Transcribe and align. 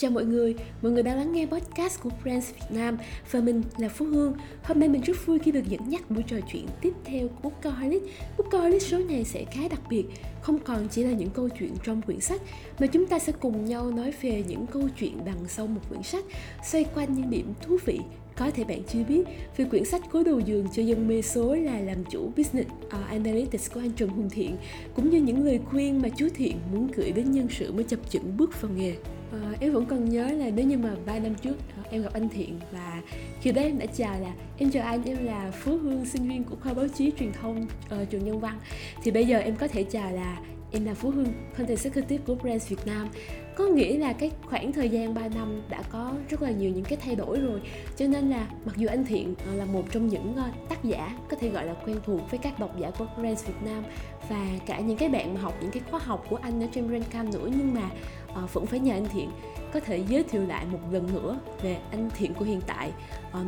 Chào 0.00 0.10
mọi 0.10 0.24
người, 0.24 0.54
mọi 0.82 0.92
người 0.92 1.02
đang 1.02 1.16
lắng 1.16 1.32
nghe 1.32 1.46
podcast 1.46 2.00
của 2.00 2.10
Friends 2.24 2.40
Việt 2.40 2.66
Nam 2.70 2.98
và 3.30 3.40
mình 3.40 3.62
là 3.78 3.88
Phú 3.88 4.04
Hương. 4.04 4.34
Hôm 4.62 4.80
nay 4.80 4.88
mình 4.88 5.00
rất 5.00 5.26
vui 5.26 5.38
khi 5.38 5.52
được 5.52 5.64
dẫn 5.68 5.92
dắt 5.92 6.10
buổi 6.10 6.22
trò 6.22 6.36
chuyện 6.52 6.66
tiếp 6.80 6.92
theo 7.04 7.28
của 7.28 7.50
Bookaholic. 7.50 8.02
Bookaholic 8.38 8.82
số 8.82 8.98
này 8.98 9.24
sẽ 9.24 9.44
khá 9.44 9.60
đặc 9.70 9.80
biệt, 9.90 10.04
không 10.42 10.58
còn 10.58 10.88
chỉ 10.90 11.02
là 11.02 11.12
những 11.12 11.30
câu 11.30 11.48
chuyện 11.48 11.74
trong 11.84 12.02
quyển 12.02 12.20
sách 12.20 12.40
mà 12.78 12.86
chúng 12.86 13.06
ta 13.06 13.18
sẽ 13.18 13.32
cùng 13.32 13.64
nhau 13.64 13.90
nói 13.90 14.12
về 14.22 14.44
những 14.48 14.66
câu 14.66 14.82
chuyện 14.98 15.24
đằng 15.24 15.48
sau 15.48 15.66
một 15.66 15.80
quyển 15.88 16.02
sách, 16.02 16.24
xoay 16.64 16.84
quanh 16.94 17.14
những 17.14 17.30
điểm 17.30 17.54
thú 17.62 17.78
vị 17.84 18.00
có 18.36 18.50
thể 18.50 18.64
bạn 18.64 18.82
chưa 18.92 19.04
biết 19.08 19.22
về 19.56 19.64
quyển 19.64 19.84
sách 19.84 20.02
Cố 20.12 20.22
đầu 20.22 20.40
giường 20.40 20.66
cho 20.72 20.82
dân 20.82 21.08
mê 21.08 21.22
số 21.22 21.54
là 21.54 21.80
làm 21.80 22.04
chủ 22.10 22.32
Business 22.36 22.70
uh, 22.86 22.92
Analytics 23.08 23.72
của 23.72 23.80
anh 23.80 23.92
Trần 23.92 24.08
Hùng 24.08 24.30
Thiện 24.30 24.56
cũng 24.94 25.10
như 25.10 25.20
những 25.20 25.44
lời 25.44 25.60
khuyên 25.70 26.02
mà 26.02 26.08
chú 26.08 26.28
Thiện 26.34 26.56
muốn 26.72 26.88
gửi 26.96 27.12
đến 27.12 27.30
nhân 27.30 27.48
sự 27.50 27.72
mới 27.72 27.84
chập 27.84 28.10
chững 28.10 28.36
bước 28.36 28.62
vào 28.62 28.72
nghề 28.76 28.94
uh, 29.36 29.60
em 29.60 29.72
vẫn 29.72 29.86
còn 29.86 30.08
nhớ 30.08 30.30
là 30.30 30.50
nếu 30.54 30.66
như 30.66 30.78
mà 30.78 30.90
3 31.06 31.18
năm 31.18 31.34
trước 31.34 31.56
em 31.90 32.02
gặp 32.02 32.12
anh 32.12 32.28
Thiện 32.28 32.60
và 32.72 33.02
khi 33.40 33.52
đó 33.52 33.62
em 33.62 33.78
đã 33.78 33.86
chào 33.86 34.20
là 34.20 34.32
em 34.58 34.70
chào 34.70 34.82
anh 34.86 35.04
em 35.04 35.24
là 35.24 35.50
Phú 35.50 35.78
Hương 35.82 36.06
sinh 36.06 36.28
viên 36.28 36.44
của 36.44 36.56
khoa 36.62 36.74
báo 36.74 36.88
chí 36.88 37.12
truyền 37.18 37.32
thông 37.32 37.62
uh, 37.64 38.10
trường 38.10 38.24
Nhân 38.24 38.40
Văn. 38.40 38.58
Thì 39.02 39.10
bây 39.10 39.26
giờ 39.26 39.38
em 39.38 39.56
có 39.56 39.68
thể 39.68 39.84
chào 39.84 40.12
là 40.12 40.40
em 40.72 40.84
là 40.84 40.94
Phú 40.94 41.10
Hưng, 41.10 41.32
Content 41.58 41.68
Executive 41.68 42.24
của 42.26 42.34
Brands 42.34 42.68
Việt 42.68 42.86
Nam 42.86 43.08
có 43.56 43.66
nghĩa 43.66 43.98
là 43.98 44.12
cái 44.12 44.30
khoảng 44.46 44.72
thời 44.72 44.88
gian 44.88 45.14
3 45.14 45.28
năm 45.28 45.62
đã 45.68 45.82
có 45.92 46.12
rất 46.28 46.42
là 46.42 46.50
nhiều 46.50 46.70
những 46.70 46.84
cái 46.84 46.98
thay 47.02 47.16
đổi 47.16 47.40
rồi 47.40 47.60
cho 47.96 48.06
nên 48.06 48.30
là 48.30 48.46
mặc 48.64 48.76
dù 48.76 48.88
anh 48.88 49.04
Thiện 49.04 49.34
ờ, 49.46 49.54
là 49.54 49.64
một 49.64 49.84
trong 49.92 50.08
những 50.08 50.36
ờ, 50.36 50.44
tác 50.68 50.84
giả 50.84 51.16
có 51.30 51.36
thể 51.36 51.48
gọi 51.48 51.66
là 51.66 51.74
quen 51.86 51.96
thuộc 52.04 52.30
với 52.30 52.38
các 52.38 52.58
độc 52.58 52.78
giả 52.78 52.90
của 52.98 53.06
Brands 53.18 53.46
Việt 53.46 53.62
Nam 53.64 53.84
và 54.28 54.46
cả 54.66 54.80
những 54.80 54.96
cái 54.96 55.08
bạn 55.08 55.34
mà 55.34 55.40
học 55.40 55.54
những 55.60 55.70
cái 55.70 55.82
khóa 55.90 56.00
học 56.04 56.26
của 56.30 56.36
anh 56.36 56.62
ở 56.62 56.66
trên 56.74 56.88
Brandcamp 56.88 57.34
nữa 57.34 57.48
nhưng 57.56 57.74
mà 57.74 57.90
ờ, 58.34 58.46
vẫn 58.52 58.66
phải 58.66 58.80
nhờ 58.80 58.94
anh 58.94 59.06
Thiện 59.12 59.30
có 59.72 59.80
thể 59.80 60.02
giới 60.08 60.22
thiệu 60.22 60.46
lại 60.46 60.66
một 60.72 60.78
lần 60.92 61.14
nữa 61.14 61.38
về 61.62 61.78
anh 61.90 62.10
Thiện 62.18 62.34
của 62.34 62.44
hiện 62.44 62.60
tại 62.66 62.92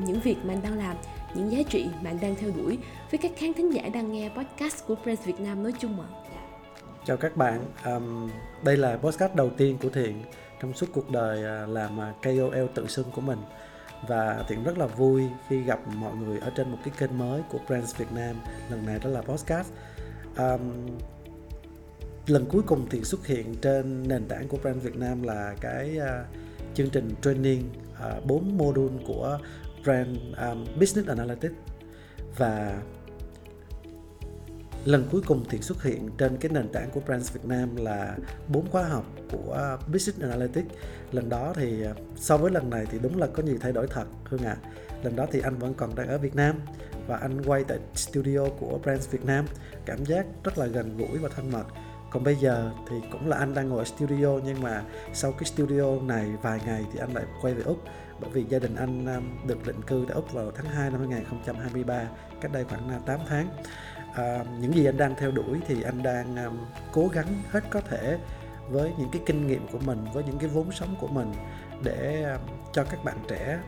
những 0.07 0.21
việc 0.21 0.37
mà 0.45 0.55
anh 0.55 0.63
đang 0.63 0.79
làm 0.79 0.97
những 1.35 1.53
giá 1.53 1.63
trị 1.69 1.87
mà 2.03 2.11
anh 2.11 2.19
đang 2.21 2.35
theo 2.35 2.51
đuổi 2.57 2.79
với 3.11 3.19
các 3.19 3.33
khán 3.37 3.53
thính 3.53 3.71
giả 3.71 3.83
đang 3.95 4.13
nghe 4.13 4.29
podcast 4.29 4.87
của 4.87 4.95
Brands 4.95 5.25
Việt 5.25 5.41
Nam 5.41 5.63
nói 5.63 5.73
chung 5.81 6.01
ạ. 6.01 6.07
À. 6.13 6.22
Chào 7.07 7.17
các 7.17 7.37
bạn, 7.37 7.65
um, 7.85 8.31
đây 8.65 8.77
là 8.77 8.97
podcast 8.97 9.35
đầu 9.35 9.51
tiên 9.51 9.79
của 9.83 9.89
Thiện 9.89 10.23
trong 10.61 10.75
suốt 10.75 10.87
cuộc 10.93 11.11
đời 11.11 11.45
à, 11.45 11.67
làm 11.67 12.01
à, 12.01 12.13
KOL 12.23 12.67
tự 12.75 12.87
xưng 12.87 13.11
của 13.15 13.21
mình. 13.21 13.39
Và 14.09 14.45
Thiện 14.49 14.65
rất 14.65 14.79
là 14.79 14.87
vui 14.87 15.23
khi 15.49 15.63
gặp 15.63 15.81
mọi 15.87 16.17
người 16.17 16.39
ở 16.39 16.51
trên 16.57 16.71
một 16.71 16.79
cái 16.85 16.95
kênh 16.99 17.19
mới 17.19 17.43
của 17.51 17.59
Brands 17.67 17.97
Việt 17.97 18.13
Nam. 18.15 18.37
Lần 18.71 18.87
này 18.87 18.99
đó 19.05 19.11
là 19.11 19.23
podcast. 19.23 19.73
Um, 20.39 20.87
lần 22.27 22.47
cuối 22.49 22.63
cùng 22.67 22.89
Thiện 22.91 23.05
xuất 23.05 23.27
hiện 23.27 23.55
trên 23.63 24.09
nền 24.09 24.29
tảng 24.29 24.49
của 24.49 24.57
Brands 24.57 24.85
Việt 24.85 24.97
Nam 24.97 25.23
là 25.23 25.55
cái 25.61 25.99
uh, 25.99 26.27
chương 26.75 26.91
trình 26.91 27.11
training 27.23 27.71
uh, 28.19 28.27
4 28.27 28.59
module 28.59 29.05
của 29.07 29.39
Brand 29.85 30.19
um, 30.39 30.65
Business 30.81 31.09
Analytics. 31.09 31.55
Và 32.37 32.83
lần 34.85 35.09
cuối 35.13 35.23
cùng 35.27 35.45
thì 35.49 35.59
xuất 35.61 35.83
hiện 35.83 36.11
trên 36.19 36.37
cái 36.37 36.53
nền 36.53 36.69
tảng 36.69 36.91
của 36.91 37.01
Brands 37.01 37.33
Việt 37.33 37.45
Nam 37.45 37.77
là 37.77 38.17
bốn 38.49 38.71
khóa 38.71 38.83
học 38.83 39.05
của 39.33 39.79
Business 39.93 40.23
Analytics. 40.23 40.75
Lần 41.13 41.29
đó 41.29 41.53
thì 41.57 41.85
à, 41.85 41.93
so 42.17 42.37
với 42.37 42.51
lần 42.51 42.71
này 42.71 42.87
thì 42.91 42.99
đúng 43.03 43.19
là 43.19 43.27
có 43.27 43.43
nhiều 43.43 43.57
thay 43.61 43.73
đổi 43.73 43.87
thật, 43.87 44.05
Hương 44.25 44.45
ạ. 44.45 44.57
À. 44.63 44.69
lần 45.03 45.17
đó 45.17 45.27
thì 45.33 45.41
anh 45.41 45.59
vẫn 45.59 45.75
còn 45.75 45.95
đang 45.95 46.09
ở 46.09 46.19
Việt 46.19 46.37
Nam 46.37 46.57
và 47.07 47.17
anh 47.17 47.43
quay 47.47 47.65
tại 47.65 47.79
studio 47.95 48.45
của 48.61 48.79
Brands 48.83 49.11
Việt 49.11 49.25
Nam. 49.25 49.45
Cảm 49.85 50.05
giác 50.05 50.27
rất 50.45 50.59
là 50.59 50.67
gần 50.67 50.97
gũi 50.97 51.19
và 51.19 51.29
thân 51.37 51.51
mật. 51.51 51.65
Còn 52.11 52.25
bây 52.25 52.37
giờ 52.37 52.71
thì 52.89 52.97
cũng 53.13 53.29
là 53.29 53.37
anh 53.37 53.55
đang 53.55 53.69
ngồi 53.69 53.79
ở 53.79 53.85
studio 53.85 54.29
nhưng 54.45 54.63
mà 54.63 54.83
sau 55.13 55.33
cái 55.33 55.45
studio 55.45 56.01
này 56.03 56.27
vài 56.43 56.61
ngày 56.67 56.85
thì 56.93 56.99
anh 56.99 57.15
lại 57.15 57.25
quay 57.43 57.55
về 57.55 57.63
Úc. 57.63 57.79
Bởi 58.21 58.31
vì 58.31 58.45
gia 58.49 58.59
đình 58.59 58.77
anh 58.77 59.07
à, 59.07 59.21
được 59.47 59.67
định 59.67 59.83
cư 59.87 60.05
tại 60.09 60.15
Úc 60.15 60.33
vào 60.33 60.51
tháng 60.51 60.67
2 60.67 60.91
năm 60.91 61.01
2023 61.01 62.09
cách 62.41 62.53
đây 62.53 62.65
khoảng 62.65 62.89
à, 62.89 62.99
8 63.07 63.21
tháng 63.29 63.49
à, 64.15 64.45
những 64.61 64.75
gì 64.75 64.85
anh 64.85 64.97
đang 64.97 65.15
theo 65.15 65.31
đuổi 65.31 65.61
thì 65.67 65.83
anh 65.83 66.03
đang 66.03 66.37
um, 66.47 66.59
cố 66.93 67.09
gắng 67.09 67.43
hết 67.51 67.61
có 67.71 67.81
thể 67.81 68.19
với 68.71 68.93
những 68.99 69.09
cái 69.13 69.23
kinh 69.27 69.47
nghiệm 69.47 69.67
của 69.73 69.79
mình 69.79 70.05
với 70.13 70.25
những 70.25 70.39
cái 70.39 70.49
vốn 70.49 70.73
sống 70.73 70.97
của 71.01 71.09
mình 71.09 71.33
để 71.83 72.25
um, 72.33 72.41
cho 72.73 72.85
các 72.85 73.05
bạn 73.05 73.17
trẻ. 73.29 73.59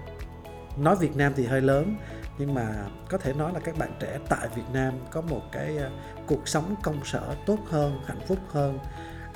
Nói 0.77 0.97
Việt 0.97 1.16
Nam 1.16 1.33
thì 1.37 1.47
hơi 1.47 1.60
lớn 1.60 1.97
nhưng 2.38 2.54
mà 2.54 2.87
có 3.09 3.19
thể 3.19 3.33
nói 3.33 3.53
là 3.53 3.60
các 3.60 3.78
bạn 3.78 3.91
trẻ 4.00 4.19
tại 4.28 4.49
Việt 4.54 4.71
Nam 4.72 4.94
có 5.10 5.21
một 5.21 5.43
cái 5.53 5.77
uh, 5.77 5.93
cuộc 6.27 6.49
sống 6.49 6.75
công 6.83 7.04
sở 7.04 7.34
tốt 7.47 7.59
hơn 7.66 8.00
hạnh 8.06 8.21
phúc 8.27 8.38
hơn. 8.49 8.78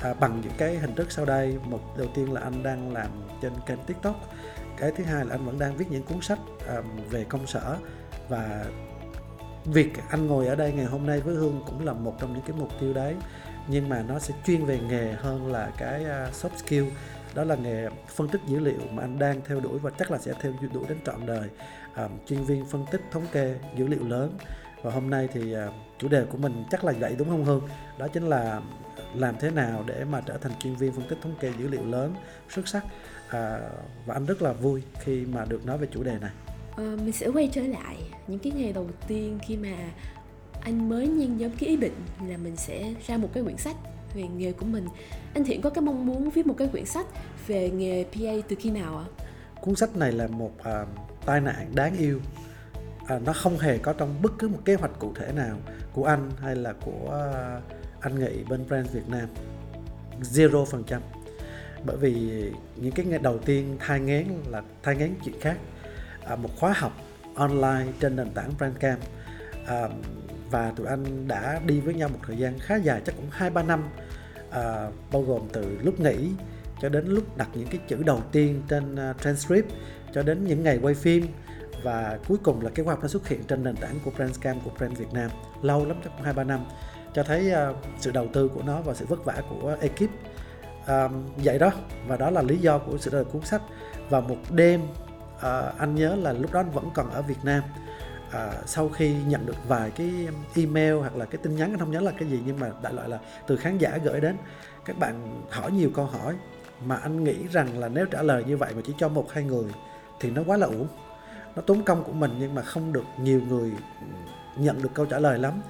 À, 0.03 0.15
bằng 0.15 0.41
những 0.41 0.53
cái 0.59 0.77
hình 0.79 0.95
thức 0.95 1.13
sau 1.13 1.25
đây 1.25 1.59
một 1.65 1.81
đầu 1.99 2.09
tiên 2.15 2.33
là 2.33 2.41
anh 2.41 2.63
đang 2.63 2.93
làm 2.93 3.11
trên 3.43 3.53
kênh 3.67 3.79
tiktok 3.87 4.17
cái 4.79 4.93
thứ 4.93 5.05
hai 5.05 5.25
là 5.25 5.35
anh 5.35 5.45
vẫn 5.45 5.59
đang 5.59 5.77
viết 5.77 5.87
những 5.91 6.03
cuốn 6.03 6.21
sách 6.21 6.39
um, 6.69 6.85
về 7.11 7.25
công 7.25 7.47
sở 7.47 7.77
và 8.29 8.65
việc 9.65 9.93
anh 10.09 10.27
ngồi 10.27 10.47
ở 10.47 10.55
đây 10.55 10.73
ngày 10.73 10.85
hôm 10.85 11.07
nay 11.07 11.21
với 11.21 11.35
hương 11.35 11.63
cũng 11.67 11.85
là 11.85 11.93
một 11.93 12.15
trong 12.21 12.33
những 12.33 12.43
cái 12.43 12.57
mục 12.59 12.69
tiêu 12.81 12.93
đấy. 12.95 13.15
Nhưng 13.69 13.89
mà 13.89 14.03
nó 14.09 14.19
sẽ 14.19 14.35
chuyên 14.47 14.65
về 14.65 14.81
nghề 14.89 15.13
hơn 15.13 15.53
là 15.53 15.71
cái 15.79 16.05
à, 16.05 16.31
soft 16.33 16.57
skill. 16.57 16.85
Đó 17.35 17.45
là 17.45 17.55
nghề 17.55 17.89
phân 18.09 18.29
tích 18.29 18.41
dữ 18.47 18.59
liệu 18.59 18.81
mà 18.91 19.03
anh 19.03 19.19
đang 19.19 19.41
theo 19.45 19.61
đuổi 19.61 19.79
và 19.79 19.91
chắc 19.99 20.11
là 20.11 20.19
sẽ 20.19 20.33
theo 20.41 20.53
đuổi 20.73 20.85
đến 20.89 20.99
trọn 21.07 21.27
đời. 21.27 21.49
À, 21.95 22.09
chuyên 22.27 22.45
viên 22.45 22.65
phân 22.65 22.87
tích 22.91 23.01
thống 23.11 23.27
kê 23.33 23.59
dữ 23.77 23.87
liệu 23.87 24.05
lớn. 24.05 24.39
Và 24.83 24.91
hôm 24.91 25.11
nay 25.11 25.29
thì 25.33 25.53
à, 25.53 25.69
chủ 25.99 26.09
đề 26.09 26.25
của 26.25 26.39
mình 26.39 26.65
chắc 26.71 26.85
là 26.85 26.93
vậy 27.01 27.15
đúng 27.19 27.29
không 27.29 27.45
hương? 27.45 27.69
Đó 27.99 28.09
chính 28.09 28.29
là 28.29 28.61
làm 29.15 29.35
thế 29.41 29.51
nào 29.51 29.85
để 29.87 30.05
mà 30.05 30.21
trở 30.21 30.39
thành 30.39 30.53
chuyên 30.59 30.77
viên 30.77 30.93
phân 30.93 31.09
tích 31.09 31.19
thống 31.23 31.35
kê 31.41 31.53
dữ 31.59 31.69
liệu 31.69 31.85
lớn 31.85 32.15
xuất 32.49 32.69
sắc. 32.69 32.85
À, 33.29 33.61
và 34.07 34.15
anh 34.15 34.27
rất 34.27 34.43
là 34.43 34.53
vui 34.53 34.83
khi 35.01 35.27
mà 35.27 35.45
được 35.45 35.67
nói 35.67 35.79
về 35.79 35.89
chủ 35.91 36.03
đề 36.03 36.19
này 36.21 36.31
uh, 36.83 37.01
mình 37.01 37.13
sẽ 37.13 37.29
quay 37.29 37.49
trở 37.53 37.63
lại 37.63 37.97
những 38.27 38.39
cái 38.39 38.53
ngày 38.53 38.73
đầu 38.73 38.87
tiên 39.09 39.39
khi 39.47 39.57
mà 39.57 39.77
anh 40.61 40.89
mới 40.89 41.09
nhen 41.09 41.39
nhóm 41.39 41.51
cái 41.51 41.69
ý 41.69 41.77
định 41.77 41.95
là 42.29 42.37
mình 42.37 42.57
sẽ 42.57 42.95
ra 43.07 43.17
một 43.17 43.29
cái 43.33 43.43
quyển 43.43 43.57
sách 43.57 43.77
về 44.15 44.23
nghề 44.37 44.53
của 44.53 44.67
mình. 44.67 44.87
Anh 45.35 45.45
thiện 45.45 45.61
có 45.61 45.71
cái 45.71 45.83
mong 45.83 46.07
muốn 46.07 46.31
viết 46.31 46.47
một 46.47 46.55
cái 46.59 46.69
quyển 46.69 46.87
sách 46.87 47.07
về 47.47 47.71
nghề 47.71 48.05
pa 48.05 48.49
từ 48.49 48.57
khi 48.61 48.71
nào 48.71 48.99
ạ? 48.99 49.07
Cuốn 49.61 49.77
sách 49.77 49.97
này 49.97 50.13
là 50.13 50.27
một 50.27 50.53
uh, 50.61 50.89
tai 51.27 51.41
nạn 51.41 51.71
đáng 51.75 51.97
yêu. 51.99 52.21
À, 53.07 53.19
nó 53.19 53.33
không 53.33 53.59
hề 53.59 53.79
có 53.79 53.93
trong 53.93 54.23
bất 54.23 54.33
cứ 54.39 54.49
một 54.49 54.59
kế 54.65 54.75
hoạch 54.75 54.99
cụ 54.99 55.13
thể 55.15 55.33
nào 55.33 55.57
của 55.93 56.05
anh 56.05 56.31
hay 56.41 56.57
là 56.57 56.73
của 56.73 57.05
uh, 57.07 57.63
anh 58.01 58.19
nghị 58.19 58.45
bên 58.49 58.67
brand 58.69 58.91
Việt 58.93 59.09
Nam. 59.09 59.29
Zero 60.23 60.65
phần 60.65 60.85
trăm. 60.85 61.03
Bởi 61.87 61.97
vì 61.97 62.43
những 62.77 62.93
cái 62.93 63.07
ngày 63.07 63.19
đầu 63.19 63.39
tiên 63.39 63.77
thai 63.79 64.01
ngén 64.01 64.27
là 64.47 64.63
thai 64.83 64.97
ngén 64.97 65.15
chuyện 65.25 65.41
khác. 65.41 65.59
À, 66.29 66.37
một 66.37 66.51
khóa 66.59 66.73
học 66.77 66.93
online 67.35 67.87
trên 68.01 68.17
nền 68.17 68.31
tảng 68.31 68.51
Brandcamp. 68.59 69.01
À, 69.67 69.89
và 70.51 70.73
tụi 70.77 70.87
anh 70.87 71.29
đã 71.29 71.61
đi 71.67 71.81
với 71.81 71.95
nhau 71.95 72.09
một 72.09 72.19
thời 72.27 72.37
gian 72.37 72.59
khá 72.59 72.77
dài 72.77 73.03
chắc 73.05 73.17
cũng 73.17 73.27
hai 73.31 73.51
ba 73.51 73.63
năm. 73.63 73.89
À, 74.51 74.89
bao 75.13 75.23
gồm 75.23 75.43
từ 75.53 75.79
lúc 75.83 76.01
nghỉ 76.01 76.31
cho 76.81 76.89
đến 76.89 77.07
lúc 77.07 77.37
đặt 77.37 77.49
những 77.55 77.69
cái 77.69 77.81
chữ 77.89 78.03
đầu 78.03 78.23
tiên 78.33 78.63
trên 78.69 78.95
uh, 78.95 79.21
transcript 79.21 79.71
cho 80.15 80.23
đến 80.23 80.45
những 80.45 80.63
ngày 80.63 80.79
quay 80.83 80.95
phim. 80.95 81.27
Và 81.83 82.19
cuối 82.29 82.39
cùng 82.43 82.65
là 82.65 82.71
cái 82.75 82.85
khóa 82.85 82.95
học 82.95 83.03
nó 83.03 83.09
xuất 83.09 83.29
hiện 83.29 83.45
trên 83.45 83.65
nền 83.65 83.77
tảng 83.77 83.99
của 84.05 84.11
Brandcamp 84.11 84.65
của 84.65 84.71
Brand 84.79 84.99
Việt 84.99 85.13
Nam. 85.13 85.31
Lâu 85.63 85.87
lắm 85.87 85.97
chắc 86.05 86.11
cũng 86.17 86.25
hai 86.25 86.35
ba 86.35 86.45
năm. 86.45 86.61
Cho 87.15 87.23
thấy 87.23 87.53
uh, 87.71 87.77
sự 87.99 88.11
đầu 88.11 88.27
tư 88.33 88.49
của 88.49 88.63
nó 88.63 88.81
và 88.81 88.95
sự 88.95 89.07
vất 89.07 89.25
vả 89.25 89.43
của 89.51 89.77
ekip. 89.81 90.11
Um, 90.89 91.27
vậy 91.37 91.59
đó. 91.59 91.71
Và 92.07 92.17
đó 92.17 92.31
là 92.31 92.43
lý 92.43 92.57
do 92.57 92.79
của 92.79 92.99
sự 92.99 93.11
đời 93.11 93.25
cuốn 93.25 93.43
sách. 93.43 93.63
Và 94.11 94.21
một 94.21 94.37
đêm 94.51 94.81
à, 95.41 95.73
anh 95.79 95.95
nhớ 95.95 96.17
là 96.17 96.33
lúc 96.33 96.53
đó 96.53 96.61
anh 96.61 96.71
vẫn 96.71 96.91
còn 96.95 97.11
ở 97.11 97.23
Việt 97.23 97.45
Nam. 97.45 97.63
À, 98.31 98.53
sau 98.67 98.89
khi 98.89 99.15
nhận 99.27 99.47
được 99.47 99.69
vài 99.69 99.91
cái 99.91 100.29
email 100.55 100.95
hoặc 100.95 101.17
là 101.17 101.25
cái 101.25 101.39
tin 101.43 101.57
nhắn 101.57 101.73
anh 101.73 101.79
không 101.79 101.91
nhớ 101.91 102.01
là 102.01 102.13
cái 102.19 102.29
gì 102.29 102.41
nhưng 102.47 102.61
mà 102.61 102.71
đại 102.83 102.93
loại 102.93 103.09
là 103.09 103.19
từ 103.47 103.57
khán 103.57 103.79
giả 103.79 103.99
gửi 104.05 104.21
đến 104.21 104.37
các 104.85 104.99
bạn 104.99 105.43
hỏi 105.51 105.73
nhiều 105.73 105.91
câu 105.95 106.07
hỏi 106.07 106.35
mà 106.85 106.97
anh 106.97 107.25
nghĩ 107.25 107.37
rằng 107.53 107.79
là 107.79 107.89
nếu 107.89 108.07
trả 108.07 108.23
lời 108.23 108.45
như 108.45 108.57
vậy 108.57 108.73
mà 108.75 108.83
chỉ 108.85 108.95
cho 108.99 109.09
một 109.09 109.33
hai 109.33 109.45
người 109.45 109.65
thì 110.21 110.31
nó 110.31 110.43
quá 110.47 110.57
là 110.57 110.67
uổng. 110.67 110.89
Nó 111.57 111.63
tốn 111.63 111.85
công 111.85 112.05
của 112.05 112.13
mình 112.13 112.37
nhưng 112.39 112.55
mà 112.55 112.63
không 112.63 112.93
được 112.93 113.05
nhiều 113.21 113.41
người 113.49 113.71
ừ, 114.01 114.07
nhận 114.57 114.83
được 114.83 114.91
câu 114.95 115.07
trả 115.07 115.19
lời 115.19 115.39
lắm. 115.39 115.63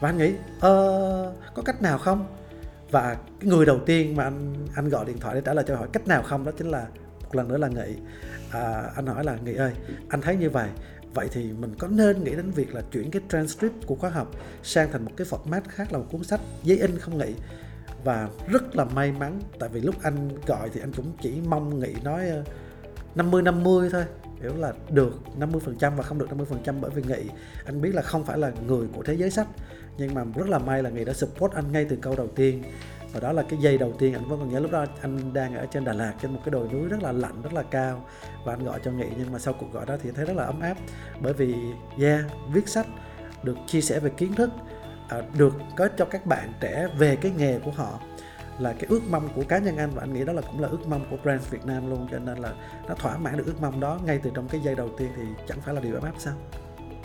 Và 0.00 0.08
anh 0.08 0.18
nghĩ 0.18 0.34
ờ, 0.60 1.32
có 1.54 1.62
cách 1.62 1.82
nào 1.82 1.98
không? 1.98 2.26
Và 2.90 3.16
cái 3.40 3.50
người 3.50 3.66
đầu 3.66 3.78
tiên 3.86 4.16
mà 4.16 4.24
anh 4.24 4.54
anh 4.74 4.88
gọi 4.88 5.04
điện 5.04 5.18
thoại 5.20 5.34
để 5.34 5.40
trả 5.44 5.54
lời 5.54 5.64
cho 5.68 5.76
hỏi 5.76 5.88
cách 5.92 6.06
nào 6.06 6.22
không? 6.22 6.44
Đó 6.44 6.52
chính 6.58 6.70
là 6.70 6.86
một 7.26 7.36
lần 7.36 7.48
nữa 7.48 7.58
là 7.58 7.68
nghị. 7.68 7.96
À, 8.50 8.90
anh 8.96 9.06
hỏi 9.06 9.24
là 9.24 9.36
nghị 9.44 9.54
ơi 9.54 9.72
anh 10.08 10.20
thấy 10.20 10.36
như 10.36 10.50
vậy 10.50 10.68
vậy 11.16 11.28
thì 11.32 11.52
mình 11.52 11.74
có 11.78 11.88
nên 11.88 12.24
nghĩ 12.24 12.30
đến 12.30 12.50
việc 12.50 12.74
là 12.74 12.82
chuyển 12.92 13.10
cái 13.10 13.22
transcript 13.28 13.86
của 13.86 13.94
khóa 13.94 14.10
học 14.10 14.30
sang 14.62 14.92
thành 14.92 15.04
một 15.04 15.10
cái 15.16 15.26
format 15.26 15.60
khác 15.68 15.92
là 15.92 15.98
một 15.98 16.06
cuốn 16.12 16.24
sách 16.24 16.40
giấy 16.62 16.78
in 16.78 16.98
không 16.98 17.18
nghị? 17.18 17.34
Và 18.04 18.28
rất 18.48 18.76
là 18.76 18.84
may 18.84 19.12
mắn 19.12 19.40
tại 19.58 19.68
vì 19.68 19.80
lúc 19.80 19.94
anh 20.02 20.28
gọi 20.46 20.70
thì 20.74 20.80
anh 20.80 20.92
cũng 20.92 21.12
chỉ 21.20 21.32
mong 21.48 21.80
nghị 21.80 21.94
nói 22.04 22.28
ờ, 22.28 22.44
50 23.14 23.42
50 23.42 23.88
thôi 23.92 24.04
hiểu 24.40 24.56
là 24.56 24.72
được 24.90 25.12
50% 25.40 25.96
và 25.96 26.02
không 26.02 26.18
được 26.18 26.28
50% 26.30 26.74
bởi 26.80 26.90
vì 26.90 27.02
nghị 27.02 27.30
anh 27.64 27.80
biết 27.80 27.94
là 27.94 28.02
không 28.02 28.24
phải 28.24 28.38
là 28.38 28.52
người 28.66 28.86
của 28.94 29.02
thế 29.02 29.14
giới 29.14 29.30
sách. 29.30 29.46
Nhưng 29.98 30.14
mà 30.14 30.24
rất 30.34 30.48
là 30.48 30.58
may 30.58 30.82
là 30.82 30.90
nghị 30.90 31.04
đã 31.04 31.12
support 31.12 31.52
anh 31.52 31.72
ngay 31.72 31.86
từ 31.88 31.96
câu 31.96 32.16
đầu 32.16 32.28
tiên 32.28 32.62
và 33.16 33.20
đó 33.20 33.32
là 33.32 33.42
cái 33.42 33.58
giây 33.58 33.78
đầu 33.78 33.92
tiên 33.92 34.14
anh 34.14 34.24
vẫn 34.24 34.38
còn 34.38 34.48
nhớ 34.50 34.60
lúc 34.60 34.70
đó 34.70 34.84
anh 35.00 35.32
đang 35.32 35.54
ở 35.54 35.66
trên 35.66 35.84
Đà 35.84 35.92
Lạt 35.92 36.12
trên 36.22 36.32
một 36.32 36.40
cái 36.44 36.50
đồi 36.50 36.68
núi 36.72 36.88
rất 36.88 37.02
là 37.02 37.12
lạnh 37.12 37.42
rất 37.42 37.52
là 37.52 37.62
cao. 37.62 38.04
Và 38.44 38.52
anh 38.52 38.64
gọi 38.64 38.80
cho 38.84 38.90
Nghị 38.90 39.06
nhưng 39.18 39.32
mà 39.32 39.38
sau 39.38 39.54
cuộc 39.54 39.72
gọi 39.72 39.86
đó 39.86 39.96
thì 40.02 40.10
thấy 40.10 40.24
rất 40.24 40.36
là 40.36 40.44
ấm 40.44 40.60
áp. 40.60 40.76
Bởi 41.20 41.32
vì 41.32 41.54
yeah 42.00 42.24
viết 42.52 42.68
sách 42.68 42.86
được 43.42 43.56
chia 43.66 43.80
sẻ 43.80 44.00
về 44.00 44.10
kiến 44.10 44.34
thức 44.34 44.50
à, 45.08 45.22
được 45.38 45.54
có 45.76 45.88
cho 45.96 46.04
các 46.04 46.26
bạn 46.26 46.52
trẻ 46.60 46.88
về 46.98 47.16
cái 47.16 47.32
nghề 47.36 47.58
của 47.58 47.70
họ 47.70 48.00
là 48.58 48.72
cái 48.72 48.86
ước 48.88 49.02
mong 49.10 49.28
của 49.34 49.42
cá 49.48 49.58
nhân 49.58 49.76
anh. 49.76 49.90
Và 49.90 50.02
anh 50.02 50.14
nghĩ 50.14 50.24
đó 50.24 50.32
là 50.32 50.42
cũng 50.42 50.60
là 50.60 50.68
ước 50.68 50.88
mong 50.88 51.06
của 51.10 51.16
brand 51.22 51.50
Việt 51.50 51.66
Nam 51.66 51.90
luôn 51.90 52.08
cho 52.10 52.18
nên 52.18 52.38
là 52.38 52.52
nó 52.88 52.94
thỏa 52.94 53.16
mãn 53.16 53.36
được 53.36 53.46
ước 53.46 53.60
mong 53.60 53.80
đó 53.80 54.00
ngay 54.04 54.20
từ 54.22 54.30
trong 54.34 54.48
cái 54.48 54.60
giây 54.60 54.74
đầu 54.74 54.88
tiên 54.98 55.08
thì 55.16 55.22
chẳng 55.48 55.60
phải 55.60 55.74
là 55.74 55.80
điều 55.80 55.94
ấm 55.94 56.02
áp 56.02 56.14
sao? 56.18 56.34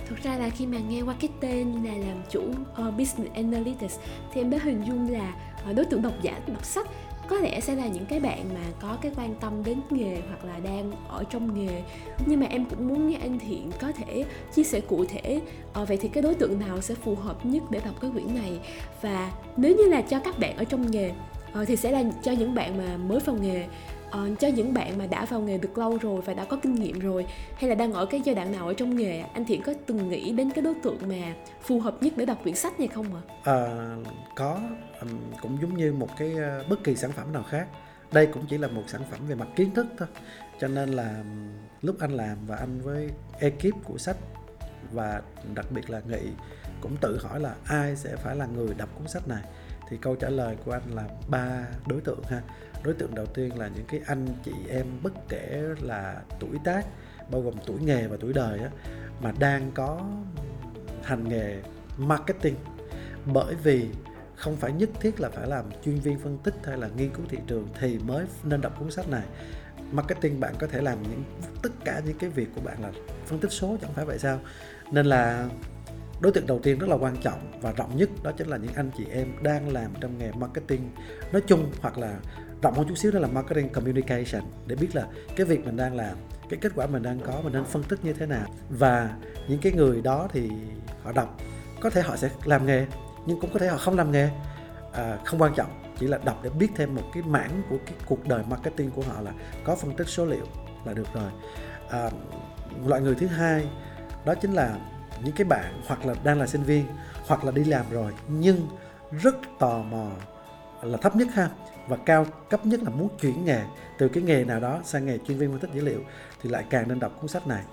Thực 0.07 0.23
ra 0.23 0.37
là 0.37 0.49
khi 0.49 0.65
mà 0.65 0.77
nghe 0.79 1.01
qua 1.01 1.15
cái 1.19 1.29
tên 1.41 1.83
là 1.83 1.93
làm 2.07 2.21
chủ 2.29 2.41
uh, 2.49 2.97
business 2.97 3.33
analytics 3.33 3.99
thì 4.33 4.41
em 4.41 4.49
đã 4.49 4.57
hình 4.63 4.83
dung 4.87 5.11
là 5.11 5.33
Ờ, 5.65 5.73
đối 5.73 5.85
tượng 5.85 6.01
độc 6.01 6.13
giả 6.21 6.39
đọc 6.47 6.65
sách 6.65 6.87
có 7.27 7.37
lẽ 7.37 7.59
sẽ 7.59 7.75
là 7.75 7.87
những 7.87 8.05
cái 8.05 8.19
bạn 8.19 8.49
mà 8.53 8.59
có 8.81 8.97
cái 9.01 9.11
quan 9.15 9.35
tâm 9.35 9.63
đến 9.63 9.81
nghề 9.89 10.21
hoặc 10.27 10.45
là 10.45 10.59
đang 10.59 10.91
ở 11.07 11.23
trong 11.29 11.53
nghề. 11.53 11.83
Nhưng 12.25 12.39
mà 12.39 12.45
em 12.45 12.65
cũng 12.65 12.87
muốn 12.87 13.09
nghe 13.09 13.17
anh 13.21 13.39
thiện 13.39 13.71
có 13.79 13.91
thể 13.91 14.25
chia 14.53 14.63
sẻ 14.63 14.79
cụ 14.79 15.05
thể 15.05 15.41
ờ, 15.73 15.85
vậy 15.85 15.97
thì 16.01 16.07
cái 16.07 16.23
đối 16.23 16.35
tượng 16.35 16.59
nào 16.59 16.81
sẽ 16.81 16.95
phù 16.95 17.15
hợp 17.15 17.45
nhất 17.45 17.63
để 17.69 17.81
đọc 17.85 17.95
cái 18.01 18.11
quyển 18.11 18.35
này? 18.35 18.59
Và 19.01 19.31
nếu 19.57 19.75
như 19.75 19.83
là 19.83 20.01
cho 20.01 20.19
các 20.19 20.39
bạn 20.39 20.57
ở 20.57 20.63
trong 20.63 20.91
nghề 20.91 21.11
ờ, 21.53 21.65
thì 21.65 21.75
sẽ 21.75 21.91
là 21.91 22.03
cho 22.23 22.31
những 22.31 22.55
bạn 22.55 22.77
mà 22.77 22.97
mới 22.97 23.19
vào 23.19 23.35
nghề 23.35 23.67
uh, 24.17 24.39
cho 24.39 24.47
những 24.47 24.73
bạn 24.73 24.97
mà 24.97 25.05
đã 25.05 25.25
vào 25.25 25.41
nghề 25.41 25.57
được 25.57 25.77
lâu 25.77 25.97
rồi 26.01 26.21
và 26.21 26.33
đã 26.33 26.45
có 26.45 26.57
kinh 26.57 26.75
nghiệm 26.75 26.99
rồi 26.99 27.25
hay 27.55 27.69
là 27.69 27.75
đang 27.75 27.93
ở 27.93 28.05
cái 28.05 28.21
giai 28.25 28.35
đoạn 28.35 28.51
nào 28.51 28.67
ở 28.67 28.73
trong 28.73 28.95
nghề 28.95 29.19
anh 29.19 29.45
thiện 29.45 29.61
có 29.61 29.73
từng 29.85 30.09
nghĩ 30.09 30.31
đến 30.31 30.51
cái 30.51 30.61
đối 30.61 30.73
tượng 30.83 30.97
mà 31.07 31.33
phù 31.61 31.79
hợp 31.79 32.03
nhất 32.03 32.13
để 32.15 32.25
đọc 32.25 32.37
quyển 32.43 32.55
sách 32.55 32.79
này 32.79 32.87
không 32.87 33.15
ạ? 33.15 33.21
À? 33.43 33.53
à, 33.53 33.95
có. 34.35 34.59
Um, 35.01 35.09
cũng 35.41 35.57
giống 35.61 35.77
như 35.77 35.93
một 35.93 36.09
cái 36.17 36.33
uh, 36.33 36.69
bất 36.69 36.83
kỳ 36.83 36.95
sản 36.95 37.11
phẩm 37.11 37.33
nào 37.33 37.43
khác. 37.43 37.67
Đây 38.11 38.27
cũng 38.27 38.45
chỉ 38.49 38.57
là 38.57 38.67
một 38.67 38.83
sản 38.87 39.01
phẩm 39.11 39.19
về 39.27 39.35
mặt 39.35 39.47
kiến 39.55 39.73
thức 39.73 39.85
thôi. 39.97 40.07
Cho 40.59 40.67
nên 40.67 40.89
là 40.89 41.23
lúc 41.81 41.95
anh 41.99 42.11
làm 42.11 42.37
và 42.47 42.55
anh 42.55 42.81
với 42.81 43.09
ekip 43.39 43.83
của 43.83 43.97
sách 43.97 44.17
và 44.91 45.21
đặc 45.55 45.65
biệt 45.71 45.89
là 45.89 46.01
nghị 46.09 46.29
cũng 46.81 46.97
tự 47.01 47.19
hỏi 47.21 47.39
là 47.39 47.55
ai 47.65 47.95
sẽ 47.95 48.15
phải 48.15 48.35
là 48.35 48.45
người 48.45 48.73
đọc 48.77 48.89
cuốn 48.97 49.07
sách 49.07 49.27
này? 49.27 49.43
Thì 49.89 49.97
câu 50.01 50.15
trả 50.15 50.29
lời 50.29 50.55
của 50.65 50.71
anh 50.71 50.95
là 50.95 51.03
ba 51.27 51.65
đối 51.87 52.01
tượng 52.01 52.23
ha 52.23 52.41
đối 52.83 52.93
tượng 52.93 53.15
đầu 53.15 53.25
tiên 53.25 53.59
là 53.59 53.67
những 53.67 53.85
cái 53.87 54.01
anh 54.05 54.27
chị 54.43 54.51
em 54.69 54.85
bất 55.03 55.13
kể 55.29 55.63
là 55.81 56.21
tuổi 56.39 56.57
tác 56.63 56.85
bao 57.31 57.41
gồm 57.41 57.53
tuổi 57.65 57.79
nghề 57.81 58.07
và 58.07 58.17
tuổi 58.19 58.33
đời 58.33 58.59
á, 58.59 58.69
mà 59.21 59.31
đang 59.39 59.71
có 59.73 60.01
hành 61.03 61.29
nghề 61.29 61.61
marketing. 61.97 62.55
Bởi 63.25 63.55
vì 63.55 63.89
không 64.35 64.55
phải 64.55 64.71
nhất 64.71 64.89
thiết 64.99 65.19
là 65.19 65.29
phải 65.29 65.47
làm 65.47 65.65
chuyên 65.85 65.95
viên 65.95 66.19
phân 66.19 66.37
tích 66.37 66.55
hay 66.63 66.77
là 66.77 66.89
nghiên 66.97 67.09
cứu 67.09 67.25
thị 67.29 67.37
trường 67.47 67.67
thì 67.79 67.99
mới 67.99 68.25
nên 68.43 68.61
đọc 68.61 68.79
cuốn 68.79 68.91
sách 68.91 69.09
này. 69.09 69.23
Marketing 69.91 70.39
bạn 70.39 70.53
có 70.59 70.67
thể 70.67 70.81
làm 70.81 71.03
những 71.03 71.23
tất 71.61 71.69
cả 71.85 72.01
những 72.05 72.17
cái 72.17 72.29
việc 72.29 72.47
của 72.55 72.61
bạn 72.61 72.81
là 72.81 72.91
phân 73.25 73.39
tích 73.39 73.51
số 73.51 73.77
chẳng 73.81 73.93
phải 73.93 74.05
vậy 74.05 74.19
sao? 74.19 74.39
Nên 74.91 75.05
là 75.05 75.49
đối 76.21 76.31
tượng 76.31 76.47
đầu 76.47 76.59
tiên 76.59 76.79
rất 76.79 76.89
là 76.89 76.95
quan 76.95 77.17
trọng 77.17 77.61
và 77.61 77.71
rộng 77.71 77.97
nhất 77.97 78.09
đó 78.23 78.31
chính 78.37 78.47
là 78.47 78.57
những 78.57 78.73
anh 78.75 78.91
chị 78.97 79.05
em 79.11 79.27
đang 79.43 79.73
làm 79.73 79.91
trong 80.01 80.17
nghề 80.17 80.31
marketing 80.31 80.91
nói 81.31 81.41
chung 81.47 81.71
hoặc 81.81 81.97
là 81.97 82.19
rộng 82.61 82.73
hơn 82.73 82.87
chút 82.87 82.97
xíu 82.97 83.11
đó 83.11 83.19
là 83.19 83.27
marketing 83.27 83.69
communication. 83.69 84.41
Để 84.67 84.75
biết 84.75 84.95
là 84.95 85.07
cái 85.35 85.45
việc 85.45 85.65
mình 85.65 85.77
đang 85.77 85.95
làm 85.95 86.17
cái 86.49 86.59
kết 86.61 86.71
quả 86.75 86.87
mình 86.87 87.03
đang 87.03 87.19
có 87.19 87.41
mình 87.43 87.53
nên 87.53 87.65
phân 87.65 87.83
tích 87.83 88.05
như 88.05 88.13
thế 88.13 88.25
nào. 88.25 88.47
Và 88.69 89.09
những 89.47 89.59
cái 89.59 89.71
người 89.71 90.01
đó 90.01 90.27
thì 90.33 90.49
họ 91.03 91.11
đọc 91.11 91.37
có 91.81 91.89
thể 91.89 92.01
họ 92.01 92.15
sẽ 92.15 92.29
làm 92.43 92.65
nghề 92.65 92.85
nhưng 93.25 93.41
cũng 93.41 93.49
có 93.53 93.59
thể 93.59 93.67
họ 93.67 93.77
không 93.77 93.97
làm 93.97 94.11
nghề. 94.11 94.29
À, 94.93 95.17
không 95.25 95.41
quan 95.41 95.53
trọng 95.55 95.93
chỉ 95.99 96.07
là 96.07 96.19
đọc 96.25 96.39
để 96.43 96.49
biết 96.49 96.67
thêm 96.75 96.95
một 96.95 97.03
cái 97.13 97.23
mảng 97.23 97.61
của 97.69 97.77
cái 97.85 97.95
cuộc 98.05 98.27
đời 98.27 98.43
marketing 98.49 98.91
của 98.91 99.01
họ 99.01 99.21
là 99.21 99.31
có 99.63 99.75
phân 99.75 99.95
tích 99.95 100.07
số 100.07 100.25
liệu 100.25 100.45
là 100.85 100.93
được 100.93 101.07
rồi. 101.13 101.31
À, 101.89 102.09
loại 102.85 103.01
người 103.01 103.15
thứ 103.15 103.27
hai 103.27 103.67
đó 104.25 104.35
chính 104.35 104.53
là 104.53 104.77
những 105.23 105.35
cái 105.35 105.45
bạn 105.45 105.81
hoặc 105.87 106.05
là 106.05 106.15
đang 106.23 106.39
là 106.39 106.47
sinh 106.47 106.63
viên 106.63 106.85
hoặc 107.27 107.43
là 107.43 107.51
đi 107.51 107.63
làm 107.63 107.85
rồi 107.91 108.11
nhưng 108.27 108.67
rất 109.21 109.35
tò 109.59 109.77
mò 109.77 110.11
là 110.83 110.97
thấp 110.97 111.15
nhất 111.15 111.27
ha 111.33 111.49
và 111.87 111.97
cao 111.97 112.25
cấp 112.49 112.65
nhất 112.65 112.83
là 112.83 112.89
muốn 112.89 113.09
chuyển 113.21 113.45
nghề 113.45 113.61
từ 113.97 114.07
cái 114.07 114.23
nghề 114.23 114.43
nào 114.43 114.59
đó 114.59 114.81
sang 114.83 115.05
nghề 115.05 115.17
chuyên 115.17 115.37
viên 115.37 115.51
phân 115.51 115.59
tích 115.59 115.69
dữ 115.73 115.81
liệu 115.81 115.99
thì 116.41 116.49
lại 116.49 116.65
càng 116.69 116.87
nên 116.87 116.99
đọc 116.99 117.17
cuốn 117.21 117.27
sách 117.27 117.47
này. 117.47 117.63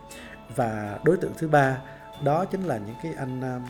Và 0.57 0.99
đối 1.05 1.17
tượng 1.17 1.33
thứ 1.39 1.49
ba 1.49 1.79
đó 2.25 2.45
chính 2.45 2.65
là 2.65 2.79
những 2.79 2.97
cái 3.03 3.13
anh 3.19 3.41
um, 3.41 3.63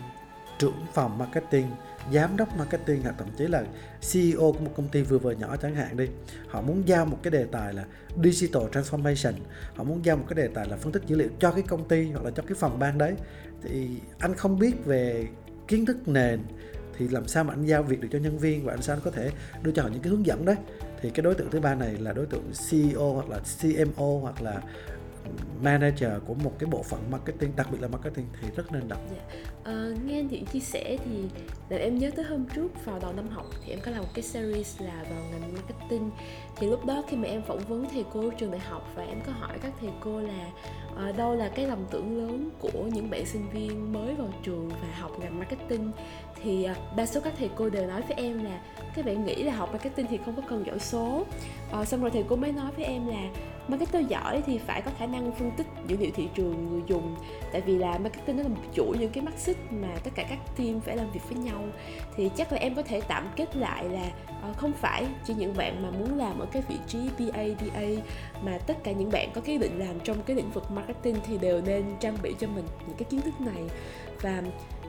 trưởng 0.59 0.87
phòng 0.95 1.19
marketing 1.19 1.67
giám 2.13 2.37
đốc 2.37 2.57
marketing 2.57 3.03
hoặc 3.03 3.15
thậm 3.19 3.29
chí 3.37 3.47
là 3.47 3.65
CEO 4.13 4.53
của 4.53 4.65
một 4.65 4.71
công 4.77 4.89
ty 4.89 5.03
vừa 5.03 5.19
vừa 5.19 5.33
nhỏ 5.33 5.57
chẳng 5.57 5.75
hạn 5.75 5.97
đi. 5.97 6.09
Họ 6.49 6.61
muốn 6.61 6.89
giao 6.89 7.07
một 7.07 7.19
cái 7.23 7.31
đề 7.31 7.45
tài 7.53 7.75
là 7.75 7.85
digital 8.23 8.63
transformation 8.63 9.33
họ 9.75 9.85
muốn 9.85 10.05
giao 10.05 10.17
một 10.17 10.25
cái 10.29 10.37
đề 10.37 10.49
tài 10.55 10.69
là 10.69 10.77
phân 10.77 10.93
tích 10.93 11.03
dữ 11.07 11.17
liệu 11.17 11.29
cho 11.39 11.51
cái 11.51 11.63
công 11.63 11.89
ty 11.89 12.11
hoặc 12.11 12.25
là 12.25 12.31
cho 12.31 12.43
cái 12.43 12.55
phòng 12.55 12.79
ban 12.79 12.99
đấy. 12.99 13.15
Thì 13.63 13.89
anh 14.19 14.35
không 14.35 14.59
biết 14.59 14.85
về 14.85 15.27
kiến 15.69 15.87
thức 15.87 16.09
nền 16.09 16.41
thì 16.99 17.09
làm 17.09 17.29
sao 17.29 17.45
mà 17.45 17.53
anh 17.53 17.65
giao 17.65 17.83
việc 17.83 18.01
được 18.01 18.09
cho 18.13 18.19
nhân 18.19 18.39
viên 18.39 18.65
và 18.65 18.73
anh 18.73 18.83
sao 18.83 18.97
anh 18.97 19.03
có 19.05 19.11
thể 19.11 19.31
đưa 19.63 19.73
cho 19.73 19.83
họ 19.83 19.89
những 19.89 20.03
cái 20.03 20.11
hướng 20.11 20.27
dẫn 20.27 20.45
đấy 20.45 20.57
thì 21.01 21.11
cái 21.11 21.23
đối 21.23 21.35
tượng 21.35 21.51
thứ 21.51 21.61
ba 21.61 21.75
này 21.75 21.93
là 21.93 22.13
đối 22.13 22.27
tượng 22.27 22.53
CEO 22.71 23.13
hoặc 23.13 23.29
là 23.29 23.41
CMO 23.61 24.19
hoặc 24.21 24.43
là 24.43 24.63
manager 25.63 26.11
của 26.27 26.35
một 26.35 26.53
cái 26.59 26.69
bộ 26.71 26.83
phận 26.83 27.11
marketing 27.11 27.53
đặc 27.57 27.69
biệt 27.73 27.79
là 27.81 27.89
marketing 27.89 28.27
thì 28.41 28.49
rất 28.57 28.73
nên 28.73 28.89
đọc. 28.89 28.99
Yeah. 29.13 29.25
À, 29.65 29.89
nghe 30.07 30.19
anh 30.19 30.29
Thiện 30.29 30.47
chia 30.47 30.61
sẻ 30.61 30.97
thì 31.05 31.25
làm 31.69 31.81
em 31.81 31.99
nhớ 31.99 32.11
tới 32.17 32.25
hôm 32.25 32.45
trước 32.55 32.85
vào 32.85 32.99
đầu 32.99 33.13
năm 33.13 33.29
học 33.29 33.47
thì 33.65 33.73
em 33.73 33.79
có 33.85 33.91
làm 33.91 34.03
một 34.03 34.09
cái 34.15 34.23
series 34.23 34.81
là 34.81 35.05
vào 35.11 35.23
ngành 35.31 35.55
marketing 35.55 36.11
thì 36.57 36.67
lúc 36.67 36.87
đó 36.87 37.03
khi 37.09 37.17
mà 37.17 37.29
em 37.29 37.43
phỏng 37.43 37.59
vấn 37.59 37.89
thầy 37.93 38.05
cô 38.13 38.31
trường 38.31 38.51
đại 38.51 38.61
học 38.61 38.93
và 38.95 39.05
em 39.05 39.21
có 39.27 39.33
hỏi 39.33 39.59
các 39.63 39.73
thầy 39.81 39.91
cô 40.01 40.21
là 40.21 40.51
à, 40.97 41.13
đâu 41.13 41.35
là 41.35 41.49
cái 41.49 41.67
lầm 41.67 41.87
tưởng 41.91 42.19
lớn 42.19 42.51
của 42.59 42.83
những 42.93 43.11
bạn 43.11 43.27
sinh 43.27 43.51
viên 43.51 43.93
mới 43.93 44.15
vào 44.15 44.29
trường 44.43 44.69
và 44.69 44.89
học 44.99 45.13
ngành 45.21 45.39
marketing 45.39 45.93
thì 46.43 46.65
à, 46.65 46.75
đa 46.97 47.07
số 47.07 47.21
các 47.21 47.33
thầy 47.39 47.51
cô 47.57 47.71
đều 47.71 47.87
nói 47.87 48.03
với 48.03 48.17
em 48.17 48.45
là 48.45 48.61
các 48.95 49.05
bạn 49.05 49.25
nghĩ 49.25 49.43
là 49.43 49.53
học 49.53 49.69
marketing 49.73 50.07
thì 50.11 50.19
không 50.25 50.37
có 50.37 50.43
cần 50.49 50.67
giỏi 50.67 50.79
số. 50.79 51.27
À, 51.73 51.85
xong 51.85 52.01
rồi 52.01 52.11
thầy 52.11 52.25
cô 52.29 52.37
mới 52.37 52.53
nói 52.53 52.71
với 52.77 52.85
em 52.85 53.07
là 53.07 53.29
marketer 53.69 54.09
giỏi 54.09 54.43
thì 54.47 54.59
phải 54.59 54.83
có 54.83 54.91
khả 54.99 55.07
năng 55.07 55.33
phân 55.33 55.51
tích 55.51 55.67
dữ 55.87 55.97
liệu 55.97 56.11
thị 56.15 56.29
trường 56.35 56.71
người 56.71 56.83
dùng. 56.87 57.17
Tại 57.53 57.61
vì 57.61 57.79
là 57.79 57.99
marketing 57.99 58.37
nó 58.37 58.43
là 58.43 58.49
một 58.49 58.63
chuỗi 58.75 58.99
những 58.99 59.11
cái 59.11 59.25
mắt 59.25 59.35
xích 59.39 59.57
mà 59.71 59.89
tất 60.05 60.11
cả 60.15 60.25
các 60.29 60.39
team 60.57 60.81
phải 60.81 60.97
làm 60.97 61.11
việc 61.11 61.21
với 61.29 61.39
nhau. 61.39 61.65
Thì 62.17 62.31
chắc 62.37 62.53
là 62.53 62.59
em 62.59 62.75
có 62.75 62.83
thể 62.83 63.01
tạm 63.09 63.29
kết 63.37 63.57
lại 63.57 63.89
là 63.89 64.11
ờ, 64.43 64.53
không 64.57 64.73
phải 64.73 65.07
chỉ 65.25 65.35
những 65.35 65.57
bạn 65.57 65.83
mà 65.83 65.91
muốn 65.91 66.19
làm 66.19 66.39
ở 66.39 66.47
cái 66.53 66.63
vị 66.69 66.77
trí 66.87 66.99
PA, 66.99 67.45
DA 67.61 67.87
mà 68.43 68.59
tất 68.67 68.85
cả 68.85 68.93
những 68.93 69.11
bạn 69.11 69.31
có 69.35 69.41
cái 69.41 69.59
định 69.59 69.79
làm 69.79 70.01
trong 70.01 70.23
cái 70.27 70.37
lĩnh 70.37 70.51
vực 70.51 70.71
marketing 70.71 71.17
thì 71.27 71.39
đều 71.39 71.61
nên 71.67 71.85
trang 72.01 72.17
bị 72.23 72.35
cho 72.39 72.47
mình 72.47 72.65
những 72.87 72.97
cái 72.97 73.07
kiến 73.11 73.21
thức 73.21 73.41
này. 73.41 73.65
Và 74.21 74.43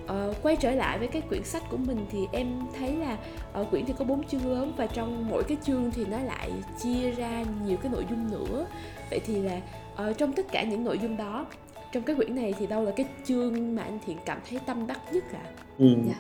uh, 0.09 0.35
quay 0.43 0.55
trở 0.55 0.71
lại 0.71 0.99
với 0.99 1.07
cái 1.07 1.21
quyển 1.29 1.43
sách 1.43 1.63
của 1.69 1.77
mình 1.77 2.05
thì 2.11 2.27
em 2.31 2.47
thấy 2.79 2.95
là 2.95 3.17
ở 3.53 3.63
quyển 3.63 3.85
thì 3.85 3.93
có 3.97 4.05
bốn 4.05 4.27
chương 4.27 4.51
lớn 4.51 4.73
và 4.77 4.87
trong 4.87 5.29
mỗi 5.29 5.43
cái 5.43 5.57
chương 5.63 5.91
thì 5.91 6.05
nó 6.05 6.19
lại 6.19 6.51
chia 6.83 7.11
ra 7.11 7.43
nhiều 7.65 7.77
cái 7.77 7.91
nội 7.91 8.05
dung 8.09 8.31
nữa 8.31 8.67
vậy 9.09 9.19
thì 9.25 9.41
là 9.41 9.61
uh, 10.09 10.17
trong 10.17 10.33
tất 10.33 10.45
cả 10.51 10.63
những 10.63 10.83
nội 10.83 10.99
dung 10.99 11.17
đó 11.17 11.45
trong 11.91 12.03
cái 12.03 12.15
quyển 12.15 12.35
này 12.35 12.53
thì 12.59 12.67
đâu 12.67 12.83
là 12.83 12.91
cái 12.91 13.05
chương 13.25 13.75
mà 13.75 13.83
anh 13.83 13.99
thiện 14.05 14.17
cảm 14.25 14.39
thấy 14.49 14.59
tâm 14.65 14.87
đắc 14.87 14.99
nhất 15.11 15.23
ạ 15.33 15.41
à? 15.43 15.51
ừ. 15.77 15.95
dạ. 16.07 16.15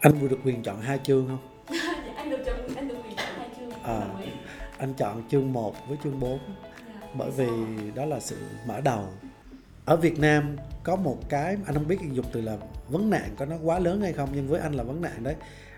anh 0.00 0.12
vừa 0.12 0.28
được 0.28 0.38
quyền 0.44 0.62
chọn 0.62 0.80
hai 0.80 0.98
chương 1.02 1.28
không 1.28 1.38
dạ, 2.06 2.12
anh 2.16 2.30
được 2.30 2.42
chọn 2.46 2.56
anh 2.76 2.88
được 2.88 2.96
quyền 3.04 3.16
chọn 3.16 3.26
hai 3.36 3.48
chương 3.58 3.70
à, 3.82 4.06
anh 4.78 4.94
chọn 4.94 5.22
chương 5.28 5.52
1 5.52 5.88
với 5.88 5.98
chương 6.04 6.20
4 6.20 6.38
dạ. 6.88 7.08
bởi 7.14 7.30
vì 7.30 7.46
đó 7.94 8.04
là 8.04 8.20
sự 8.20 8.36
mở 8.66 8.80
đầu 8.80 9.08
ở 9.84 9.96
Việt 9.96 10.18
Nam 10.18 10.56
có 10.82 10.96
một 10.96 11.18
cái 11.28 11.56
anh 11.66 11.74
không 11.74 11.88
biết 11.88 11.98
dùng 12.12 12.26
từ 12.32 12.40
là 12.40 12.56
vấn 12.88 13.10
nạn 13.10 13.30
có 13.38 13.46
nó 13.46 13.56
quá 13.62 13.78
lớn 13.78 14.00
hay 14.00 14.12
không, 14.12 14.28
nhưng 14.34 14.48
với 14.48 14.60
anh 14.60 14.72
là 14.72 14.82
vấn 14.82 15.00
nạn 15.02 15.22
đấy. 15.22 15.34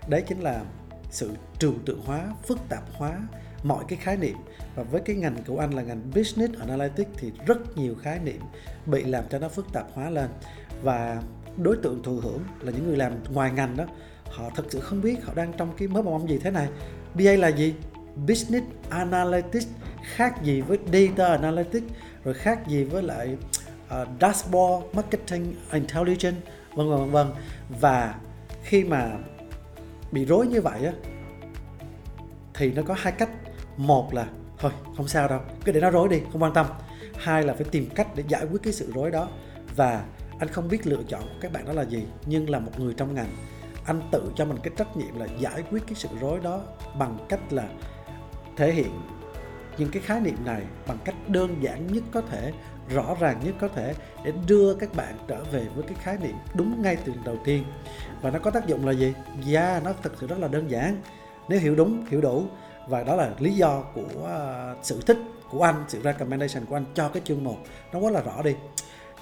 Đấy 0.07 0.23
chính 0.27 0.39
là 0.39 0.63
sự 1.09 1.31
trừu 1.59 1.73
tượng 1.85 2.01
hóa, 2.05 2.33
phức 2.47 2.59
tạp 2.69 2.83
hóa 2.93 3.19
mọi 3.63 3.83
cái 3.87 3.99
khái 4.01 4.17
niệm. 4.17 4.37
Và 4.75 4.83
với 4.83 5.01
cái 5.01 5.15
ngành 5.15 5.35
của 5.47 5.59
anh 5.59 5.73
là 5.73 5.81
ngành 5.81 6.01
business 6.15 6.59
analytics 6.59 7.11
thì 7.17 7.31
rất 7.45 7.77
nhiều 7.77 7.95
khái 8.01 8.19
niệm 8.19 8.41
bị 8.85 9.03
làm 9.03 9.23
cho 9.29 9.39
nó 9.39 9.49
phức 9.49 9.73
tạp 9.73 9.87
hóa 9.93 10.09
lên. 10.09 10.29
Và 10.83 11.21
đối 11.57 11.77
tượng 11.77 12.03
thụ 12.03 12.19
hưởng 12.19 12.43
là 12.61 12.71
những 12.71 12.87
người 12.87 12.97
làm 12.97 13.13
ngoài 13.33 13.51
ngành 13.51 13.77
đó, 13.77 13.85
họ 14.25 14.49
thật 14.55 14.63
sự 14.69 14.79
không 14.79 15.01
biết 15.01 15.25
họ 15.25 15.33
đang 15.33 15.53
trong 15.57 15.73
cái 15.77 15.87
mớ 15.87 16.01
bong 16.01 16.29
gì 16.29 16.37
thế 16.37 16.51
này. 16.51 16.67
BA 17.13 17.31
là 17.31 17.47
gì? 17.47 17.73
Business 18.27 18.67
analytics, 18.89 19.67
khác 20.03 20.43
gì 20.43 20.61
với 20.61 20.77
data 20.93 21.27
analytics, 21.27 21.87
rồi 22.23 22.33
khác 22.33 22.67
gì 22.67 22.83
với 22.83 23.03
lại 23.03 23.37
uh, 23.87 24.07
dashboard 24.21 24.85
marketing 24.93 25.55
intelligence 25.71 26.41
vân 26.75 26.89
vân 26.89 26.99
vân 26.99 27.11
vân. 27.11 27.27
Và 27.79 28.15
khi 28.63 28.83
mà 28.83 29.11
bị 30.11 30.25
rối 30.25 30.47
như 30.47 30.61
vậy 30.61 30.85
á 30.85 30.91
thì 32.53 32.71
nó 32.71 32.81
có 32.81 32.95
hai 32.97 33.13
cách. 33.13 33.29
Một 33.77 34.13
là 34.13 34.27
thôi 34.57 34.71
không 34.97 35.07
sao 35.07 35.27
đâu 35.27 35.39
cứ 35.65 35.71
để 35.71 35.81
nó 35.81 35.91
rối 35.91 36.09
đi 36.09 36.21
không 36.31 36.43
quan 36.43 36.53
tâm. 36.53 36.65
Hai 37.15 37.43
là 37.43 37.53
phải 37.53 37.65
tìm 37.71 37.89
cách 37.95 38.07
để 38.15 38.23
giải 38.27 38.45
quyết 38.51 38.63
cái 38.63 38.73
sự 38.73 38.91
rối 38.95 39.11
đó. 39.11 39.29
Và 39.75 40.05
anh 40.39 40.49
không 40.49 40.69
biết 40.69 40.87
lựa 40.87 41.03
chọn 41.07 41.21
của 41.21 41.39
các 41.41 41.51
bạn 41.51 41.65
đó 41.65 41.73
là 41.73 41.83
gì 41.83 42.05
nhưng 42.25 42.49
là 42.49 42.59
một 42.59 42.79
người 42.79 42.93
trong 42.97 43.15
ngành 43.15 43.29
anh 43.87 44.01
tự 44.11 44.31
cho 44.35 44.45
mình 44.45 44.57
cái 44.63 44.73
trách 44.77 44.97
nhiệm 44.97 45.19
là 45.19 45.27
giải 45.39 45.63
quyết 45.69 45.83
cái 45.87 45.95
sự 45.95 46.09
rối 46.21 46.39
đó 46.39 46.61
bằng 46.99 47.17
cách 47.29 47.39
là 47.53 47.67
thể 48.57 48.73
hiện 48.73 49.01
những 49.77 49.91
cái 49.91 50.01
khái 50.05 50.19
niệm 50.19 50.45
này 50.45 50.61
bằng 50.87 50.97
cách 51.05 51.15
đơn 51.27 51.55
giản 51.61 51.87
nhất 51.87 52.03
có 52.11 52.21
thể 52.21 52.53
rõ 52.89 53.15
ràng 53.19 53.39
nhất 53.43 53.55
có 53.59 53.67
thể 53.67 53.93
để 54.23 54.33
đưa 54.47 54.73
các 54.73 54.95
bạn 54.95 55.17
trở 55.27 55.43
về 55.43 55.65
với 55.75 55.83
cái 55.83 55.97
khái 56.01 56.17
niệm 56.17 56.35
đúng 56.53 56.81
ngay 56.81 56.97
từ 57.05 57.13
đầu 57.25 57.37
tiên 57.43 57.63
và 58.21 58.31
nó 58.31 58.39
có 58.39 58.51
tác 58.51 58.67
dụng 58.67 58.85
là 58.85 58.91
gì? 58.91 59.13
da 59.43 59.71
yeah, 59.71 59.83
nó 59.83 59.93
thực 60.03 60.13
sự 60.19 60.27
rất 60.27 60.39
là 60.39 60.47
đơn 60.47 60.71
giản 60.71 61.01
nếu 61.47 61.59
hiểu 61.59 61.75
đúng, 61.75 62.05
hiểu 62.09 62.21
đủ 62.21 62.43
và 62.87 63.03
đó 63.03 63.15
là 63.15 63.31
lý 63.39 63.53
do 63.53 63.83
của 63.93 64.27
à, 64.27 64.73
sự 64.83 65.01
thích 65.05 65.17
của 65.49 65.63
anh, 65.63 65.85
sự 65.87 66.01
recommendation 66.03 66.65
của 66.65 66.75
anh 66.75 66.85
cho 66.93 67.09
cái 67.09 67.21
chương 67.25 67.43
1 67.43 67.57
nó 67.93 67.99
quá 67.99 68.11
là 68.11 68.21
rõ 68.21 68.41
đi. 68.41 68.55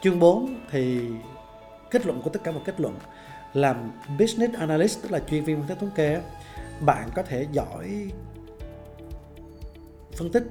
Chương 0.02 0.20
4 0.20 0.60
thì 0.72 1.02
kết 1.92 2.06
luận 2.06 2.22
của 2.22 2.30
tất 2.30 2.44
cả 2.44 2.52
một 2.52 2.62
kết 2.66 2.80
luận 2.80 2.96
làm 3.54 3.92
business 4.20 4.54
analyst 4.54 5.02
tức 5.02 5.12
là 5.12 5.20
chuyên 5.20 5.44
viên 5.44 5.58
phân 5.58 5.68
tích 5.68 5.78
thống 5.80 5.92
kê 5.96 6.22
bạn 6.80 7.10
có 7.16 7.24
thể 7.24 7.48
giỏi 7.52 8.12
phân 10.14 10.32
tích 10.32 10.44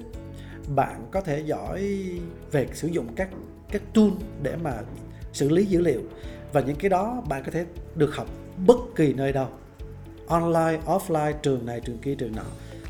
bạn 0.75 1.07
có 1.11 1.21
thể 1.21 1.39
giỏi 1.39 2.09
về 2.51 2.67
sử 2.73 2.87
dụng 2.87 3.07
các 3.15 3.29
các 3.71 3.81
tool 3.93 4.09
để 4.41 4.55
mà 4.55 4.73
xử 5.33 5.49
lý 5.49 5.65
dữ 5.65 5.81
liệu. 5.81 6.01
Và 6.53 6.61
những 6.61 6.75
cái 6.75 6.89
đó 6.89 7.23
bạn 7.29 7.43
có 7.45 7.51
thể 7.51 7.65
được 7.95 8.15
học 8.15 8.27
bất 8.67 8.77
kỳ 8.95 9.13
nơi 9.13 9.33
đâu. 9.33 9.47
Online, 10.27 10.79
offline, 10.85 11.33
trường 11.41 11.65
này, 11.65 11.81
trường 11.85 11.97
kia, 11.97 12.15
trường 12.15 12.35
nọ. 12.35 12.43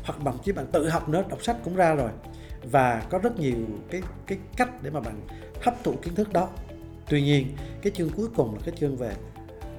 Hoặc 0.04 0.24
bằng 0.24 0.38
chí 0.44 0.52
bạn 0.52 0.66
tự 0.72 0.88
học 0.88 1.08
nữa, 1.08 1.24
đọc 1.28 1.44
sách 1.44 1.56
cũng 1.64 1.76
ra 1.76 1.94
rồi. 1.94 2.10
Và 2.70 3.06
có 3.10 3.18
rất 3.18 3.38
nhiều 3.38 3.56
cái 3.90 4.02
cái 4.26 4.38
cách 4.56 4.82
để 4.82 4.90
mà 4.90 5.00
bạn 5.00 5.20
hấp 5.62 5.84
thụ 5.84 5.92
kiến 6.02 6.14
thức 6.14 6.32
đó. 6.32 6.48
Tuy 7.08 7.22
nhiên, 7.22 7.46
cái 7.82 7.92
chương 7.96 8.10
cuối 8.10 8.28
cùng 8.36 8.54
là 8.54 8.60
cái 8.64 8.74
chương 8.80 8.96
về 8.96 9.12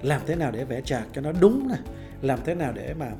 làm 0.01 0.21
thế 0.25 0.35
nào 0.35 0.51
để 0.51 0.65
vẽ 0.65 0.81
chạc 0.81 1.07
cho 1.13 1.21
nó 1.21 1.31
đúng 1.31 1.67
nè. 1.67 1.75
Làm 2.21 2.39
thế 2.45 2.55
nào 2.55 2.73
để 2.75 2.93
mà 2.93 3.11